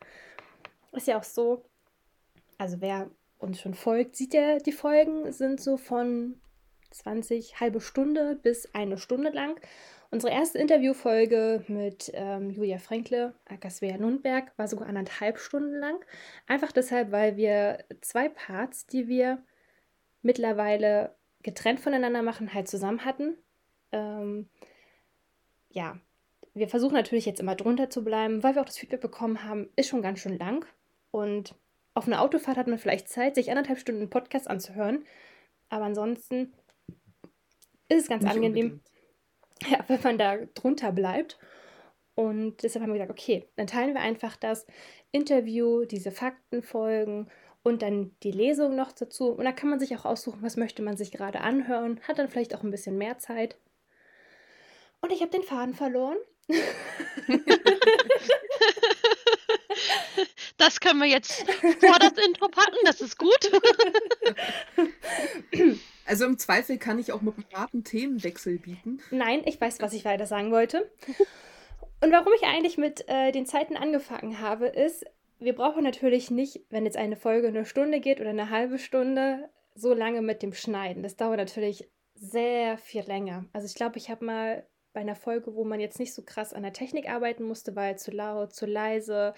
Ist 0.94 1.08
ja 1.08 1.18
auch 1.18 1.24
so, 1.24 1.66
also 2.58 2.82
wer 2.82 3.10
uns 3.40 3.60
schon 3.60 3.74
folgt, 3.74 4.16
sieht 4.16 4.34
ja, 4.34 4.58
die 4.60 4.72
Folgen 4.72 5.32
sind 5.32 5.60
so 5.60 5.78
von 5.78 6.40
20, 6.92 7.60
halbe 7.60 7.82
Stunde 7.82 8.40
bis 8.42 8.74
eine 8.74 8.98
Stunde 8.98 9.30
lang. 9.30 9.60
Unsere 10.12 10.32
erste 10.32 10.60
Interviewfolge 10.60 11.64
mit 11.68 12.12
ähm, 12.14 12.52
Julia 12.52 12.78
Fränkle, 12.78 13.34
aka 13.46 13.70
Svea 13.70 13.98
Nundberg, 13.98 14.52
war 14.58 14.68
sogar 14.68 14.88
anderthalb 14.88 15.40
Stunden 15.40 15.76
lang. 15.76 16.00
Einfach 16.46 16.72
deshalb, 16.72 17.12
weil 17.12 17.36
wir 17.36 17.84
zwei 18.02 18.30
Parts, 18.30 18.86
die 18.86 19.08
wir 19.08 19.44
mittlerweile 20.22 21.16
getrennt 21.42 21.80
voneinander 21.80 22.22
machen, 22.22 22.54
halt 22.54 22.68
zusammen 22.68 23.06
hatten. 23.06 23.38
Ähm, 23.92 24.50
ja, 25.70 25.98
wir 26.54 26.68
versuchen 26.68 26.94
natürlich 26.94 27.26
jetzt 27.26 27.40
immer 27.40 27.56
drunter 27.56 27.90
zu 27.90 28.04
bleiben, 28.04 28.44
weil 28.44 28.54
wir 28.54 28.62
auch 28.62 28.68
das 28.68 28.78
Feedback 28.78 29.02
bekommen 29.02 29.44
haben, 29.44 29.70
ist 29.76 29.90
schon 29.90 30.04
ganz 30.04 30.20
schön 30.20 30.38
lang. 30.38 30.66
Und 31.10 31.56
auf 31.94 32.08
einer 32.08 32.22
Autofahrt 32.22 32.58
hat 32.58 32.68
man 32.68 32.80
vielleicht 32.80 33.10
Zeit, 33.10 33.36
sich 33.36 33.50
anderthalb 33.50 33.80
Stunden 33.80 34.02
einen 34.02 34.10
Podcast 34.10 34.50
anzuhören. 34.50 35.06
Aber 35.70 35.86
ansonsten 35.86 36.54
ist 37.90 38.04
es 38.04 38.08
ganz 38.08 38.24
Nicht 38.24 38.34
angenehm, 38.34 38.82
ja, 39.70 39.84
wenn 39.88 40.02
man 40.02 40.18
da 40.18 40.38
drunter 40.54 40.92
bleibt. 40.92 41.38
Und 42.16 42.62
deshalb 42.64 42.84
haben 42.84 42.94
wir 42.94 43.00
gesagt, 43.00 43.20
okay, 43.20 43.48
dann 43.56 43.68
teilen 43.68 43.94
wir 43.94 44.02
einfach 44.02 44.36
das 44.36 44.66
Interview, 45.12 45.86
diese 45.86 46.12
Faktenfolgen 46.12 47.30
und 47.64 47.82
dann 47.82 48.16
die 48.24 48.32
Lesung 48.32 48.76
noch 48.76 48.92
dazu. 48.92 49.30
Und 49.32 49.46
dann 49.46 49.56
kann 49.56 49.70
man 49.70 49.80
sich 49.80 49.96
auch 49.96 50.06
aussuchen, 50.06 50.44
was 50.44 50.58
möchte 50.58 50.82
man 50.84 50.98
sich 50.98 51.12
gerade 51.12 51.42
anhören. 51.42 52.00
Hat 52.08 52.20
dann 52.20 52.30
vielleicht 52.30 52.56
auch 52.56 52.64
ein 52.64 52.72
bisschen 52.72 52.98
mehr 52.98 53.18
Zeit. 53.18 53.58
Und 55.02 55.12
ich 55.12 55.22
habe 55.22 55.32
den 55.32 55.44
Faden 55.44 55.74
verloren. 55.74 56.18
Das 60.58 60.80
können 60.80 61.00
wir 61.00 61.08
jetzt 61.08 61.44
vor 61.80 62.00
das 62.00 62.14
Intro 62.26 62.48
packen, 62.48 62.78
das 62.86 63.02
ist 63.02 63.18
gut. 63.18 63.40
Also 66.06 66.26
im 66.26 66.38
Zweifel 66.38 66.78
kann 66.78 67.00
ich 67.00 67.14
auch 67.14 67.22
mit 67.22 67.36
einem 67.36 67.46
harten 67.54 67.84
Themenwechsel 67.86 68.60
bieten. 68.60 69.00
Nein, 69.12 69.42
ich 69.46 69.60
weiß, 69.60 69.80
was 69.80 69.94
ich 69.94 70.04
weiter 70.04 70.26
sagen 70.26 70.52
wollte. 70.52 70.92
Und 72.02 72.12
warum 72.12 72.34
ich 72.36 72.44
eigentlich 72.44 72.78
mit 72.78 73.08
äh, 73.08 73.32
den 73.32 73.46
Zeiten 73.46 73.78
angefangen 73.78 74.42
habe, 74.42 74.68
ist, 74.68 75.06
wir 75.40 75.56
brauchen 75.56 75.84
natürlich 75.84 76.30
nicht, 76.30 76.60
wenn 76.70 76.86
jetzt 76.86 76.98
eine 76.98 77.16
Folge 77.16 77.48
eine 77.48 77.66
Stunde 77.66 78.02
geht 78.02 78.20
oder 78.20 78.32
eine 78.32 78.50
halbe 78.50 78.80
Stunde, 78.80 79.50
so 79.76 79.94
lange 79.94 80.22
mit 80.22 80.44
dem 80.44 80.54
Schneiden. 80.54 81.04
Das 81.04 81.16
dauert 81.16 81.38
natürlich 81.38 81.90
sehr 82.16 82.78
viel 82.78 83.04
länger. 83.04 83.46
Also 83.54 83.68
ich 83.68 83.76
glaube, 83.76 83.98
ich 83.98 84.10
habe 84.10 84.26
mal 84.26 84.68
bei 84.94 85.02
einer 85.02 85.16
Folge, 85.16 85.56
wo 85.56 85.64
man 85.64 85.80
jetzt 85.80 86.00
nicht 86.00 86.14
so 86.14 86.22
krass 86.22 86.54
an 86.54 86.64
der 86.64 86.74
Technik 86.74 87.10
arbeiten 87.10 87.44
musste, 87.44 87.76
weil 87.76 87.98
zu 87.98 88.12
laut, 88.12 88.54
zu 88.54 88.66
leise, 88.66 89.34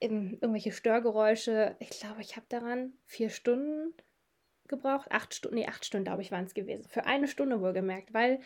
irgendwelche 0.00 0.72
Störgeräusche. 0.72 1.76
Ich 1.80 1.90
glaube, 1.90 2.20
ich 2.20 2.36
habe 2.36 2.46
daran 2.48 2.92
vier 3.04 3.30
Stunden 3.30 3.94
gebraucht. 4.68 5.10
Acht 5.10 5.34
Stunden, 5.34 5.56
nee, 5.56 5.66
acht 5.66 5.84
Stunden, 5.84 6.04
glaube 6.04 6.22
ich, 6.22 6.30
waren 6.30 6.44
es 6.44 6.54
gewesen. 6.54 6.84
Für 6.88 7.06
eine 7.06 7.28
Stunde 7.28 7.60
wohlgemerkt, 7.60 8.12
weil 8.14 8.40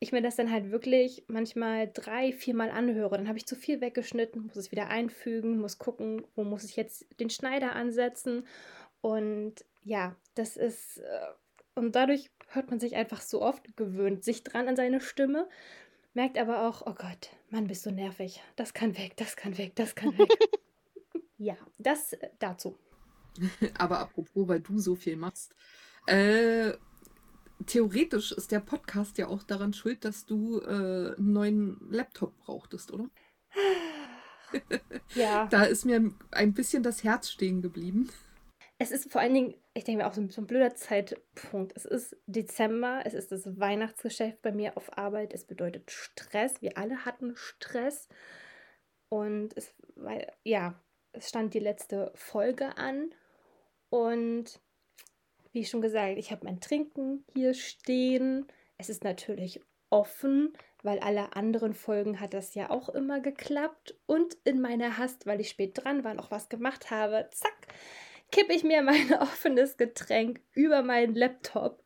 ich 0.00 0.12
mir 0.12 0.22
das 0.22 0.36
dann 0.36 0.52
halt 0.52 0.70
wirklich 0.70 1.24
manchmal 1.26 1.90
drei, 1.92 2.32
viermal 2.32 2.70
anhöre. 2.70 3.16
Dann 3.16 3.26
habe 3.28 3.38
ich 3.38 3.46
zu 3.46 3.56
viel 3.56 3.80
weggeschnitten, 3.80 4.46
muss 4.46 4.56
es 4.56 4.70
wieder 4.70 4.88
einfügen, 4.88 5.58
muss 5.58 5.78
gucken, 5.78 6.24
wo 6.36 6.44
muss 6.44 6.64
ich 6.64 6.76
jetzt 6.76 7.06
den 7.18 7.30
Schneider 7.30 7.74
ansetzen. 7.74 8.46
Und 9.00 9.54
ja, 9.82 10.14
das 10.34 10.56
ist. 10.56 10.98
äh, 10.98 11.26
Und 11.74 11.96
dadurch 11.96 12.30
hört 12.50 12.70
man 12.70 12.78
sich 12.80 12.94
einfach 12.96 13.20
so 13.20 13.42
oft, 13.42 13.76
gewöhnt 13.76 14.22
sich 14.24 14.44
dran 14.44 14.68
an 14.68 14.76
seine 14.76 15.00
Stimme, 15.00 15.48
merkt 16.14 16.38
aber 16.38 16.68
auch, 16.68 16.82
oh 16.86 16.94
Gott, 16.94 17.30
Mann, 17.50 17.66
bist 17.66 17.84
du 17.86 17.90
nervig. 17.90 18.40
Das 18.56 18.74
kann 18.74 18.96
weg, 18.96 19.16
das 19.16 19.36
kann 19.36 19.58
weg, 19.58 19.74
das 19.76 19.94
kann 19.96 20.16
weg. 20.18 20.28
ja, 21.38 21.56
das 21.78 22.12
äh, 22.14 22.30
dazu. 22.38 22.76
Aber 23.78 24.00
apropos, 24.00 24.48
weil 24.48 24.60
du 24.60 24.78
so 24.78 24.94
viel 24.94 25.16
machst. 25.16 25.54
Äh, 26.06 26.72
theoretisch 27.66 28.32
ist 28.32 28.50
der 28.52 28.60
Podcast 28.60 29.18
ja 29.18 29.28
auch 29.28 29.42
daran 29.42 29.72
schuld, 29.72 30.04
dass 30.04 30.26
du 30.26 30.60
äh, 30.60 31.14
einen 31.16 31.32
neuen 31.32 31.80
Laptop 31.90 32.36
brauchtest, 32.38 32.92
oder? 32.92 33.08
Ja. 35.14 35.46
Da 35.50 35.64
ist 35.64 35.84
mir 35.84 36.12
ein 36.30 36.54
bisschen 36.54 36.82
das 36.82 37.04
Herz 37.04 37.30
stehen 37.30 37.62
geblieben. 37.62 38.10
Es 38.78 38.92
ist 38.92 39.10
vor 39.10 39.20
allen 39.20 39.34
Dingen, 39.34 39.54
ich 39.74 39.84
denke 39.84 40.02
mir 40.02 40.08
auch 40.08 40.14
so 40.14 40.20
ein, 40.20 40.30
so 40.30 40.40
ein 40.40 40.46
blöder 40.46 40.74
Zeitpunkt. 40.74 41.72
Es 41.76 41.84
ist 41.84 42.16
Dezember, 42.26 43.02
es 43.04 43.12
ist 43.12 43.32
das 43.32 43.58
Weihnachtsgeschäft 43.58 44.40
bei 44.40 44.52
mir 44.52 44.76
auf 44.76 44.96
Arbeit. 44.96 45.34
Es 45.34 45.44
bedeutet 45.44 45.90
Stress. 45.90 46.62
Wir 46.62 46.78
alle 46.78 47.04
hatten 47.04 47.34
Stress. 47.34 48.08
Und 49.10 49.56
es 49.56 49.74
war, 49.96 50.18
ja, 50.44 50.80
es 51.12 51.28
stand 51.28 51.54
die 51.54 51.58
letzte 51.58 52.12
Folge 52.14 52.76
an. 52.76 53.14
Und 53.90 54.60
wie 55.52 55.64
schon 55.64 55.80
gesagt, 55.80 56.18
ich 56.18 56.30
habe 56.30 56.44
mein 56.44 56.60
Trinken 56.60 57.24
hier 57.34 57.54
stehen. 57.54 58.46
Es 58.76 58.88
ist 58.88 59.04
natürlich 59.04 59.60
offen, 59.90 60.52
weil 60.82 60.98
alle 61.00 61.34
anderen 61.34 61.74
Folgen 61.74 62.20
hat 62.20 62.34
das 62.34 62.54
ja 62.54 62.70
auch 62.70 62.88
immer 62.88 63.20
geklappt. 63.20 63.96
Und 64.06 64.36
in 64.44 64.60
meiner 64.60 64.98
Hast, 64.98 65.26
weil 65.26 65.40
ich 65.40 65.48
spät 65.48 65.82
dran 65.82 66.04
war, 66.04 66.14
noch 66.14 66.30
was 66.30 66.48
gemacht 66.48 66.90
habe, 66.90 67.28
zack, 67.32 67.68
kippe 68.30 68.52
ich 68.52 68.64
mir 68.64 68.82
mein 68.82 69.14
offenes 69.14 69.76
Getränk 69.76 70.40
über 70.52 70.82
meinen 70.82 71.14
Laptop. 71.14 71.82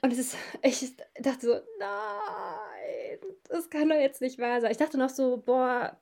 Und 0.00 0.10
es 0.12 0.18
ist, 0.18 0.36
ich 0.62 0.96
dachte 1.20 1.46
so, 1.46 1.60
nein, 1.78 3.18
das 3.48 3.68
kann 3.68 3.90
doch 3.90 3.96
jetzt 3.96 4.22
nicht 4.22 4.38
wahr 4.38 4.60
sein. 4.60 4.70
Ich 4.70 4.78
dachte 4.78 4.96
noch 4.96 5.10
so, 5.10 5.36
boah, 5.36 6.00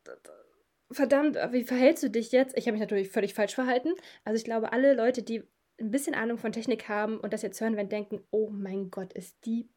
verdammt, 0.90 1.36
wie 1.52 1.64
verhältst 1.64 2.02
du 2.02 2.10
dich 2.10 2.32
jetzt? 2.32 2.56
Ich 2.56 2.66
habe 2.66 2.72
mich 2.72 2.80
natürlich 2.80 3.10
völlig 3.10 3.34
falsch 3.34 3.54
verhalten. 3.54 3.90
Also 4.24 4.36
ich 4.36 4.44
glaube, 4.44 4.72
alle 4.72 4.94
Leute, 4.94 5.22
die 5.22 5.42
ein 5.80 5.90
bisschen 5.90 6.14
Ahnung 6.14 6.38
von 6.38 6.52
Technik 6.52 6.88
haben 6.88 7.18
und 7.18 7.32
das 7.32 7.42
jetzt 7.42 7.60
hören, 7.60 7.76
werden 7.76 7.88
denken, 7.88 8.22
oh 8.30 8.50
mein 8.50 8.90
Gott, 8.90 9.12
ist 9.12 9.44
die 9.44 9.68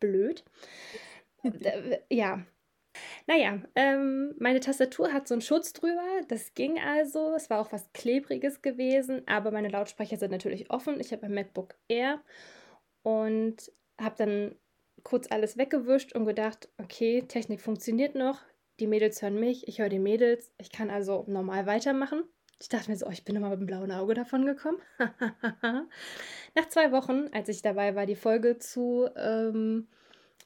blöd. 0.00 0.44
Ja. 2.10 2.44
Naja, 3.26 3.60
ähm, 3.74 4.34
meine 4.38 4.60
Tastatur 4.60 5.12
hat 5.12 5.26
so 5.26 5.34
einen 5.34 5.40
Schutz 5.40 5.72
drüber. 5.72 6.04
Das 6.28 6.54
ging 6.54 6.78
also. 6.78 7.34
Es 7.34 7.48
war 7.48 7.60
auch 7.60 7.72
was 7.72 7.90
Klebriges 7.94 8.62
gewesen, 8.62 9.22
aber 9.26 9.50
meine 9.50 9.68
Lautsprecher 9.68 10.18
sind 10.18 10.30
natürlich 10.30 10.70
offen. 10.70 11.00
Ich 11.00 11.12
habe 11.12 11.24
ein 11.24 11.34
MacBook 11.34 11.74
Air 11.88 12.22
und 13.02 13.72
habe 14.00 14.14
dann 14.18 14.56
kurz 15.02 15.26
alles 15.30 15.56
weggewischt 15.56 16.14
und 16.14 16.26
gedacht, 16.26 16.68
okay, 16.78 17.22
Technik 17.22 17.60
funktioniert 17.60 18.14
noch. 18.14 18.40
Die 18.80 18.86
Mädels 18.86 19.22
hören 19.22 19.38
mich, 19.38 19.68
ich 19.68 19.78
höre 19.78 19.88
die 19.88 19.98
Mädels. 19.98 20.52
Ich 20.58 20.72
kann 20.72 20.90
also 20.90 21.24
normal 21.28 21.66
weitermachen. 21.66 22.24
Ich 22.60 22.68
dachte 22.68 22.90
mir 22.90 22.96
so, 22.96 23.06
oh, 23.06 23.10
ich 23.10 23.24
bin 23.24 23.34
immer 23.36 23.50
mit 23.50 23.60
dem 23.60 23.66
blauen 23.66 23.90
Auge 23.90 24.14
davon 24.14 24.46
gekommen. 24.46 24.78
Nach 26.54 26.68
zwei 26.68 26.92
Wochen, 26.92 27.28
als 27.32 27.48
ich 27.48 27.60
dabei 27.60 27.96
war, 27.96 28.06
die 28.06 28.14
Folge 28.14 28.58
zu, 28.58 29.08
ähm, 29.16 29.88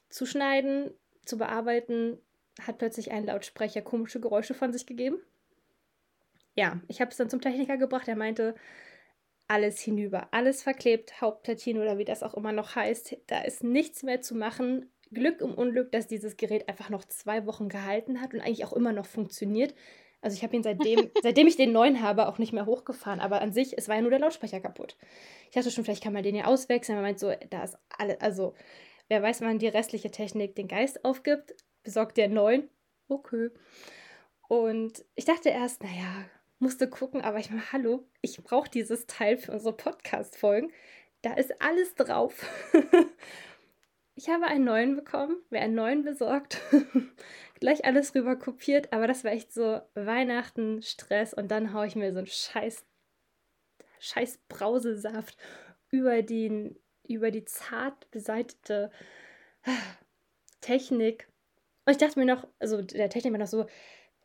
zu 0.09 0.25
schneiden, 0.25 0.91
zu 1.25 1.37
bearbeiten, 1.37 2.17
hat 2.61 2.79
plötzlich 2.79 3.11
ein 3.11 3.25
Lautsprecher 3.25 3.81
komische 3.81 4.19
Geräusche 4.19 4.55
von 4.55 4.73
sich 4.73 4.87
gegeben. 4.87 5.19
Ja, 6.55 6.81
ich 6.87 7.01
habe 7.01 7.11
es 7.11 7.17
dann 7.17 7.29
zum 7.29 7.39
Techniker 7.39 7.77
gebracht. 7.77 8.07
Er 8.07 8.15
meinte, 8.15 8.55
alles 9.47 9.79
hinüber, 9.79 10.27
alles 10.31 10.63
verklebt, 10.63 11.21
Hauptplatine 11.21 11.81
oder 11.81 11.97
wie 11.97 12.05
das 12.05 12.23
auch 12.23 12.33
immer 12.33 12.51
noch 12.51 12.75
heißt. 12.75 13.15
Da 13.27 13.41
ist 13.41 13.63
nichts 13.63 14.03
mehr 14.03 14.21
zu 14.21 14.35
machen. 14.35 14.91
Glück 15.13 15.41
im 15.41 15.53
Unglück, 15.53 15.91
dass 15.91 16.07
dieses 16.07 16.37
Gerät 16.37 16.67
einfach 16.69 16.89
noch 16.89 17.05
zwei 17.05 17.45
Wochen 17.45 17.69
gehalten 17.69 18.21
hat 18.21 18.33
und 18.33 18.41
eigentlich 18.41 18.65
auch 18.65 18.73
immer 18.73 18.93
noch 18.93 19.05
funktioniert. 19.05 19.73
Also 20.21 20.35
ich 20.35 20.43
habe 20.43 20.55
ihn 20.55 20.63
seitdem, 20.63 21.09
seitdem 21.23 21.47
ich 21.47 21.55
den 21.55 21.71
neuen 21.71 22.01
habe, 22.01 22.27
auch 22.27 22.37
nicht 22.37 22.53
mehr 22.53 22.65
hochgefahren. 22.65 23.19
Aber 23.19 23.41
an 23.41 23.53
sich, 23.53 23.77
es 23.77 23.87
war 23.87 23.95
ja 23.95 24.01
nur 24.01 24.11
der 24.11 24.19
Lautsprecher 24.19 24.59
kaputt. 24.59 24.97
Ich 25.45 25.55
dachte 25.55 25.71
schon, 25.71 25.83
vielleicht 25.83 26.03
kann 26.03 26.13
man 26.13 26.23
den 26.23 26.35
ja 26.35 26.45
auswechseln. 26.45 26.97
Er 26.97 27.01
meint 27.01 27.19
so, 27.19 27.31
da 27.49 27.63
ist 27.63 27.77
alles, 27.97 28.19
also 28.21 28.53
wer 29.07 29.21
weiß, 29.21 29.41
wann 29.41 29.59
die 29.59 29.67
restliche 29.67 30.11
Technik 30.11 30.55
den 30.55 30.67
Geist 30.67 31.05
aufgibt, 31.05 31.53
besorgt 31.83 32.17
der 32.17 32.29
neuen. 32.29 32.69
Okay. 33.07 33.49
Und 34.47 35.05
ich 35.15 35.25
dachte 35.25 35.49
erst, 35.49 35.83
naja, 35.83 36.25
musste 36.59 36.89
gucken, 36.89 37.21
aber 37.21 37.39
ich 37.39 37.49
meine, 37.49 37.71
hallo, 37.71 38.03
ich 38.21 38.41
brauche 38.43 38.69
dieses 38.69 39.05
Teil 39.07 39.37
für 39.37 39.51
unsere 39.51 39.75
Podcast-Folgen. 39.75 40.71
Da 41.21 41.33
ist 41.33 41.61
alles 41.61 41.95
drauf. 41.95 42.45
ich 44.17 44.29
habe 44.29 44.45
einen 44.45 44.65
neuen 44.65 44.95
bekommen, 44.95 45.37
wer 45.51 45.61
einen 45.61 45.75
neuen 45.75 46.03
besorgt. 46.03 46.59
Gleich 47.59 47.85
alles 47.85 48.15
rüber 48.15 48.35
kopiert, 48.35 48.91
aber 48.91 49.07
das 49.07 49.23
war 49.23 49.31
echt 49.31 49.53
so 49.53 49.79
Weihnachten, 49.93 50.81
Stress 50.81 51.35
und 51.35 51.49
dann 51.49 51.71
haue 51.71 51.85
ich 51.85 51.95
mir 51.95 52.11
so 52.11 52.17
einen 52.17 52.27
scheiß, 52.27 52.83
scheiß 53.99 54.39
Brausesaft 54.49 55.37
über, 55.91 56.23
den, 56.23 56.79
über 57.07 57.29
die 57.29 57.45
zart 57.45 58.09
beseitete 58.09 58.91
Technik. 60.61 61.27
Und 61.85 61.91
ich 61.91 61.97
dachte 61.97 62.19
mir 62.19 62.25
noch, 62.25 62.47
also 62.57 62.81
der 62.81 63.09
Technik 63.09 63.33
war 63.33 63.39
noch 63.39 63.47
so, 63.47 63.67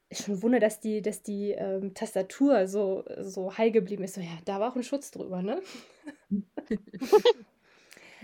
ist 0.08 0.24
schon 0.24 0.42
Wunder, 0.42 0.58
dass 0.58 0.80
die, 0.80 1.02
dass 1.02 1.22
die 1.22 1.50
ähm, 1.52 1.92
Tastatur 1.92 2.66
so, 2.66 3.04
so 3.20 3.56
heil 3.58 3.70
geblieben 3.70 4.04
ist. 4.04 4.14
So, 4.14 4.22
ja, 4.22 4.38
da 4.46 4.58
war 4.58 4.72
auch 4.72 4.76
ein 4.76 4.82
Schutz 4.82 5.10
drüber, 5.10 5.42
ne? 5.42 5.60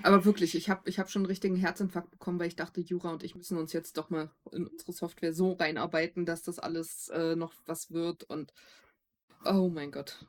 Aber 0.02 0.24
wirklich, 0.24 0.54
ich 0.54 0.70
habe 0.70 0.88
ich 0.88 0.98
hab 0.98 1.10
schon 1.10 1.20
einen 1.20 1.26
richtigen 1.26 1.56
Herzinfarkt 1.56 2.10
bekommen, 2.10 2.38
weil 2.38 2.48
ich 2.48 2.56
dachte, 2.56 2.80
Jura 2.80 3.10
und 3.12 3.22
ich 3.24 3.34
müssen 3.34 3.58
uns 3.58 3.72
jetzt 3.72 3.96
doch 3.96 4.10
mal 4.10 4.30
in 4.52 4.66
unsere 4.66 4.92
Software 4.92 5.32
so 5.32 5.52
reinarbeiten, 5.52 6.24
dass 6.26 6.42
das 6.42 6.58
alles 6.58 7.08
äh, 7.08 7.36
noch 7.36 7.52
was 7.66 7.90
wird 7.90 8.24
und 8.24 8.52
oh 9.44 9.68
mein 9.68 9.92
Gott. 9.92 10.26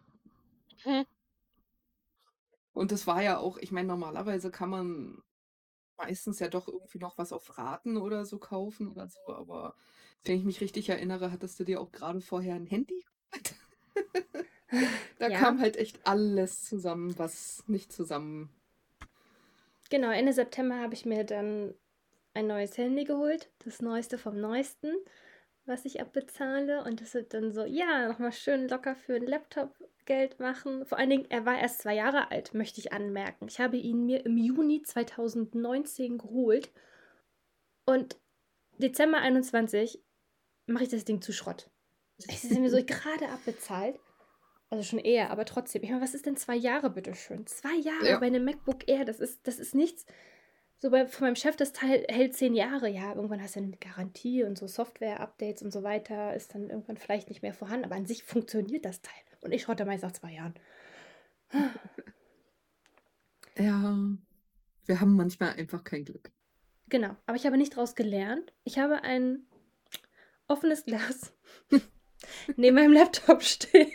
Hm. 0.84 1.04
Und 2.74 2.92
das 2.92 3.08
war 3.08 3.22
ja 3.22 3.38
auch, 3.38 3.58
ich 3.58 3.72
meine, 3.72 3.88
normalerweise 3.88 4.52
kann 4.52 4.70
man 4.70 5.22
meistens 5.98 6.40
ja 6.40 6.48
doch 6.48 6.68
irgendwie 6.68 7.00
noch 7.00 7.18
was 7.18 7.34
auf 7.34 7.58
Raten 7.58 7.98
oder 7.98 8.26
so 8.26 8.40
kaufen 8.40 8.90
oder 8.90 9.10
so, 9.10 9.34
aber 9.34 9.76
wenn 10.26 10.38
ich 10.38 10.46
mich 10.46 10.62
richtig 10.62 10.90
erinnere, 10.90 11.32
hattest 11.32 11.60
du 11.60 11.66
dir 11.66 11.82
auch 11.82 11.92
gerade 11.92 12.22
vorher 12.22 12.56
ein 12.56 12.66
Handy 12.68 13.06
da 15.20 15.30
Ja. 15.30 15.40
kam 15.40 15.60
halt 15.60 15.78
echt 15.78 16.06
alles 16.06 16.64
zusammen, 16.64 17.18
was 17.18 17.64
nicht 17.68 17.92
zusammen. 17.92 18.50
Genau, 19.90 20.12
Ende 20.12 20.34
September 20.34 20.80
habe 20.80 20.94
ich 20.94 21.06
mir 21.06 21.24
dann 21.24 21.74
ein 22.34 22.48
neues 22.48 22.78
Handy 22.78 23.06
geholt, 23.06 23.50
das 23.66 23.82
neueste 23.82 24.18
vom 24.18 24.40
neuesten, 24.40 24.94
was 25.66 25.86
ich 25.86 26.00
abbezahle. 26.00 26.84
Und 26.84 27.02
das 27.02 27.14
wird 27.14 27.34
dann 27.34 27.52
so, 27.52 27.66
ja, 27.66 28.08
nochmal 28.08 28.32
schön 28.32 28.68
locker 28.68 28.96
für 28.96 29.16
einen 29.16 29.28
Laptop 29.28 29.76
Geld 30.06 30.40
machen. 30.40 30.86
Vor 30.86 30.98
allen 30.98 31.10
Dingen, 31.10 31.26
er 31.30 31.46
war 31.46 31.60
erst 31.60 31.82
zwei 31.82 31.96
Jahre 31.96 32.32
alt, 32.32 32.54
möchte 32.54 32.80
ich 32.80 32.94
anmerken. 32.94 33.48
Ich 33.48 33.60
habe 33.60 33.78
ihn 33.78 34.06
mir 34.06 34.26
im 34.26 34.38
Juni 34.38 34.82
2019 34.82 36.18
geholt 36.18 36.72
und 37.86 38.18
Dezember 38.78 39.18
21 39.20 40.02
mache 40.68 40.84
ich 40.84 40.90
das 40.90 41.06
Ding 41.06 41.22
zu 41.22 41.34
Schrott. 41.34 41.70
Es 42.28 42.44
ist 42.44 42.60
mir 42.60 42.70
so 42.70 42.78
gerade 42.86 43.30
abbezahlt. 43.30 44.00
Also 44.72 44.84
schon 44.84 45.00
eher, 45.00 45.32
aber 45.32 45.46
trotzdem. 45.46 45.84
Ich 45.84 45.90
meine, 45.90 46.02
was 46.02 46.14
ist 46.14 46.26
denn 46.26 46.38
zwei 46.38 46.56
Jahre, 46.56 46.90
bitteschön? 46.92 47.48
Zwei 47.48 47.76
Jahre 47.76 48.08
Ja. 48.08 48.20
bei 48.20 48.28
einem 48.28 48.46
MacBook 48.46 48.88
Air, 48.88 49.04
das 49.06 49.20
ist, 49.20 49.48
das 49.48 49.58
ist 49.60 49.74
nichts. 49.74 50.06
So 50.78 50.92
bei, 50.92 51.08
von 51.08 51.26
meinem 51.28 51.36
Chef, 51.36 51.56
das 51.58 51.74
Teil 51.74 52.06
hält 52.08 52.36
zehn 52.36 52.54
Jahre. 52.54 52.88
Ja, 52.88 53.14
irgendwann 53.14 53.42
hast 53.42 53.56
du 53.56 53.60
eine 53.60 53.76
Garantie 53.78 54.44
und 54.44 54.58
so 54.58 54.68
Software-Updates 54.68 55.62
und 55.64 55.72
so 55.72 55.84
weiter 55.84 56.34
ist 56.36 56.54
dann 56.54 56.70
irgendwann 56.70 56.98
vielleicht 56.98 57.30
nicht 57.30 57.42
mehr 57.42 57.54
vorhanden. 57.54 57.86
Aber 57.86 57.96
an 57.96 58.06
sich 58.06 58.24
funktioniert 58.24 58.86
das 58.86 59.02
Teil. 59.02 59.22
Und 59.42 59.52
ich 59.52 59.64
schrotte 59.64 59.86
meist 59.86 60.04
nach 60.04 60.12
zwei 60.14 60.34
Jahren. 60.34 60.54
Ja, 63.58 63.98
wir 64.86 65.02
haben 65.02 65.16
manchmal 65.16 65.54
einfach 65.56 65.84
kein 65.84 66.06
Glück. 66.06 66.32
Genau, 66.88 67.16
aber 67.26 67.36
ich 67.36 67.46
habe 67.46 67.58
nicht 67.58 67.74
daraus 67.74 67.94
gelernt. 67.96 68.54
Ich 68.64 68.80
habe 68.80 69.04
ein 69.04 69.46
offenes 70.48 70.86
Glas 70.86 71.34
neben 72.56 72.76
meinem 72.76 72.94
Laptop 72.94 73.44
stehen. 73.44 73.92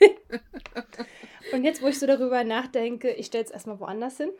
Und 1.52 1.64
jetzt, 1.64 1.82
wo 1.82 1.88
ich 1.88 1.98
so 1.98 2.06
darüber 2.06 2.44
nachdenke, 2.44 3.12
ich 3.12 3.26
stelle 3.26 3.44
es 3.44 3.50
erstmal 3.50 3.80
woanders 3.80 4.16
hin. 4.16 4.30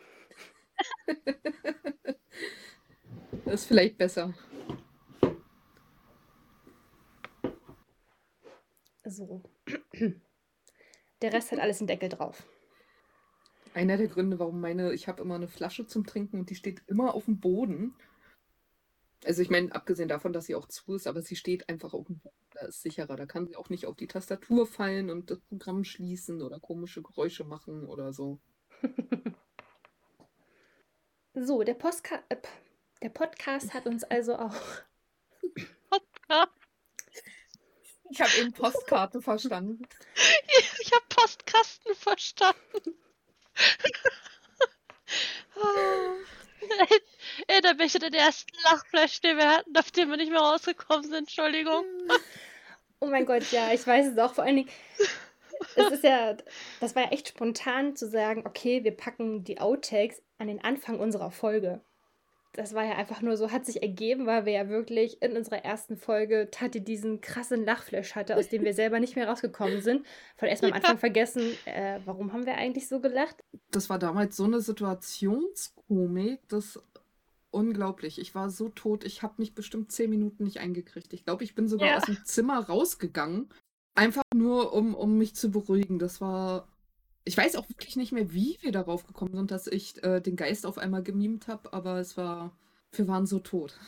Das 3.45 3.62
ist 3.62 3.66
vielleicht 3.66 3.99
besser. 3.99 4.35
So. 9.05 9.43
Der 11.22 11.32
Rest 11.32 11.53
hat 11.53 11.59
alles 11.59 11.80
einen 11.80 11.89
Deckel 11.89 12.09
drauf. 12.09 12.43
Einer 13.74 13.97
der 13.97 14.09
Gründe, 14.09 14.39
warum 14.39 14.61
meine, 14.61 14.95
ich 14.95 15.09
habe 15.09 15.22
immer 15.22 15.35
eine 15.35 15.49
Flasche 15.49 15.87
zum 15.87 16.07
Trinken 16.07 16.39
und 16.39 16.51
die 16.51 16.55
steht 16.55 16.82
immer 16.87 17.14
auf 17.14 17.26
dem 17.26 17.41
Boden. 17.41 17.95
Also 19.25 19.43
ich 19.43 19.51
meine, 19.51 19.75
abgesehen 19.75 20.09
davon, 20.09 20.33
dass 20.33 20.47
sie 20.47 20.55
auch 20.55 20.68
zu 20.68 20.95
ist, 20.95 21.07
aber 21.07 21.22
sie 21.22 21.37
steht 21.37 21.68
einfach 21.68 21.95
auf 21.95 22.07
dem 22.07 22.18
Boden. 22.18 22.37
Da 22.51 22.66
ist 22.66 22.83
sicherer. 22.83 23.16
Da 23.16 23.27
kann 23.27 23.47
sie 23.47 23.57
auch 23.57 23.70
nicht 23.70 23.87
auf 23.87 23.97
die 23.97 24.07
Tastatur 24.07 24.66
fallen 24.66 25.11
und 25.11 25.31
das 25.31 25.41
Programm 25.41 25.85
schließen 25.85 26.43
oder 26.43 26.61
komische 26.61 27.03
Geräusche 27.03 27.45
machen 27.45 27.87
oder 27.87 28.12
so. 28.12 28.41
So, 31.37 31.64
der, 31.64 31.75
Postka 31.75 32.22
äh, 32.29 32.37
der 33.03 33.09
Podcast 33.09 33.75
hat 33.75 33.87
uns 33.87 34.05
also 34.05 34.37
auch. 34.37 34.55
Ich 38.11 38.20
habe 38.20 38.31
eben 38.39 38.53
Postkarte 38.53 39.20
verstanden. 39.20 39.83
Ich 40.81 40.93
habe 40.93 41.05
Postkasten 41.09 41.95
verstanden. 41.97 42.95
Erinnert 47.46 47.78
mich 47.78 47.94
an 47.94 48.00
den 48.00 48.14
ersten 48.14 48.56
Lachflash, 48.64 49.20
den 49.20 49.36
wir 49.36 49.48
hatten, 49.48 49.76
auf 49.76 49.90
den 49.90 50.08
wir 50.10 50.16
nicht 50.16 50.30
mehr 50.30 50.40
rausgekommen 50.40 51.04
sind. 51.04 51.14
Entschuldigung. 51.14 51.84
Oh 53.00 53.06
mein 53.06 53.26
Gott, 53.26 53.50
ja, 53.52 53.70
ich 53.70 53.86
weiß 53.86 54.06
es 54.06 54.18
auch. 54.18 54.32
Vor 54.32 54.44
allen 54.44 54.56
Dingen, 54.56 54.70
es 55.76 55.90
ist 55.90 56.04
ja, 56.04 56.36
das 56.80 56.96
war 56.96 57.02
ja 57.02 57.10
echt 57.10 57.28
spontan 57.28 57.96
zu 57.96 58.08
sagen, 58.08 58.44
okay, 58.46 58.82
wir 58.82 58.96
packen 58.96 59.44
die 59.44 59.60
Outtakes 59.60 60.22
an 60.38 60.46
den 60.46 60.64
Anfang 60.64 60.98
unserer 60.98 61.30
Folge. 61.30 61.82
Das 62.55 62.72
war 62.72 62.84
ja 62.84 62.92
einfach 62.92 63.20
nur 63.20 63.36
so, 63.36 63.50
hat 63.50 63.66
sich 63.66 63.82
ergeben, 63.82 64.26
weil 64.26 64.46
wir 64.46 64.52
ja 64.52 64.68
wirklich 64.68 65.20
in 65.22 65.36
unserer 65.36 65.64
ersten 65.64 65.96
Folge 65.96 66.48
Tati 66.52 66.82
diesen 66.82 67.20
krassen 67.20 67.64
Lachflash 67.64 68.14
hatte, 68.14 68.36
aus 68.36 68.48
dem 68.48 68.62
wir 68.64 68.72
selber 68.74 69.00
nicht 69.00 69.16
mehr 69.16 69.28
rausgekommen 69.28 69.80
sind. 69.82 70.07
Von 70.36 70.48
erstmal 70.48 70.70
am. 70.70 70.76
Anfang 70.76 70.98
vergessen, 70.98 71.42
äh, 71.64 71.98
warum 72.05 72.32
haben 72.32 72.46
wir 72.46 72.55
eigentlich 72.57 72.88
so 72.88 73.00
gelacht? 73.00 73.42
Das 73.72 73.90
war 73.90 73.98
damals 73.98 74.36
so 74.36 74.44
eine 74.44 74.61
Situationskomik, 74.61 76.40
das 76.48 76.80
unglaublich. 77.50 78.20
Ich 78.20 78.34
war 78.34 78.50
so 78.50 78.68
tot, 78.68 79.05
ich 79.05 79.22
habe 79.22 79.34
mich 79.38 79.55
bestimmt 79.55 79.90
zehn 79.92 80.11
Minuten 80.11 80.44
nicht 80.44 80.59
eingekriegt. 80.59 81.12
Ich 81.12 81.24
glaube, 81.24 81.44
ich 81.44 81.55
bin 81.55 81.68
sogar 81.68 81.88
Ja. 81.88 81.96
aus 81.96 82.05
dem 82.05 82.24
Zimmer 82.24 82.61
rausgegangen, 82.66 83.48
einfach 83.94 84.22
nur, 84.34 84.72
um, 84.72 84.94
um 84.94 85.18
mich 85.18 85.34
zu 85.34 85.50
beruhigen. 85.50 85.98
Das 85.98 86.20
war. 86.20 86.68
Ich 87.25 87.37
weiß 87.37 87.57
auch 87.57 87.68
wirklich 87.68 87.97
nicht 87.97 88.12
mehr, 88.12 88.33
wie 88.33 88.59
wir 88.61 88.72
darauf 88.72 89.07
gekommen 89.07 89.35
sind, 89.35 89.51
dass 89.51 89.66
ich 89.66 90.03
äh, 90.05 90.20
den 90.20 90.37
Geist 90.37 90.66
auf 90.66 90.79
einmal 90.79 91.03
gemimt 91.03 91.49
habe, 91.49 91.72
aber 91.72 91.99
es 91.99 92.16
war. 92.16 92.53
Wir 92.93 93.09
waren 93.09 93.27
so 93.27 93.41
tot. 93.41 93.79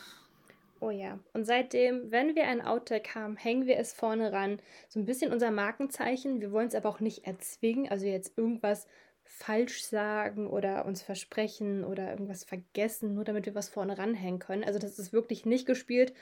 Oh 0.79 0.89
ja. 0.89 1.19
Und 1.33 1.45
seitdem, 1.45 2.11
wenn 2.11 2.35
wir 2.35 2.47
ein 2.47 2.61
Outtake 2.61 3.15
haben, 3.15 3.35
hängen 3.35 3.65
wir 3.65 3.77
es 3.77 3.93
vorne 3.93 4.31
ran. 4.31 4.59
So 4.89 4.99
ein 4.99 5.05
bisschen 5.05 5.31
unser 5.31 5.51
Markenzeichen. 5.51 6.41
Wir 6.41 6.51
wollen 6.51 6.67
es 6.67 6.75
aber 6.75 6.89
auch 6.89 6.99
nicht 6.99 7.25
erzwingen. 7.25 7.89
Also 7.89 8.05
jetzt 8.05 8.37
irgendwas 8.37 8.87
falsch 9.23 9.83
sagen 9.83 10.47
oder 10.47 10.85
uns 10.85 11.01
versprechen 11.01 11.83
oder 11.83 12.11
irgendwas 12.11 12.43
vergessen, 12.43 13.13
nur 13.13 13.23
damit 13.23 13.45
wir 13.45 13.55
was 13.55 13.69
vorne 13.69 13.97
ranhängen 13.97 14.39
können. 14.39 14.63
Also 14.63 14.79
das 14.79 14.99
ist 14.99 15.13
wirklich 15.13 15.45
nicht 15.45 15.65
gespielt, 15.65 16.13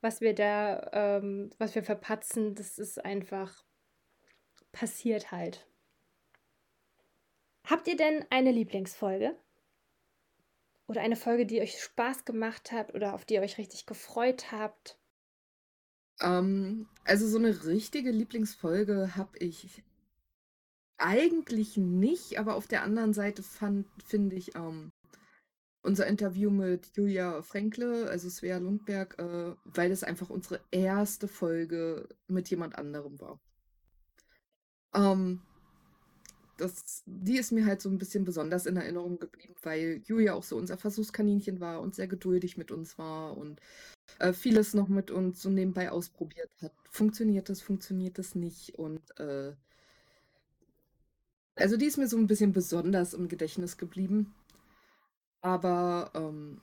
was 0.00 0.20
wir 0.20 0.34
da, 0.34 0.90
ähm, 0.92 1.50
was 1.58 1.74
wir 1.74 1.82
verpatzen. 1.82 2.54
Das 2.54 2.78
ist 2.78 3.04
einfach 3.04 3.64
passiert 4.72 5.30
halt. 5.30 5.66
Habt 7.64 7.86
ihr 7.88 7.96
denn 7.96 8.24
eine 8.30 8.52
Lieblingsfolge? 8.52 9.36
Oder 10.86 11.02
eine 11.02 11.16
Folge, 11.16 11.46
die 11.46 11.60
euch 11.60 11.80
Spaß 11.80 12.24
gemacht 12.24 12.72
hat 12.72 12.94
oder 12.94 13.14
auf 13.14 13.24
die 13.24 13.34
ihr 13.34 13.42
euch 13.42 13.58
richtig 13.58 13.86
gefreut 13.86 14.50
habt? 14.50 14.98
Ähm, 16.20 16.88
also 17.04 17.28
so 17.28 17.38
eine 17.38 17.64
richtige 17.64 18.10
Lieblingsfolge 18.10 19.14
habe 19.16 19.38
ich 19.38 19.82
eigentlich 20.98 21.76
nicht, 21.76 22.38
aber 22.38 22.56
auf 22.56 22.66
der 22.66 22.82
anderen 22.82 23.14
Seite 23.14 23.42
finde 24.04 24.36
ich, 24.36 24.54
ähm, 24.54 24.92
unser 25.82 26.06
Interview 26.06 26.50
mit 26.50 26.94
Julia 26.94 27.40
Fränkle, 27.42 28.08
also 28.10 28.28
Svea 28.28 28.58
Lundberg, 28.58 29.18
äh, 29.18 29.54
weil 29.64 29.88
das 29.88 30.04
einfach 30.04 30.28
unsere 30.28 30.60
erste 30.70 31.26
Folge 31.26 32.08
mit 32.26 32.50
jemand 32.50 32.76
anderem 32.76 33.18
war. 33.18 33.40
Ähm, 34.94 35.42
das, 36.60 37.02
die 37.06 37.38
ist 37.38 37.52
mir 37.52 37.66
halt 37.66 37.80
so 37.80 37.88
ein 37.88 37.98
bisschen 37.98 38.24
besonders 38.24 38.66
in 38.66 38.76
Erinnerung 38.76 39.18
geblieben, 39.18 39.54
weil 39.62 40.02
Julia 40.04 40.34
auch 40.34 40.42
so 40.42 40.56
unser 40.56 40.76
Versuchskaninchen 40.76 41.60
war 41.60 41.80
und 41.80 41.94
sehr 41.94 42.08
geduldig 42.08 42.56
mit 42.56 42.70
uns 42.70 42.98
war 42.98 43.36
und 43.36 43.60
äh, 44.18 44.32
vieles 44.32 44.74
noch 44.74 44.88
mit 44.88 45.10
uns 45.10 45.42
so 45.42 45.50
nebenbei 45.50 45.90
ausprobiert 45.90 46.50
hat. 46.62 46.72
Funktioniert 46.90 47.48
das, 47.48 47.60
funktioniert 47.60 48.18
das 48.18 48.34
nicht? 48.34 48.78
Und 48.78 49.00
äh, 49.18 49.54
also 51.56 51.76
die 51.76 51.86
ist 51.86 51.98
mir 51.98 52.08
so 52.08 52.16
ein 52.16 52.26
bisschen 52.26 52.52
besonders 52.52 53.14
im 53.14 53.28
Gedächtnis 53.28 53.76
geblieben. 53.76 54.34
Aber 55.42 56.10
ähm, 56.14 56.60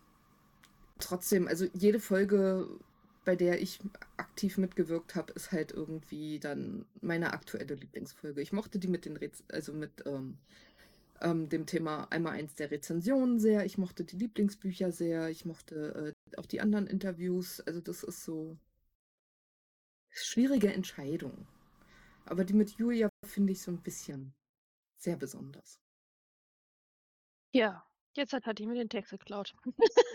trotzdem, 1.00 1.48
also 1.48 1.66
jede 1.74 2.00
Folge, 2.00 2.68
bei 3.28 3.36
der 3.36 3.62
ich 3.62 3.80
aktiv 4.16 4.58
mitgewirkt 4.58 5.16
habe, 5.16 5.34
ist 5.34 5.52
halt 5.52 5.74
irgendwie 5.74 6.40
dann 6.40 6.86
meine 7.02 7.34
aktuelle 7.34 7.76
Lieblingsfolge. 7.76 8.40
Ich 8.40 8.54
mochte 8.54 8.80
die 8.80 8.88
mit 8.88 9.04
den 9.04 9.18
Rez 9.18 9.44
also 9.52 9.74
mit 9.74 9.92
ähm, 10.06 10.38
ähm, 11.20 11.50
dem 11.50 11.66
Thema 11.66 12.06
einmal 12.10 12.36
eins 12.36 12.56
der 12.56 12.72
Rezensionen 12.72 13.38
sehr. 13.38 13.66
Ich 13.66 13.78
mochte 13.78 14.06
die 14.06 14.16
Lieblingsbücher 14.16 14.94
sehr. 14.94 15.28
Ich 15.28 15.44
mochte 15.44 16.16
äh, 16.32 16.38
auch 16.40 16.46
die 16.46 16.62
anderen 16.62 16.88
Interviews. 16.88 17.60
Also 17.60 17.82
das 17.82 18.04
ist 18.04 18.24
so 18.24 18.58
schwierige 20.10 20.72
Entscheidung. 20.72 21.48
Aber 22.24 22.46
die 22.46 22.54
mit 22.54 22.78
Julia 22.78 23.10
finde 23.26 23.52
ich 23.52 23.62
so 23.62 23.72
ein 23.72 23.82
bisschen 23.82 24.34
sehr 25.00 25.18
besonders. 25.18 25.82
Ja, 27.52 27.86
jetzt 28.16 28.32
hat 28.32 28.46
Hatti 28.46 28.66
mir 28.66 28.76
den 28.76 28.88
Text 28.88 29.12
geklaut. 29.12 29.54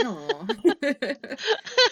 Oh. 0.06 0.46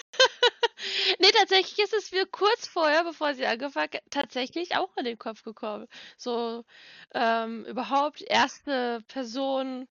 nee, 1.21 1.31
tatsächlich 1.31 1.79
ist 1.79 1.93
es 1.93 2.11
mir 2.11 2.25
kurz 2.25 2.67
vorher, 2.67 3.03
bevor 3.03 3.33
sie 3.33 3.45
angefangen 3.45 3.91
hat, 3.93 4.03
tatsächlich 4.09 4.75
auch 4.75 4.95
in 4.97 5.05
den 5.05 5.17
Kopf 5.17 5.43
gekommen. 5.43 5.87
So, 6.17 6.65
ähm, 7.13 7.65
überhaupt 7.65 8.21
erste 8.21 9.01
Person 9.07 9.87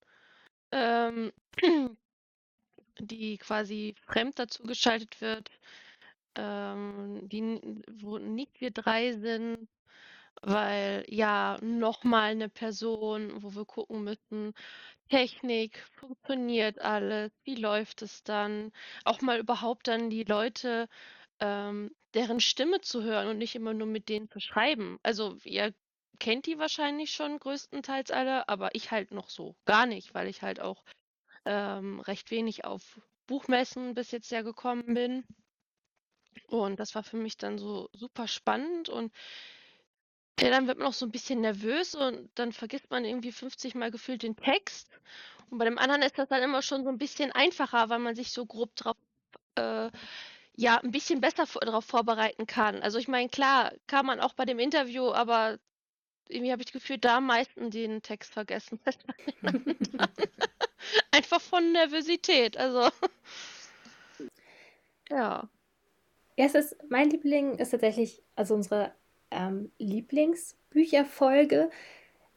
ähm, 0.72 1.32
die 3.00 3.38
quasi 3.38 3.94
fremd 4.06 4.38
dazu 4.38 4.62
geschaltet 4.64 5.20
wird, 5.20 5.50
ähm, 6.36 7.28
die, 7.28 7.60
wo 8.02 8.18
nicht 8.18 8.60
wir 8.60 8.70
drei 8.70 9.12
sind, 9.12 9.68
weil 10.42 11.04
ja 11.08 11.58
nochmal 11.62 12.30
eine 12.32 12.48
Person, 12.48 13.42
wo 13.42 13.54
wir 13.54 13.64
gucken 13.66 14.04
müssen, 14.04 14.54
Technik, 15.10 15.78
funktioniert 15.94 16.80
alles, 16.80 17.32
wie 17.44 17.56
läuft 17.56 18.02
es 18.02 18.22
dann? 18.22 18.72
Auch 19.04 19.20
mal 19.22 19.38
überhaupt 19.40 19.88
dann 19.88 20.10
die 20.10 20.24
Leute, 20.24 20.88
ähm, 21.40 21.90
deren 22.14 22.40
Stimme 22.40 22.80
zu 22.80 23.02
hören 23.02 23.28
und 23.28 23.38
nicht 23.38 23.54
immer 23.54 23.74
nur 23.74 23.86
mit 23.86 24.08
denen 24.08 24.28
zu 24.30 24.40
schreiben. 24.40 24.98
Also 25.02 25.36
ihr 25.44 25.74
kennt 26.18 26.46
die 26.46 26.58
wahrscheinlich 26.58 27.12
schon 27.12 27.38
größtenteils 27.38 28.10
alle, 28.10 28.48
aber 28.48 28.74
ich 28.74 28.90
halt 28.90 29.10
noch 29.10 29.30
so 29.30 29.56
gar 29.64 29.86
nicht, 29.86 30.14
weil 30.14 30.28
ich 30.28 30.42
halt 30.42 30.60
auch 30.60 30.84
ähm, 31.44 32.00
recht 32.00 32.30
wenig 32.30 32.64
auf 32.64 33.00
Buchmessen 33.26 33.94
bis 33.94 34.10
jetzt 34.10 34.30
ja 34.30 34.42
gekommen 34.42 34.94
bin. 34.94 35.24
Und 36.46 36.78
das 36.78 36.94
war 36.94 37.02
für 37.02 37.16
mich 37.16 37.36
dann 37.36 37.58
so 37.58 37.88
super 37.92 38.28
spannend 38.28 38.88
und 38.88 39.12
ja, 40.40 40.48
dann 40.50 40.66
wird 40.66 40.78
man 40.78 40.88
auch 40.88 40.94
so 40.94 41.06
ein 41.06 41.10
bisschen 41.10 41.40
nervös 41.42 41.94
und 41.94 42.30
dann 42.34 42.52
vergisst 42.52 42.90
man 42.90 43.04
irgendwie 43.04 43.32
50 43.32 43.74
Mal 43.74 43.90
gefühlt 43.90 44.22
den 44.22 44.36
Text. 44.36 44.88
Und 45.50 45.58
bei 45.58 45.64
dem 45.64 45.78
anderen 45.78 46.02
ist 46.02 46.18
das 46.18 46.28
dann 46.28 46.42
immer 46.42 46.62
schon 46.62 46.82
so 46.82 46.88
ein 46.88 46.98
bisschen 46.98 47.30
einfacher, 47.32 47.88
weil 47.90 47.98
man 47.98 48.14
sich 48.14 48.32
so 48.32 48.46
grob 48.46 48.74
drauf, 48.74 48.96
äh, 49.56 49.90
ja, 50.56 50.78
ein 50.78 50.90
bisschen 50.90 51.20
besser 51.20 51.44
darauf 51.60 51.84
vorbereiten 51.84 52.46
kann. 52.46 52.82
Also 52.82 52.98
ich 52.98 53.08
meine, 53.08 53.28
klar, 53.28 53.72
kann 53.86 54.06
man 54.06 54.20
auch 54.20 54.34
bei 54.34 54.44
dem 54.44 54.58
Interview, 54.58 55.10
aber 55.12 55.58
irgendwie 56.28 56.52
habe 56.52 56.62
ich 56.62 56.66
das 56.66 56.80
Gefühl, 56.80 56.98
da 56.98 57.18
am 57.18 57.26
meisten 57.26 57.70
den 57.70 58.02
Text 58.02 58.32
vergessen. 58.32 58.80
Einfach 61.10 61.40
von 61.40 61.72
Nervosität, 61.72 62.56
also. 62.56 62.88
ja. 65.10 65.48
Ja, 66.36 66.46
mein 66.88 67.10
Liebling 67.10 67.58
ist 67.58 67.70
tatsächlich, 67.70 68.22
also 68.34 68.54
unsere 68.54 68.94
ähm, 69.30 69.70
Lieblingsbücherfolge. 69.78 71.70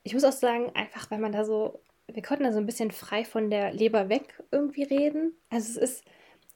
Ich 0.03 0.13
muss 0.13 0.25
auch 0.25 0.33
sagen, 0.33 0.71
einfach 0.75 1.09
weil 1.09 1.19
man 1.19 1.31
da 1.31 1.45
so, 1.45 1.81
wir 2.07 2.21
konnten 2.21 2.43
da 2.43 2.51
so 2.51 2.57
ein 2.57 2.65
bisschen 2.65 2.91
frei 2.91 3.23
von 3.23 3.49
der 3.49 3.71
Leber 3.71 4.09
weg 4.09 4.43
irgendwie 4.51 4.83
reden. 4.83 5.33
Also 5.49 5.79
es 5.79 5.91
ist, 5.91 6.05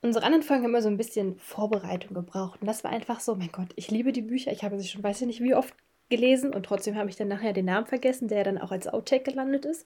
unsere 0.02 0.26
anderen 0.26 0.44
Folgen 0.44 0.64
haben 0.64 0.72
immer 0.72 0.82
so 0.82 0.90
ein 0.90 0.98
bisschen 0.98 1.38
Vorbereitung 1.38 2.14
gebraucht. 2.14 2.62
Und 2.62 2.68
das 2.68 2.84
war 2.84 2.92
einfach 2.92 3.20
so, 3.20 3.36
mein 3.36 3.52
Gott, 3.52 3.70
ich 3.76 3.90
liebe 3.92 4.12
die 4.12 4.22
Bücher. 4.22 4.52
Ich 4.52 4.64
habe 4.64 4.80
sie 4.80 4.88
schon, 4.88 5.04
weiß 5.04 5.22
ich 5.22 5.28
nicht, 5.28 5.44
wie 5.44 5.56
oft 5.56 5.74
gelesen 6.10 6.54
und 6.54 6.66
trotzdem 6.66 6.96
habe 6.96 7.10
ich 7.10 7.16
dann 7.16 7.28
nachher 7.28 7.54
den 7.54 7.66
Namen 7.66 7.86
vergessen, 7.86 8.28
der 8.28 8.44
dann 8.44 8.58
auch 8.58 8.72
als 8.72 8.88
Outtake 8.88 9.32
gelandet 9.32 9.66
ist. 9.66 9.86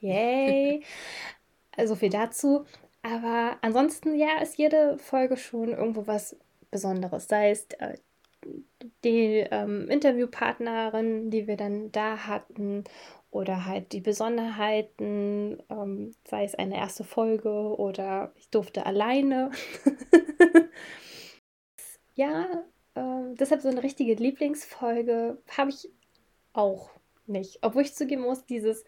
Yay! 0.00 0.82
also 1.76 1.94
viel 1.94 2.10
dazu. 2.10 2.64
Aber 3.02 3.56
ansonsten, 3.62 4.14
ja, 4.16 4.40
ist 4.42 4.58
jede 4.58 4.98
Folge 4.98 5.36
schon 5.36 5.70
irgendwo 5.70 6.06
was 6.06 6.36
Besonderes. 6.70 7.28
Sei 7.28 7.50
es 7.50 7.66
äh, 7.78 7.96
die 9.04 9.46
ähm, 9.50 9.88
Interviewpartnerin, 9.88 11.30
die 11.30 11.46
wir 11.46 11.56
dann 11.56 11.92
da 11.92 12.26
hatten, 12.26 12.84
oder 13.30 13.66
halt 13.66 13.92
die 13.92 14.00
Besonderheiten, 14.00 15.62
ähm, 15.68 16.14
sei 16.24 16.44
es 16.44 16.54
eine 16.54 16.76
erste 16.76 17.04
Folge 17.04 17.50
oder 17.50 18.32
ich 18.36 18.48
durfte 18.48 18.86
alleine. 18.86 19.50
ja, 22.14 22.46
äh, 22.94 23.34
deshalb 23.38 23.60
so 23.60 23.68
eine 23.68 23.82
richtige 23.82 24.14
Lieblingsfolge 24.14 25.38
habe 25.56 25.70
ich 25.70 25.90
auch 26.52 26.90
nicht. 27.26 27.58
Obwohl 27.62 27.82
ich 27.82 27.94
zugeben 27.94 28.22
muss, 28.22 28.46
dieses, 28.46 28.84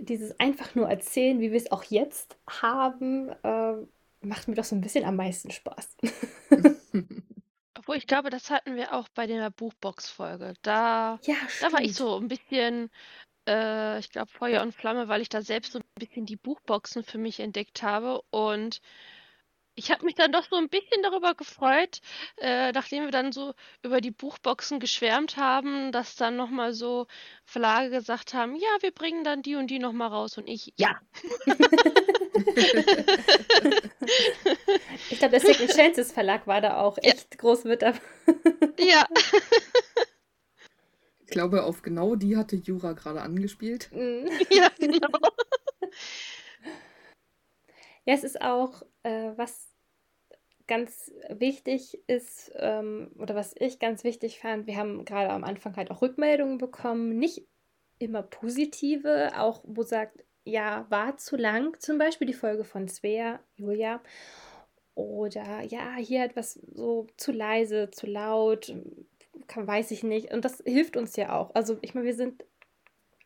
dieses 0.00 0.38
einfach 0.40 0.74
nur 0.74 0.88
erzählen, 0.88 1.40
wie 1.40 1.50
wir 1.50 1.58
es 1.58 1.70
auch 1.70 1.84
jetzt 1.84 2.38
haben, 2.48 3.28
äh, 3.42 3.74
macht 4.22 4.48
mir 4.48 4.54
doch 4.54 4.64
so 4.64 4.74
ein 4.74 4.80
bisschen 4.80 5.04
am 5.04 5.16
meisten 5.16 5.50
Spaß. 5.50 5.96
Obwohl, 7.90 7.98
ich 7.98 8.06
glaube, 8.06 8.30
das 8.30 8.50
hatten 8.50 8.76
wir 8.76 8.94
auch 8.94 9.08
bei 9.16 9.26
der 9.26 9.50
Buchbox-Folge. 9.50 10.54
Da, 10.62 11.18
Ja, 11.24 11.34
da 11.60 11.72
war 11.72 11.80
ich 11.80 11.96
so 11.96 12.18
ein 12.20 12.28
bisschen, 12.28 12.88
äh, 13.48 13.98
ich 13.98 14.10
glaube, 14.10 14.30
Feuer 14.30 14.62
und 14.62 14.72
Flamme, 14.72 15.08
weil 15.08 15.22
ich 15.22 15.28
da 15.28 15.42
selbst 15.42 15.72
so 15.72 15.80
ein 15.80 15.84
bisschen 15.96 16.24
die 16.24 16.36
Buchboxen 16.36 17.02
für 17.02 17.18
mich 17.18 17.40
entdeckt 17.40 17.82
habe. 17.82 18.22
Und 18.30 18.80
ich 19.74 19.90
habe 19.90 20.04
mich 20.04 20.14
dann 20.14 20.30
doch 20.30 20.44
so 20.48 20.54
ein 20.54 20.68
bisschen 20.68 21.02
darüber 21.02 21.34
gefreut, 21.34 22.00
äh, 22.36 22.70
nachdem 22.70 23.06
wir 23.06 23.10
dann 23.10 23.32
so 23.32 23.54
über 23.82 24.00
die 24.00 24.12
Buchboxen 24.12 24.78
geschwärmt 24.78 25.36
haben, 25.36 25.90
dass 25.90 26.14
dann 26.14 26.36
nochmal 26.36 26.74
so 26.74 27.08
Verlage 27.44 27.90
gesagt 27.90 28.34
haben, 28.34 28.54
ja, 28.54 28.68
wir 28.82 28.92
bringen 28.92 29.24
dann 29.24 29.42
die 29.42 29.56
und 29.56 29.66
die 29.66 29.80
nochmal 29.80 30.10
raus. 30.10 30.38
Und 30.38 30.46
ich, 30.46 30.72
ja. 30.76 30.94
Ich 35.10 35.18
glaube, 35.18 35.38
der 35.38 35.40
Second 35.40 35.70
Chances 35.70 36.12
Verlag 36.12 36.46
war 36.46 36.60
da 36.60 36.80
auch 36.80 36.96
Ja. 37.02 37.12
echt 37.12 37.38
groß 37.38 37.64
mit 37.64 37.82
dabei. 37.82 37.98
Ja. 38.78 39.06
Ich 41.24 41.30
glaube, 41.30 41.64
auf 41.64 41.82
genau 41.82 42.16
die 42.16 42.36
hatte 42.36 42.56
Jura 42.56 42.92
gerade 42.92 43.20
angespielt. 43.22 43.90
Mm. 43.92 44.26
Ja, 44.50 44.68
genau. 44.78 45.08
Ja, 48.04 48.14
es 48.14 48.24
ist 48.24 48.40
auch, 48.40 48.82
äh, 49.02 49.32
was 49.36 49.68
ganz 50.66 51.12
wichtig 51.28 52.00
ist, 52.06 52.50
ähm, 52.56 53.10
oder 53.18 53.34
was 53.34 53.54
ich 53.58 53.78
ganz 53.78 54.04
wichtig 54.04 54.38
fand, 54.38 54.66
wir 54.66 54.76
haben 54.76 55.04
gerade 55.04 55.30
am 55.30 55.44
Anfang 55.44 55.76
halt 55.76 55.90
auch 55.90 56.00
Rückmeldungen 56.00 56.58
bekommen, 56.58 57.18
nicht 57.18 57.46
immer 57.98 58.22
positive, 58.22 59.32
auch 59.36 59.62
wo 59.64 59.82
sagt, 59.82 60.24
ja, 60.44 60.86
war 60.88 61.16
zu 61.16 61.36
lang, 61.36 61.78
zum 61.80 61.98
Beispiel 61.98 62.26
die 62.26 62.34
Folge 62.34 62.64
von 62.64 62.88
Svea, 62.88 63.40
Julia, 63.56 64.00
oder 64.94 65.62
ja, 65.62 65.96
hier 65.96 66.24
etwas 66.24 66.54
so 66.54 67.06
zu 67.16 67.32
leise, 67.32 67.90
zu 67.90 68.06
laut, 68.06 68.74
kann, 69.46 69.66
weiß 69.66 69.90
ich 69.90 70.02
nicht. 70.02 70.32
Und 70.32 70.44
das 70.44 70.62
hilft 70.64 70.96
uns 70.96 71.16
ja 71.16 71.38
auch. 71.38 71.54
Also 71.54 71.78
ich 71.82 71.94
meine, 71.94 72.06
wir 72.06 72.14
sind 72.14 72.44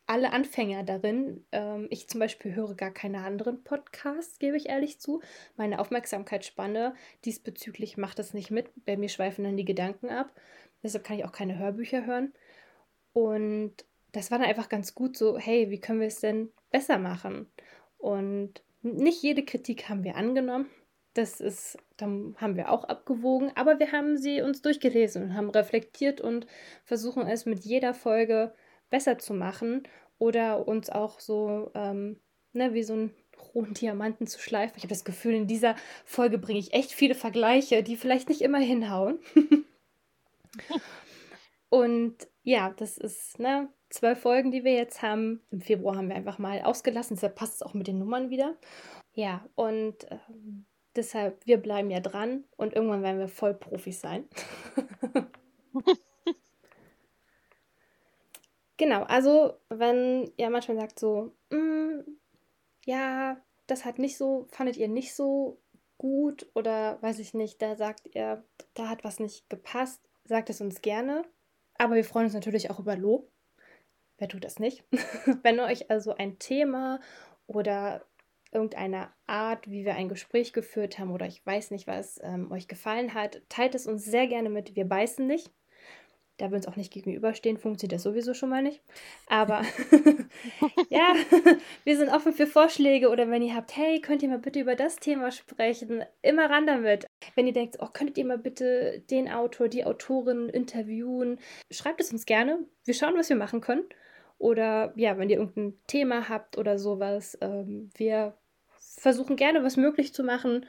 alle 0.07 0.31
Anfänger 0.31 0.83
darin. 0.83 1.45
Ähm, 1.51 1.87
ich 1.89 2.07
zum 2.07 2.19
Beispiel 2.19 2.53
höre 2.55 2.75
gar 2.75 2.91
keine 2.91 3.23
anderen 3.23 3.63
Podcasts, 3.63 4.39
gebe 4.39 4.57
ich 4.57 4.69
ehrlich 4.69 4.99
zu. 4.99 5.21
Meine 5.57 5.79
Aufmerksamkeitsspanne 5.79 6.95
diesbezüglich 7.25 7.97
macht 7.97 8.19
das 8.19 8.33
nicht 8.33 8.51
mit. 8.51 8.69
Bei 8.85 8.97
mir 8.97 9.09
schweifen 9.09 9.43
dann 9.43 9.57
die 9.57 9.65
Gedanken 9.65 10.09
ab. 10.09 10.31
Deshalb 10.83 11.03
kann 11.03 11.17
ich 11.17 11.25
auch 11.25 11.31
keine 11.31 11.57
Hörbücher 11.57 12.05
hören. 12.05 12.33
Und 13.13 13.73
das 14.11 14.31
war 14.31 14.37
dann 14.37 14.47
einfach 14.47 14.69
ganz 14.69 14.93
gut 14.93 15.17
so, 15.17 15.37
hey, 15.37 15.71
wie 15.71 15.79
können 15.79 15.99
wir 15.99 16.07
es 16.07 16.19
denn 16.19 16.51
besser 16.75 16.99
machen? 16.99 17.47
Und 17.97 18.61
nicht 18.81 19.23
jede 19.23 19.45
Kritik 19.45 19.87
haben 19.87 20.03
wir 20.03 20.17
angenommen. 20.17 20.69
Das 21.13 21.39
ist, 21.39 21.77
dann 21.95 22.35
haben 22.37 22.57
wir 22.57 22.69
auch 22.69 22.83
abgewogen, 22.83 23.53
aber 23.55 23.79
wir 23.79 23.93
haben 23.93 24.17
sie 24.17 24.41
uns 24.41 24.61
durchgelesen 24.61 25.23
und 25.23 25.33
haben 25.35 25.49
reflektiert 25.49 26.19
und 26.19 26.45
versuchen 26.83 27.25
es 27.27 27.45
mit 27.45 27.63
jeder 27.63 27.93
Folge 27.93 28.53
besser 28.89 29.17
zu 29.17 29.33
machen 29.33 29.83
oder 30.19 30.67
uns 30.67 30.89
auch 30.89 31.21
so, 31.21 31.71
ähm, 31.73 32.19
ne, 32.51 32.73
wie 32.73 32.83
so 32.83 32.91
einen 32.91 33.15
rohen 33.53 33.73
Diamanten 33.73 34.27
zu 34.27 34.39
schleifen. 34.39 34.73
Ich 34.75 34.83
habe 34.83 34.93
das 34.93 35.05
Gefühl, 35.05 35.33
in 35.33 35.47
dieser 35.47 35.77
Folge 36.03 36.37
bringe 36.37 36.59
ich 36.59 36.73
echt 36.73 36.91
viele 36.91 37.15
Vergleiche, 37.15 37.83
die 37.83 37.95
vielleicht 37.95 38.27
nicht 38.27 38.41
immer 38.41 38.59
hinhauen. 38.59 39.19
Und 41.69 42.27
ja, 42.45 42.69
das 42.77 42.97
ist, 42.97 43.39
ne, 43.39 43.69
zwölf 43.89 44.19
Folgen, 44.21 44.51
die 44.51 44.63
wir 44.63 44.73
jetzt 44.73 45.01
haben. 45.01 45.41
Im 45.51 45.61
Februar 45.61 45.97
haben 45.97 46.09
wir 46.09 46.15
einfach 46.15 46.37
mal 46.37 46.61
ausgelassen, 46.61 47.15
deshalb 47.15 47.35
passt 47.35 47.55
es 47.55 47.61
auch 47.63 47.73
mit 47.73 47.87
den 47.87 47.99
Nummern 47.99 48.29
wieder. 48.29 48.55
Ja, 49.13 49.45
und 49.55 49.95
ähm, 50.11 50.65
deshalb, 50.95 51.45
wir 51.45 51.57
bleiben 51.57 51.89
ja 51.89 51.99
dran 51.99 52.45
und 52.55 52.73
irgendwann 52.73 53.03
werden 53.03 53.19
wir 53.19 53.27
voll 53.27 53.53
Profis 53.55 53.99
sein. 54.01 54.29
Genau, 58.77 59.03
also 59.03 59.53
wenn 59.69 60.31
ihr 60.37 60.49
manchmal 60.49 60.77
sagt 60.77 60.99
so, 60.99 61.31
"Mm, 61.49 62.01
ja, 62.85 63.37
das 63.67 63.85
hat 63.85 63.99
nicht 63.99 64.17
so, 64.17 64.47
fandet 64.51 64.77
ihr 64.77 64.89
nicht 64.89 65.15
so 65.15 65.61
gut 65.97 66.49
oder 66.55 67.01
weiß 67.01 67.19
ich 67.19 67.33
nicht, 67.33 67.61
da 67.61 67.75
sagt 67.75 68.13
ihr, 68.13 68.43
da 68.73 68.89
hat 68.89 69.03
was 69.03 69.19
nicht 69.19 69.49
gepasst, 69.49 70.01
sagt 70.25 70.49
es 70.49 70.59
uns 70.61 70.81
gerne. 70.81 71.23
Aber 71.77 71.95
wir 71.95 72.03
freuen 72.03 72.25
uns 72.25 72.33
natürlich 72.33 72.69
auch 72.69 72.79
über 72.79 72.95
Lob. 72.95 73.29
Wer 74.17 74.29
tut 74.29 74.43
das 74.43 74.59
nicht? 74.59 74.83
Wenn 75.43 75.59
euch 75.59 75.89
also 75.89 76.15
ein 76.15 76.39
Thema 76.39 76.99
oder 77.47 78.05
irgendeine 78.51 79.09
Art, 79.27 79.69
wie 79.69 79.83
wir 79.83 79.95
ein 79.95 80.07
Gespräch 80.07 80.53
geführt 80.53 80.97
haben 80.97 81.11
oder 81.11 81.27
ich 81.27 81.45
weiß 81.45 81.71
nicht, 81.71 81.87
was 81.87 82.19
ähm, 82.23 82.51
euch 82.51 82.67
gefallen 82.67 83.13
hat, 83.13 83.41
teilt 83.49 83.75
es 83.75 83.85
uns 83.85 84.05
sehr 84.05 84.27
gerne 84.27 84.49
mit. 84.49 84.75
Wir 84.75 84.85
beißen 84.85 85.27
nicht. 85.27 85.51
Da 86.37 86.49
wir 86.49 86.57
uns 86.57 86.67
auch 86.67 86.75
nicht 86.75 86.91
gegenüberstehen, 86.91 87.57
funktioniert 87.57 87.93
das 87.93 88.03
sowieso 88.03 88.33
schon 88.33 88.49
mal 88.49 88.61
nicht. 88.61 88.81
Aber 89.27 89.61
ja, 90.89 91.15
wir 91.85 91.97
sind 91.97 92.09
offen 92.09 92.33
für 92.33 92.47
Vorschläge 92.47 93.09
oder 93.09 93.29
wenn 93.29 93.41
ihr 93.41 93.55
habt, 93.55 93.75
hey, 93.77 94.01
könnt 94.01 94.21
ihr 94.21 94.29
mal 94.29 94.39
bitte 94.39 94.59
über 94.59 94.75
das 94.75 94.97
Thema 94.97 95.31
sprechen, 95.31 96.03
immer 96.21 96.49
ran 96.49 96.67
damit. 96.67 97.07
Wenn 97.35 97.47
ihr 97.47 97.53
denkt, 97.53 97.77
oh, 97.79 97.87
könntet 97.91 98.17
ihr 98.17 98.25
mal 98.25 98.37
bitte 98.37 99.03
den 99.09 99.29
Autor, 99.29 99.69
die 99.69 99.85
Autorin 99.85 100.49
interviewen, 100.49 101.39
schreibt 101.71 102.01
es 102.01 102.11
uns 102.11 102.25
gerne. 102.25 102.59
Wir 102.83 102.93
schauen, 102.93 103.15
was 103.15 103.29
wir 103.29 103.37
machen 103.37 103.61
können. 103.61 103.85
oder 104.37 104.93
ja, 104.95 105.17
wenn 105.17 105.29
ihr 105.29 105.37
irgendein 105.37 105.79
Thema 105.87 106.29
habt 106.29 106.57
oder 106.57 106.77
sowas. 106.79 107.37
Ähm, 107.41 107.89
wir 107.95 108.37
versuchen 108.77 109.35
gerne 109.35 109.63
was 109.63 109.77
möglich 109.77 110.13
zu 110.13 110.23
machen, 110.23 110.65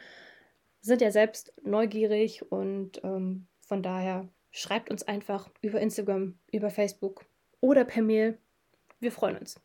sind 0.80 1.00
ja 1.00 1.10
selbst 1.10 1.52
neugierig 1.62 2.50
und 2.50 3.02
ähm, 3.04 3.46
von 3.60 3.82
daher 3.82 4.28
schreibt 4.56 4.90
uns 4.90 5.02
einfach 5.02 5.50
über 5.60 5.80
Instagram, 5.80 6.38
über 6.50 6.70
Facebook 6.70 7.26
oder 7.60 7.84
per 7.84 8.02
Mail. 8.02 8.38
Wir 9.00 9.12
freuen 9.12 9.36
uns. 9.36 9.60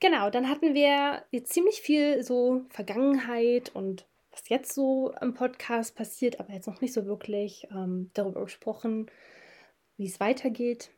Genau, 0.00 0.30
dann 0.30 0.48
hatten 0.48 0.74
wir 0.74 1.22
jetzt 1.30 1.52
ziemlich 1.52 1.82
viel 1.82 2.22
so 2.22 2.62
Vergangenheit 2.70 3.74
und 3.74 4.06
was 4.30 4.48
jetzt 4.48 4.74
so 4.74 5.12
im 5.20 5.34
Podcast 5.34 5.94
passiert, 5.96 6.40
aber 6.40 6.52
jetzt 6.54 6.66
noch 6.66 6.80
nicht 6.80 6.94
so 6.94 7.04
wirklich 7.04 7.68
ähm, 7.70 8.10
darüber 8.14 8.44
gesprochen, 8.44 9.10
wie 9.98 10.06
es 10.06 10.18
weitergeht. 10.18 10.90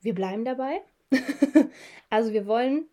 Wir 0.00 0.14
bleiben 0.14 0.44
dabei. 0.44 0.80
also 2.10 2.32
wir 2.32 2.46
wollen, 2.46 2.86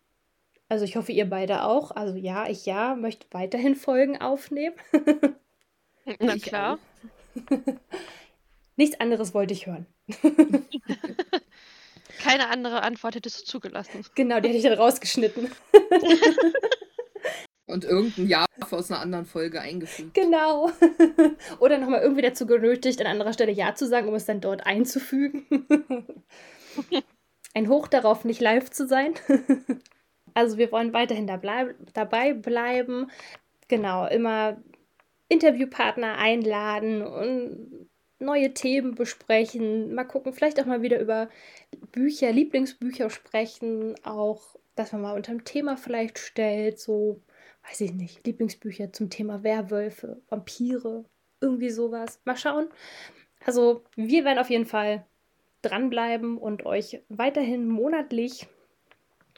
also 0.69 0.86
ich 0.86 0.95
hoffe 0.95 1.11
ihr 1.11 1.27
beide 1.27 1.63
auch, 1.63 1.89
also 1.91 2.15
ja, 2.15 2.47
ich 2.47 2.67
ja, 2.67 2.95
möchte 2.95 3.25
weiterhin 3.32 3.75
Folgen 3.75 4.21
aufnehmen. 4.21 4.75
Na 6.19 6.38
klar. 6.38 6.77
Nichts 8.82 8.99
anderes 8.99 9.36
wollte 9.36 9.53
ich 9.53 9.67
hören. 9.67 9.86
Keine 12.17 12.49
andere 12.49 12.82
Antwort 12.82 13.13
hättest 13.13 13.41
du 13.41 13.45
zugelassen. 13.45 14.03
Genau, 14.15 14.39
die 14.39 14.49
hätte 14.49 14.57
ich 14.57 14.63
dann 14.63 14.73
rausgeschnitten. 14.73 15.51
Und 17.67 17.84
irgendein 17.86 18.27
Jahr 18.27 18.47
aus 18.71 18.89
einer 18.89 18.99
anderen 18.99 19.25
Folge 19.27 19.61
eingefügt. 19.61 20.15
Genau. 20.15 20.71
Oder 21.59 21.77
nochmal 21.77 22.01
irgendwie 22.01 22.23
dazu 22.23 22.47
genötigt, 22.47 22.99
an 23.01 23.05
anderer 23.05 23.34
Stelle 23.34 23.51
Ja 23.51 23.75
zu 23.75 23.86
sagen, 23.86 24.07
um 24.07 24.15
es 24.15 24.25
dann 24.25 24.41
dort 24.41 24.65
einzufügen. 24.65 25.45
Ein 27.53 27.69
Hoch 27.69 27.88
darauf, 27.88 28.25
nicht 28.25 28.41
live 28.41 28.71
zu 28.71 28.88
sein. 28.88 29.13
Also 30.34 30.57
wir 30.57 30.71
wollen 30.71 30.91
weiterhin 30.91 31.27
da 31.27 31.38
bleib 31.38 31.75
dabei 31.93 32.34
bleiben. 32.34 33.11
Genau, 33.67 34.07
immer 34.07 34.57
Interviewpartner 35.29 36.17
einladen 36.17 37.03
und 37.03 37.91
neue 38.22 38.53
Themen 38.53 38.95
besprechen. 38.95 39.93
Mal 39.93 40.05
gucken, 40.05 40.34
vielleicht 40.34 40.59
auch 40.59 40.65
mal 40.65 40.82
wieder 40.82 40.99
über 40.99 41.30
Bücher, 41.91 42.32
Lieblingsbücher 42.32 43.09
sprechen. 43.09 43.95
Auch, 44.03 44.55
dass 44.76 44.91
man 44.91 45.01
mal 45.01 45.15
unter 45.15 45.32
dem 45.32 45.43
Thema 45.43 45.78
vielleicht 45.78 46.19
stellt, 46.19 46.80
so, 46.80 47.22
weiß 47.67 47.82
ich 47.82 47.93
nicht, 47.93 48.26
Lieblingsbücher 48.26 48.93
zum 48.93 49.09
Thema 49.09 49.43
Werwölfe, 49.43 50.22
Vampire, 50.30 51.05
irgendwie 51.41 51.69
sowas. 51.69 52.22
Mal 52.26 52.38
schauen. 52.38 52.67
Also, 53.45 53.84
wir 53.95 54.24
werden 54.24 54.39
auf 54.39 54.49
jeden 54.49 54.65
Fall 54.65 55.05
dranbleiben 55.61 56.38
und 56.38 56.65
euch 56.65 57.01
weiterhin 57.09 57.67
monatlich 57.67 58.47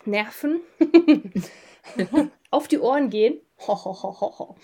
nerven, 0.06 0.62
auf 2.52 2.68
die 2.68 2.80
Ohren 2.80 3.10
gehen. 3.10 3.40
Ho, 3.68 3.86
ho, 3.86 4.04
ho, 4.04 4.20
ho, 4.20 4.40
ho. 4.40 4.56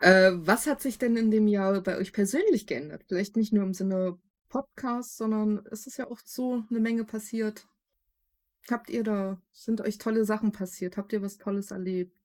Äh, 0.00 0.32
was 0.34 0.66
hat 0.66 0.80
sich 0.80 0.98
denn 0.98 1.16
in 1.16 1.30
dem 1.30 1.48
Jahr 1.48 1.80
bei 1.80 1.96
euch 1.96 2.12
persönlich 2.12 2.66
geändert? 2.66 3.04
Vielleicht 3.06 3.36
nicht 3.36 3.52
nur 3.52 3.64
im 3.64 3.74
Sinne 3.74 4.18
Podcast, 4.48 5.16
sondern 5.16 5.66
es 5.70 5.86
ist 5.86 5.96
ja 5.96 6.10
oft 6.10 6.28
so 6.28 6.64
eine 6.70 6.80
Menge 6.80 7.04
passiert. 7.04 7.66
Habt 8.70 8.88
ihr 8.88 9.02
da, 9.02 9.40
sind 9.52 9.80
euch 9.80 9.98
tolle 9.98 10.24
Sachen 10.24 10.52
passiert? 10.52 10.96
Habt 10.96 11.12
ihr 11.12 11.22
was 11.22 11.38
Tolles 11.38 11.70
erlebt? 11.70 12.16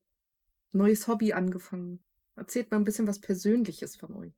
Neues 0.71 1.07
Hobby 1.07 1.33
angefangen? 1.33 1.99
Erzählt 2.35 2.71
mal 2.71 2.77
ein 2.77 2.83
bisschen 2.83 3.07
was 3.07 3.19
Persönliches 3.19 3.95
von 3.95 4.15
euch. 4.15 4.33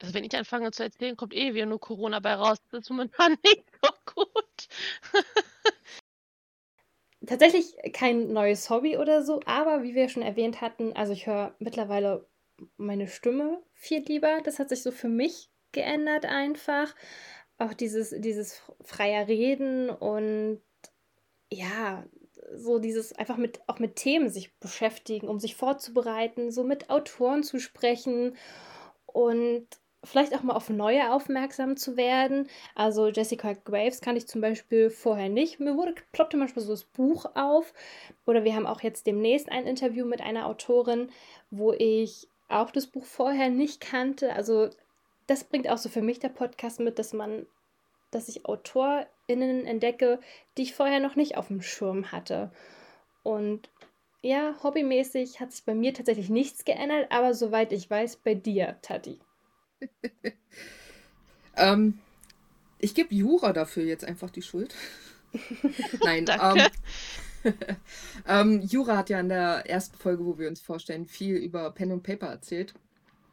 Also 0.00 0.14
wenn 0.14 0.24
ich 0.24 0.36
anfange 0.36 0.70
zu 0.72 0.82
erzählen, 0.82 1.16
kommt 1.16 1.34
eh 1.34 1.54
wieder 1.54 1.66
nur 1.66 1.80
Corona 1.80 2.20
bei 2.20 2.34
raus. 2.34 2.58
Das 2.70 2.80
ist 2.80 2.90
momentan 2.90 3.36
nicht 3.44 3.64
so 3.82 3.90
gut. 4.14 4.68
Tatsächlich 7.26 7.76
kein 7.92 8.32
neues 8.32 8.70
Hobby 8.70 8.96
oder 8.96 9.22
so, 9.22 9.40
aber 9.46 9.82
wie 9.82 9.94
wir 9.94 10.08
schon 10.08 10.22
erwähnt 10.22 10.60
hatten, 10.60 10.92
also 10.94 11.12
ich 11.12 11.26
höre 11.26 11.54
mittlerweile 11.58 12.26
meine 12.76 13.08
Stimme 13.08 13.62
viel 13.74 14.02
lieber. 14.04 14.40
Das 14.44 14.58
hat 14.58 14.68
sich 14.68 14.82
so 14.82 14.90
für 14.90 15.08
mich 15.08 15.50
geändert 15.72 16.24
einfach. 16.24 16.94
Auch 17.58 17.74
dieses, 17.74 18.14
dieses 18.18 18.62
freier 18.82 19.28
Reden 19.28 19.90
und 19.90 20.60
ja, 21.50 22.04
so 22.54 22.78
dieses 22.78 23.12
einfach 23.12 23.36
mit 23.36 23.60
auch 23.66 23.78
mit 23.78 23.96
Themen 23.96 24.28
sich 24.28 24.58
beschäftigen, 24.58 25.28
um 25.28 25.38
sich 25.40 25.56
vorzubereiten, 25.56 26.50
so 26.50 26.64
mit 26.64 26.90
Autoren 26.90 27.42
zu 27.42 27.58
sprechen 27.58 28.36
und 29.06 29.66
vielleicht 30.06 30.34
auch 30.34 30.42
mal 30.42 30.54
auf 30.54 30.70
neue 30.70 31.12
aufmerksam 31.12 31.76
zu 31.76 31.96
werden. 31.96 32.48
Also 32.74 33.08
Jessica 33.08 33.52
Graves 33.52 34.00
kann 34.00 34.16
ich 34.16 34.26
zum 34.26 34.40
Beispiel 34.40 34.90
vorher 34.90 35.28
nicht. 35.28 35.60
Mir 35.60 35.76
wurde 35.76 35.94
ploppte 36.12 36.36
manchmal 36.36 36.64
so 36.64 36.72
das 36.72 36.84
Buch 36.84 37.26
auf. 37.34 37.74
Oder 38.24 38.44
wir 38.44 38.54
haben 38.54 38.66
auch 38.66 38.80
jetzt 38.80 39.06
demnächst 39.06 39.50
ein 39.50 39.66
Interview 39.66 40.06
mit 40.06 40.20
einer 40.20 40.46
Autorin, 40.46 41.10
wo 41.50 41.72
ich 41.72 42.28
auch 42.48 42.70
das 42.70 42.86
Buch 42.86 43.04
vorher 43.04 43.50
nicht 43.50 43.80
kannte. 43.80 44.32
Also 44.32 44.70
das 45.26 45.44
bringt 45.44 45.68
auch 45.68 45.78
so 45.78 45.88
für 45.88 46.02
mich 46.02 46.20
der 46.20 46.28
Podcast 46.28 46.80
mit, 46.80 46.98
dass 46.98 47.12
man, 47.12 47.46
dass 48.10 48.28
ich 48.28 48.46
AutorInnen 48.46 49.66
entdecke, 49.66 50.20
die 50.56 50.62
ich 50.62 50.74
vorher 50.74 51.00
noch 51.00 51.16
nicht 51.16 51.36
auf 51.36 51.48
dem 51.48 51.62
Schirm 51.62 52.12
hatte. 52.12 52.50
Und 53.22 53.68
ja, 54.22 54.54
hobbymäßig 54.62 55.40
hat 55.40 55.52
sich 55.52 55.64
bei 55.64 55.74
mir 55.74 55.94
tatsächlich 55.94 56.30
nichts 56.30 56.64
geändert, 56.64 57.10
aber 57.10 57.34
soweit 57.34 57.72
ich 57.72 57.88
weiß, 57.88 58.16
bei 58.16 58.34
dir, 58.34 58.76
Tati. 58.82 59.20
ähm, 61.56 61.98
ich 62.78 62.94
gebe 62.94 63.14
Jura 63.14 63.52
dafür 63.52 63.84
jetzt 63.84 64.04
einfach 64.04 64.30
die 64.30 64.42
Schuld. 64.42 64.74
Nein, 66.04 66.26
ähm, 66.28 67.54
ähm, 68.26 68.62
Jura 68.62 68.96
hat 68.96 69.10
ja 69.10 69.20
in 69.20 69.28
der 69.28 69.68
ersten 69.68 69.96
Folge, 69.96 70.24
wo 70.24 70.38
wir 70.38 70.48
uns 70.48 70.60
vorstellen, 70.60 71.06
viel 71.06 71.36
über 71.36 71.70
Pen 71.70 71.92
und 71.92 72.02
Paper 72.02 72.26
erzählt. 72.26 72.74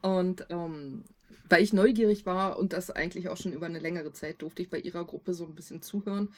Und 0.01 0.45
ähm, 0.49 1.03
weil 1.49 1.63
ich 1.63 1.73
neugierig 1.73 2.25
war 2.25 2.57
und 2.57 2.73
das 2.73 2.89
eigentlich 2.89 3.29
auch 3.29 3.37
schon 3.37 3.53
über 3.53 3.65
eine 3.65 3.79
längere 3.79 4.11
Zeit, 4.13 4.41
durfte 4.41 4.61
ich 4.61 4.69
bei 4.69 4.79
ihrer 4.79 5.05
Gruppe 5.05 5.33
so 5.33 5.45
ein 5.45 5.55
bisschen 5.55 5.81
zuhören 5.81 6.29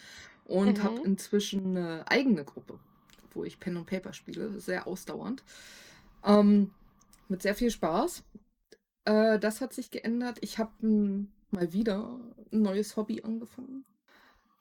und 0.45 0.79
mhm. 0.79 0.83
habe 0.83 1.01
inzwischen 1.05 1.77
eine 1.77 2.09
eigene 2.09 2.43
Gruppe, 2.43 2.79
wo 3.33 3.43
ich 3.43 3.59
Pen 3.59 3.77
und 3.77 3.85
Paper 3.85 4.13
spiele, 4.13 4.59
sehr 4.59 4.87
ausdauernd. 4.87 5.43
Ähm, 6.25 6.71
mit 7.27 7.41
sehr 7.41 7.55
viel 7.55 7.71
Spaß. 7.71 8.23
Äh, 9.05 9.39
das 9.39 9.61
hat 9.61 9.73
sich 9.73 9.91
geändert. 9.91 10.37
Ich 10.41 10.57
habe 10.57 10.71
hm, 10.81 11.31
mal 11.51 11.71
wieder 11.73 12.19
ein 12.51 12.61
neues 12.61 12.97
Hobby 12.97 13.21
angefangen, 13.21 13.85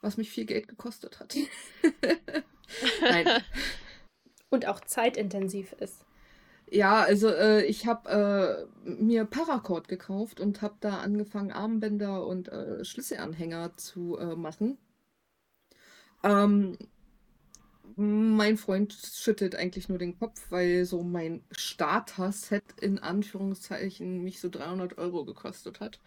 was 0.01 0.17
mich 0.17 0.31
viel 0.31 0.45
Geld 0.45 0.69
gekostet 0.69 1.21
hat. 1.21 1.35
Nein. 3.01 3.27
Und 4.51 4.67
auch 4.67 4.81
zeitintensiv 4.81 5.73
ist. 5.81 6.05
Ja, 6.71 7.03
also 7.03 7.29
äh, 7.29 7.65
ich 7.65 7.87
habe 7.87 8.69
äh, 8.85 8.89
mir 8.89 9.25
Paracord 9.25 9.87
gekauft 9.89 10.41
und 10.41 10.63
habe 10.63 10.77
da 10.81 11.01
angefangen, 11.01 11.53
Armbänder 11.53 12.27
und 12.27 12.49
äh, 12.49 12.85
Schlüsselanhänger 12.85 13.77
zu 13.77 14.17
äh, 14.17 14.35
machen. 14.35 14.79
Ähm, 16.23 16.79
mein 17.97 18.57
Freund 18.57 18.93
schüttelt 18.93 19.55
eigentlich 19.55 19.89
nur 19.89 19.99
den 19.99 20.19
Kopf, 20.19 20.51
weil 20.51 20.85
so 20.85 21.03
mein 21.03 21.43
Starter-Set 21.53 22.65
in 22.81 22.99
Anführungszeichen 22.99 24.23
mich 24.23 24.41
so 24.41 24.49
300 24.49 24.99
Euro 24.99 25.25
gekostet 25.25 25.81
hat. 25.81 26.01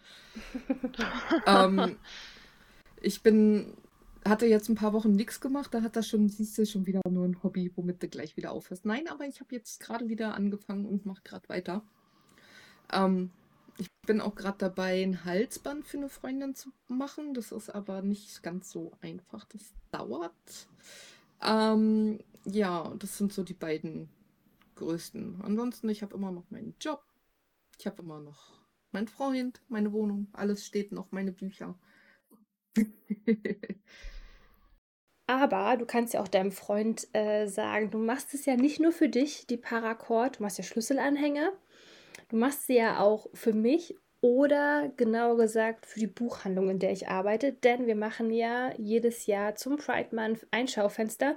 ähm, 1.46 1.96
ich 3.00 3.22
bin, 3.22 3.74
hatte 4.24 4.46
jetzt 4.46 4.68
ein 4.68 4.74
paar 4.74 4.92
Wochen 4.92 5.12
nichts 5.12 5.40
gemacht, 5.40 5.72
da 5.72 5.82
hat 5.82 5.96
das 5.96 6.08
schon, 6.08 6.28
siehst 6.28 6.58
du, 6.58 6.66
schon 6.66 6.86
wieder 6.86 7.00
nur 7.08 7.24
ein 7.24 7.42
Hobby, 7.42 7.72
womit 7.76 8.02
du 8.02 8.08
gleich 8.08 8.36
wieder 8.36 8.52
aufhörst. 8.52 8.84
Nein, 8.84 9.08
aber 9.08 9.24
ich 9.24 9.40
habe 9.40 9.54
jetzt 9.54 9.80
gerade 9.80 10.08
wieder 10.08 10.34
angefangen 10.34 10.84
und 10.84 11.06
mache 11.06 11.22
gerade 11.24 11.48
weiter. 11.48 11.82
Ähm, 12.92 13.30
ich 13.78 13.88
bin 14.06 14.20
auch 14.20 14.34
gerade 14.34 14.58
dabei, 14.58 15.02
ein 15.02 15.24
Halsband 15.24 15.86
für 15.86 15.98
eine 15.98 16.08
Freundin 16.08 16.54
zu 16.54 16.70
machen. 16.88 17.32
Das 17.32 17.52
ist 17.52 17.70
aber 17.70 18.02
nicht 18.02 18.42
ganz 18.42 18.70
so 18.72 18.92
einfach. 19.00 19.44
Das 19.44 19.62
dauert. 19.92 20.32
Ähm, 21.42 22.20
ja, 22.44 22.94
das 22.98 23.18
sind 23.18 23.32
so 23.32 23.42
die 23.42 23.54
beiden 23.54 24.08
größten. 24.76 25.40
Ansonsten, 25.42 25.88
ich 25.88 26.02
habe 26.02 26.14
immer 26.14 26.30
noch 26.30 26.50
meinen 26.50 26.74
Job. 26.80 27.02
Ich 27.78 27.86
habe 27.86 28.02
immer 28.02 28.20
noch 28.20 28.58
meinen 28.92 29.08
Freund, 29.08 29.60
meine 29.68 29.92
Wohnung. 29.92 30.28
Alles 30.32 30.64
steht 30.66 30.92
noch, 30.92 31.12
meine 31.12 31.32
Bücher. 31.32 31.78
Aber 35.26 35.76
du 35.76 35.84
kannst 35.84 36.14
ja 36.14 36.22
auch 36.22 36.28
deinem 36.28 36.52
Freund 36.52 37.06
äh, 37.12 37.46
sagen, 37.46 37.90
du 37.90 37.98
machst 37.98 38.32
es 38.32 38.46
ja 38.46 38.56
nicht 38.56 38.80
nur 38.80 38.92
für 38.92 39.10
dich, 39.10 39.46
die 39.46 39.58
Paracord, 39.58 40.38
du 40.38 40.42
machst 40.42 40.56
ja 40.56 40.64
Schlüsselanhänger. 40.64 41.52
Du 42.30 42.36
machst 42.36 42.66
sie 42.66 42.76
ja 42.76 43.00
auch 43.00 43.26
für 43.34 43.52
mich 43.52 43.94
oder 44.20 44.90
genauer 44.96 45.36
gesagt 45.36 45.86
für 45.86 46.00
die 46.00 46.06
Buchhandlung, 46.06 46.70
in 46.70 46.78
der 46.78 46.92
ich 46.92 47.08
arbeite, 47.08 47.52
denn 47.52 47.86
wir 47.86 47.94
machen 47.94 48.32
ja 48.32 48.72
jedes 48.76 49.26
Jahr 49.26 49.54
zum 49.54 49.76
Pride 49.76 50.14
Month 50.14 50.46
ein 50.50 50.66
Schaufenster. 50.66 51.36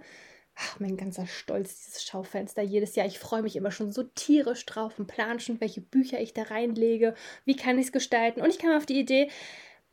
Ach, 0.56 0.80
mein 0.80 0.98
ganzer 0.98 1.28
Stolz, 1.28 1.86
dieses 1.86 2.04
Schaufenster 2.04 2.62
jedes 2.62 2.96
Jahr. 2.96 3.06
Ich 3.06 3.20
freue 3.20 3.42
mich 3.42 3.56
immer 3.56 3.72
schon 3.72 3.92
so 3.92 4.04
tierisch 4.04 4.66
drauf 4.66 5.00
und 5.00 5.08
plan 5.08 5.40
schon, 5.40 5.62
welche 5.62 5.82
Bücher 5.82 6.20
ich 6.20 6.34
da 6.34 6.44
reinlege, 6.44 7.16
wie 7.46 7.56
kann 7.56 7.78
ich 7.78 7.88
es 7.88 7.92
gestalten. 7.92 8.42
Und 8.42 8.50
ich 8.50 8.60
kam 8.60 8.76
auf 8.76 8.86
die 8.86 9.00
Idee, 9.00 9.30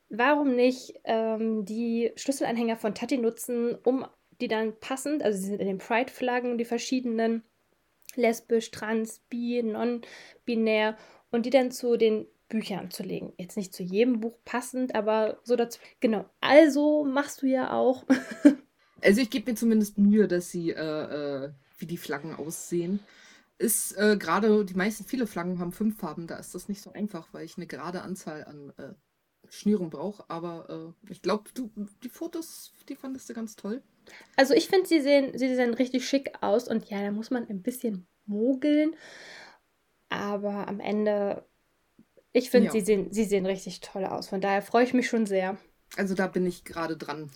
warum 0.08 0.56
nicht 0.56 0.94
ähm, 1.04 1.64
die 1.64 2.12
Schlüsselanhänger 2.16 2.76
von 2.76 2.94
Tati 2.94 3.18
nutzen, 3.18 3.76
um 3.84 4.06
die 4.40 4.48
dann 4.48 4.78
passend, 4.80 5.22
also 5.22 5.38
sie 5.38 5.46
sind 5.46 5.60
in 5.60 5.66
den 5.66 5.78
Pride-Flaggen, 5.78 6.58
die 6.58 6.64
verschiedenen, 6.64 7.42
lesbisch, 8.14 8.70
trans, 8.70 9.20
bi, 9.28 9.62
non-binär, 9.62 10.96
und 11.30 11.44
die 11.44 11.50
dann 11.50 11.70
zu 11.70 11.96
den 11.96 12.26
Büchern 12.48 12.90
zu 12.90 13.02
legen. 13.02 13.32
Jetzt 13.38 13.56
nicht 13.56 13.74
zu 13.74 13.82
jedem 13.82 14.20
Buch 14.20 14.38
passend, 14.44 14.94
aber 14.94 15.40
so 15.44 15.56
dazu. 15.56 15.78
Genau. 16.00 16.28
Also 16.40 17.04
machst 17.04 17.42
du 17.42 17.46
ja 17.46 17.72
auch. 17.72 18.04
also 19.02 19.20
ich 19.20 19.30
gebe 19.30 19.50
mir 19.50 19.56
zumindest 19.56 19.98
Mühe, 19.98 20.28
dass 20.28 20.50
sie, 20.50 20.70
äh, 20.70 21.44
äh, 21.44 21.50
wie 21.78 21.86
die 21.86 21.96
Flaggen 21.96 22.34
aussehen. 22.34 23.00
Ist 23.58 23.96
äh, 23.98 24.16
gerade, 24.16 24.64
die 24.64 24.74
meisten, 24.74 25.04
viele 25.04 25.26
Flaggen 25.26 25.58
haben 25.58 25.72
fünf 25.72 25.98
Farben, 25.98 26.26
da 26.26 26.36
ist 26.36 26.54
das 26.54 26.68
nicht 26.68 26.80
so 26.80 26.92
einfach, 26.92 27.28
weil 27.32 27.44
ich 27.44 27.56
eine 27.56 27.66
gerade 27.66 28.02
Anzahl 28.02 28.44
an 28.44 28.72
äh, 28.78 28.94
Schnürung 29.50 29.90
brauche. 29.90 30.24
Aber 30.28 30.94
äh, 31.08 31.10
ich 31.12 31.22
glaube, 31.22 31.50
du, 31.54 31.70
die 32.02 32.08
Fotos, 32.08 32.72
die 32.88 32.94
fandest 32.94 33.28
du 33.28 33.34
ganz 33.34 33.56
toll. 33.56 33.82
Also 34.36 34.54
ich 34.54 34.68
finde, 34.68 34.86
sie 34.86 35.00
sehen, 35.00 35.36
sie 35.36 35.54
sehen 35.54 35.74
richtig 35.74 36.08
schick 36.08 36.32
aus 36.40 36.68
und 36.68 36.88
ja, 36.88 37.02
da 37.02 37.10
muss 37.10 37.30
man 37.30 37.48
ein 37.48 37.62
bisschen 37.62 38.06
mogeln. 38.26 38.94
Aber 40.08 40.68
am 40.68 40.80
Ende, 40.80 41.44
ich 42.32 42.50
finde, 42.50 42.66
ja. 42.66 42.72
sie, 42.72 42.80
sehen, 42.80 43.12
sie 43.12 43.24
sehen 43.24 43.46
richtig 43.46 43.80
toll 43.80 44.04
aus. 44.04 44.28
Von 44.28 44.40
daher 44.40 44.62
freue 44.62 44.84
ich 44.84 44.94
mich 44.94 45.08
schon 45.08 45.26
sehr. 45.26 45.56
Also 45.96 46.14
da 46.14 46.26
bin 46.26 46.46
ich 46.46 46.64
gerade 46.64 46.96
dran. 46.96 47.30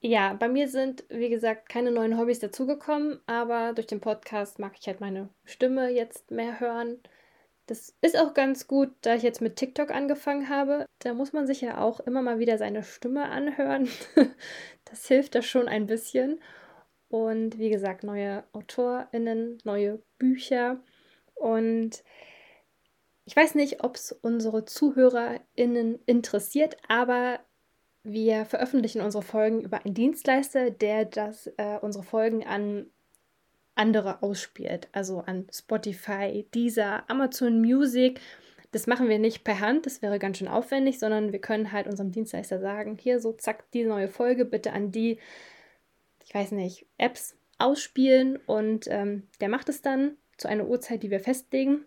Ja, 0.00 0.34
bei 0.34 0.48
mir 0.48 0.68
sind, 0.68 1.04
wie 1.08 1.30
gesagt, 1.30 1.70
keine 1.70 1.90
neuen 1.90 2.18
Hobbys 2.18 2.38
dazugekommen, 2.38 3.20
aber 3.24 3.72
durch 3.72 3.86
den 3.86 4.02
Podcast 4.02 4.58
mag 4.58 4.74
ich 4.78 4.86
halt 4.86 5.00
meine 5.00 5.30
Stimme 5.44 5.88
jetzt 5.88 6.30
mehr 6.30 6.60
hören. 6.60 6.98
Das 7.66 7.94
ist 8.02 8.18
auch 8.18 8.34
ganz 8.34 8.68
gut, 8.68 8.90
da 9.00 9.14
ich 9.14 9.22
jetzt 9.22 9.40
mit 9.40 9.56
TikTok 9.56 9.90
angefangen 9.90 10.50
habe. 10.50 10.84
Da 10.98 11.14
muss 11.14 11.32
man 11.32 11.46
sich 11.46 11.62
ja 11.62 11.78
auch 11.78 12.00
immer 12.00 12.20
mal 12.20 12.38
wieder 12.38 12.58
seine 12.58 12.82
Stimme 12.82 13.30
anhören. 13.30 13.88
das 14.84 15.08
hilft 15.08 15.34
da 15.34 15.40
schon 15.40 15.68
ein 15.68 15.86
bisschen. 15.86 16.38
Und 17.08 17.58
wie 17.58 17.70
gesagt, 17.70 18.04
neue 18.04 18.44
AutorInnen, 18.52 19.58
neue 19.64 20.02
Bücher. 20.18 20.82
Und 21.34 22.04
ich 23.26 23.36
weiß 23.36 23.54
nicht, 23.54 23.82
ob 23.82 23.96
es 23.96 24.12
unsere 24.12 24.64
ZuhörerInnen 24.64 25.98
interessiert, 26.06 26.76
aber 26.88 27.40
wir 28.02 28.44
veröffentlichen 28.44 29.00
unsere 29.00 29.22
Folgen 29.22 29.62
über 29.62 29.84
einen 29.84 29.94
Dienstleister, 29.94 30.70
der 30.70 31.06
das, 31.06 31.46
äh, 31.56 31.78
unsere 31.80 32.04
Folgen 32.04 32.44
an 32.46 32.90
andere 33.74 34.22
ausspielt. 34.22 34.88
Also 34.92 35.20
an 35.20 35.46
Spotify, 35.50 36.46
Deezer, 36.54 37.08
Amazon 37.08 37.60
Music. 37.60 38.20
Das 38.72 38.86
machen 38.86 39.08
wir 39.08 39.18
nicht 39.18 39.44
per 39.44 39.60
Hand, 39.60 39.86
das 39.86 40.02
wäre 40.02 40.18
ganz 40.18 40.38
schön 40.38 40.48
aufwendig, 40.48 40.98
sondern 40.98 41.32
wir 41.32 41.40
können 41.40 41.72
halt 41.72 41.86
unserem 41.86 42.10
Dienstleister 42.10 42.60
sagen, 42.60 42.98
hier 43.00 43.20
so, 43.20 43.32
zack, 43.32 43.70
die 43.70 43.84
neue 43.84 44.08
Folge 44.08 44.44
bitte 44.44 44.72
an 44.72 44.90
die, 44.90 45.18
ich 46.24 46.34
weiß 46.34 46.50
nicht, 46.52 46.86
Apps 46.98 47.36
ausspielen 47.58 48.36
und 48.46 48.86
ähm, 48.88 49.28
der 49.40 49.48
macht 49.48 49.68
es 49.68 49.80
dann 49.80 50.16
zu 50.36 50.48
einer 50.48 50.66
Uhrzeit, 50.66 51.04
die 51.04 51.10
wir 51.10 51.20
festlegen. 51.20 51.84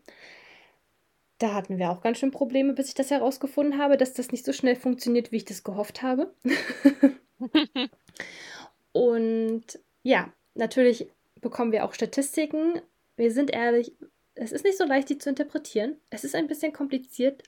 Da 1.39 1.53
hatten 1.53 1.77
wir 1.77 1.91
auch 1.91 2.01
ganz 2.01 2.17
schön 2.17 2.31
Probleme, 2.31 2.73
bis 2.73 2.87
ich 2.89 2.93
das 2.95 3.11
herausgefunden 3.11 3.77
habe, 3.77 3.97
dass 3.97 4.13
das 4.13 4.31
nicht 4.31 4.45
so 4.45 4.53
schnell 4.53 4.75
funktioniert, 4.75 5.31
wie 5.31 5.37
ich 5.37 5.45
das 5.45 5.63
gehofft 5.63 6.01
habe. 6.01 6.33
und 8.91 9.63
ja, 10.01 10.33
natürlich 10.55 11.07
bekommen 11.39 11.71
wir 11.71 11.85
auch 11.85 11.93
Statistiken. 11.93 12.81
Wir 13.15 13.31
sind 13.31 13.51
ehrlich, 13.51 13.93
es 14.33 14.51
ist 14.51 14.65
nicht 14.65 14.77
so 14.77 14.85
leicht, 14.85 15.09
die 15.09 15.19
zu 15.19 15.29
interpretieren. 15.29 15.97
Es 16.09 16.23
ist 16.23 16.33
ein 16.33 16.47
bisschen 16.47 16.73
kompliziert, 16.73 17.43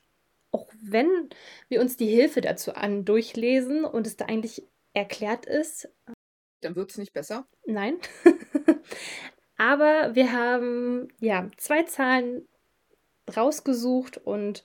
auch 0.52 0.68
wenn 0.82 1.30
wir 1.68 1.82
uns 1.82 1.98
die 1.98 2.08
Hilfe 2.08 2.42
dazu 2.42 2.74
an 2.74 3.06
durchlesen 3.06 3.86
und 3.86 4.06
es 4.06 4.18
da 4.18 4.26
eigentlich 4.26 4.64
erklärt 4.94 5.46
ist. 5.46 5.90
Dann 6.62 6.76
wird 6.76 6.92
es 6.92 6.98
nicht 6.98 7.14
besser. 7.14 7.48
Nein. 7.66 7.98
Aber 9.58 10.16
wir 10.16 10.32
haben 10.32 11.10
ja 11.20 11.48
zwei 11.58 11.84
Zahlen 11.84 12.48
rausgesucht 13.30 14.18
und 14.18 14.64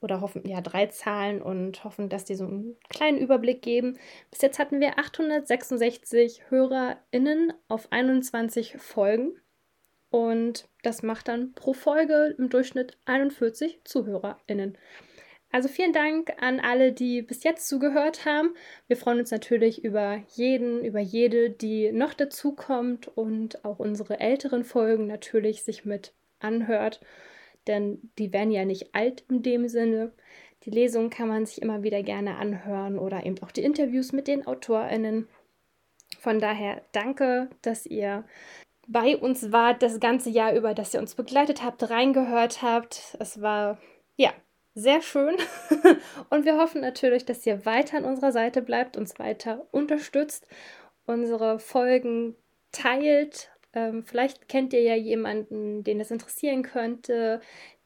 oder 0.00 0.20
hoffen, 0.20 0.46
ja, 0.46 0.60
drei 0.60 0.86
Zahlen 0.86 1.42
und 1.42 1.82
hoffen, 1.84 2.08
dass 2.08 2.24
die 2.24 2.36
so 2.36 2.44
einen 2.44 2.76
kleinen 2.88 3.18
Überblick 3.18 3.62
geben. 3.62 3.98
Bis 4.30 4.42
jetzt 4.42 4.58
hatten 4.58 4.80
wir 4.80 4.98
866 4.98 6.50
HörerInnen 6.50 7.52
auf 7.66 7.90
21 7.90 8.76
Folgen. 8.78 9.32
Und 10.10 10.68
das 10.82 11.02
macht 11.02 11.28
dann 11.28 11.52
pro 11.52 11.72
Folge 11.74 12.34
im 12.38 12.48
Durchschnitt 12.48 12.96
41 13.06 13.80
ZuhörerInnen. 13.84 14.78
Also 15.50 15.68
vielen 15.68 15.92
Dank 15.92 16.32
an 16.40 16.60
alle, 16.60 16.92
die 16.92 17.22
bis 17.22 17.42
jetzt 17.42 17.68
zugehört 17.68 18.24
haben. 18.24 18.54
Wir 18.86 18.96
freuen 18.96 19.18
uns 19.18 19.30
natürlich 19.30 19.82
über 19.82 20.22
jeden, 20.34 20.84
über 20.84 21.00
jede, 21.00 21.50
die 21.50 21.90
noch 21.90 22.14
dazukommt 22.14 23.08
und 23.08 23.64
auch 23.64 23.78
unsere 23.78 24.20
älteren 24.20 24.62
Folgen 24.62 25.06
natürlich 25.06 25.64
sich 25.64 25.84
mit 25.84 26.14
anhört 26.38 27.00
denn 27.68 28.10
die 28.18 28.32
werden 28.32 28.50
ja 28.50 28.64
nicht 28.64 28.94
alt 28.94 29.24
in 29.28 29.42
dem 29.42 29.68
Sinne. 29.68 30.12
Die 30.64 30.70
Lesungen 30.70 31.10
kann 31.10 31.28
man 31.28 31.46
sich 31.46 31.62
immer 31.62 31.82
wieder 31.82 32.02
gerne 32.02 32.36
anhören 32.36 32.98
oder 32.98 33.24
eben 33.24 33.40
auch 33.42 33.52
die 33.52 33.62
Interviews 33.62 34.12
mit 34.12 34.26
den 34.26 34.46
AutorInnen. 34.46 35.28
Von 36.18 36.40
daher 36.40 36.82
danke, 36.92 37.48
dass 37.62 37.86
ihr 37.86 38.24
bei 38.88 39.16
uns 39.16 39.52
wart 39.52 39.82
das 39.82 40.00
ganze 40.00 40.30
Jahr 40.30 40.54
über, 40.54 40.74
dass 40.74 40.94
ihr 40.94 41.00
uns 41.00 41.14
begleitet 41.14 41.62
habt, 41.62 41.88
reingehört 41.90 42.62
habt. 42.62 43.16
Es 43.20 43.40
war 43.40 43.78
ja 44.16 44.32
sehr 44.74 45.02
schön 45.02 45.36
und 46.30 46.44
wir 46.44 46.56
hoffen 46.56 46.80
natürlich, 46.80 47.24
dass 47.24 47.46
ihr 47.46 47.66
weiter 47.66 47.98
an 47.98 48.04
unserer 48.04 48.32
Seite 48.32 48.62
bleibt, 48.62 48.96
uns 48.96 49.18
weiter 49.18 49.66
unterstützt, 49.70 50.46
unsere 51.06 51.58
Folgen 51.58 52.34
teilt 52.72 53.50
ähm, 53.72 54.04
vielleicht 54.04 54.48
kennt 54.48 54.72
ihr 54.72 54.82
ja 54.82 54.94
jemanden, 54.94 55.84
den 55.84 56.00
es 56.00 56.10
interessieren 56.10 56.62
könnte, 56.62 57.40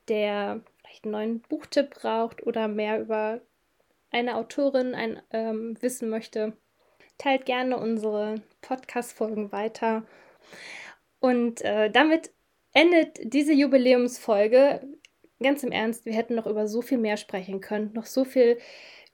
der 0.08 0.62
vielleicht 0.78 1.04
einen 1.04 1.12
neuen 1.12 1.40
Buchtipp 1.40 1.90
braucht 1.90 2.46
oder 2.46 2.68
mehr 2.68 3.00
über 3.00 3.40
eine 4.10 4.36
Autorin 4.36 4.94
ein, 4.94 5.22
ähm, 5.30 5.76
wissen 5.80 6.08
möchte. 6.08 6.56
Teilt 7.18 7.46
gerne 7.46 7.76
unsere 7.78 8.42
Podcast-Folgen 8.60 9.52
weiter. 9.52 10.04
Und 11.20 11.62
äh, 11.62 11.90
damit 11.90 12.30
endet 12.72 13.18
diese 13.22 13.52
Jubiläumsfolge. 13.52 14.86
Ganz 15.42 15.62
im 15.62 15.72
Ernst, 15.72 16.04
wir 16.04 16.14
hätten 16.14 16.34
noch 16.34 16.46
über 16.46 16.68
so 16.68 16.82
viel 16.82 16.98
mehr 16.98 17.16
sprechen 17.16 17.60
können, 17.60 17.92
noch 17.94 18.06
so 18.06 18.24
viel 18.24 18.58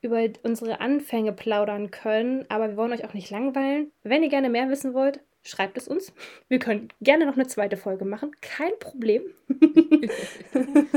über 0.01 0.25
unsere 0.43 0.81
Anfänge 0.81 1.33
plaudern 1.33 1.91
können, 1.91 2.45
aber 2.49 2.69
wir 2.69 2.77
wollen 2.77 2.93
euch 2.93 3.05
auch 3.05 3.15
nicht 3.15 3.31
langweilen. 3.31 3.93
Wenn 4.03 4.23
ihr 4.23 4.29
gerne 4.29 4.49
mehr 4.49 4.69
wissen 4.69 4.95
wollt, 4.95 5.21
schreibt 5.43 5.77
es 5.77 5.89
uns. 5.89 6.13
Wir 6.49 6.59
können 6.59 6.89
gerne 7.01 7.27
noch 7.27 7.35
eine 7.35 7.47
zweite 7.47 7.77
Folge 7.77 8.05
machen. 8.05 8.33
Kein 8.41 8.79
Problem. 8.79 9.23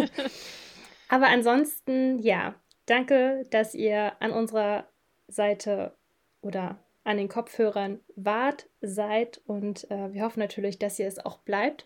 Aber 1.10 1.28
ansonsten, 1.28 2.20
ja, 2.20 2.56
danke, 2.86 3.46
dass 3.50 3.76
ihr 3.76 4.14
an 4.22 4.32
unserer 4.32 4.88
Seite 5.28 5.96
oder 6.42 6.80
an 7.04 7.18
den 7.18 7.30
Kopfhörern 7.30 8.00
wart, 8.16 8.70
seid 8.82 9.42
und 9.46 9.90
äh, 9.90 10.14
wir 10.14 10.24
hoffen 10.24 10.40
natürlich, 10.40 10.78
dass 10.80 11.00
ihr 11.00 11.08
es 11.08 11.24
auch 11.24 11.40
bleibt. 11.40 11.86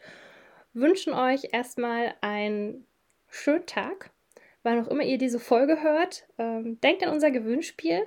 Wünschen 0.73 1.13
euch 1.13 1.49
erstmal 1.53 2.15
einen 2.21 2.85
schönen 3.29 3.65
Tag, 3.65 4.11
wann 4.63 4.83
auch 4.83 4.89
immer 4.89 5.03
ihr 5.03 5.17
diese 5.17 5.39
Folge 5.39 5.81
hört. 5.81 6.27
Ähm, 6.37 6.79
denkt 6.81 7.03
an 7.03 7.13
unser 7.13 7.31
Gewinnspiel 7.31 8.05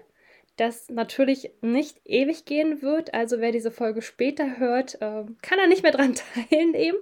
das 0.59 0.91
natürlich 0.91 1.53
nicht 1.61 2.01
ewig 2.05 2.45
gehen 2.45 2.83
wird. 2.83 3.15
Also 3.15 3.41
wer 3.41 3.53
diese 3.53 3.71
Folge 3.71 4.03
später 4.03 4.59
hört, 4.59 4.97
äh, 4.97 5.25
kann 5.41 5.59
er 5.59 5.69
nicht 5.69 5.83
mehr 5.83 5.93
dran 5.93 6.15
teilnehmen. 6.51 6.99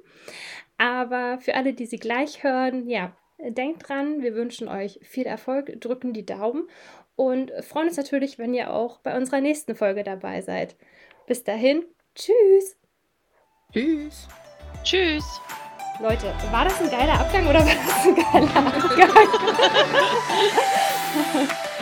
Aber 0.79 1.39
für 1.41 1.55
alle, 1.55 1.73
die 1.73 1.87
sie 1.87 1.99
gleich 1.99 2.45
hören, 2.45 2.89
ja, 2.89 3.17
denkt 3.39 3.89
dran, 3.89 4.23
wir 4.23 4.35
wünschen 4.35 4.69
euch 4.69 5.01
viel 5.03 5.27
Erfolg, 5.27 5.81
drücken 5.81 6.13
die 6.13 6.27
Daumen 6.27 6.69
und 7.17 7.51
freuen 7.63 7.89
uns 7.89 7.97
natürlich, 7.97 8.39
wenn 8.39 8.53
ihr 8.53 8.73
auch 8.73 8.99
bei 8.99 9.17
unserer 9.17 9.41
nächsten 9.41 9.75
Folge 9.75 10.05
dabei 10.05 10.43
seid. 10.43 10.77
Bis 11.27 11.43
dahin, 11.45 11.85
tschüss. 12.15 12.77
Tschüss. 13.73 14.29
Tschüss. 14.85 15.41
Leute, 16.01 16.27
war 16.51 16.65
das 16.65 16.79
ein 16.81 16.91
geiler 16.91 17.15
Abgang 17.15 17.47
oder 17.49 17.61
war 17.61 17.75
das 17.75 18.05
ein 18.05 18.15
geiler 18.15 18.57
Abgang? 18.57 19.11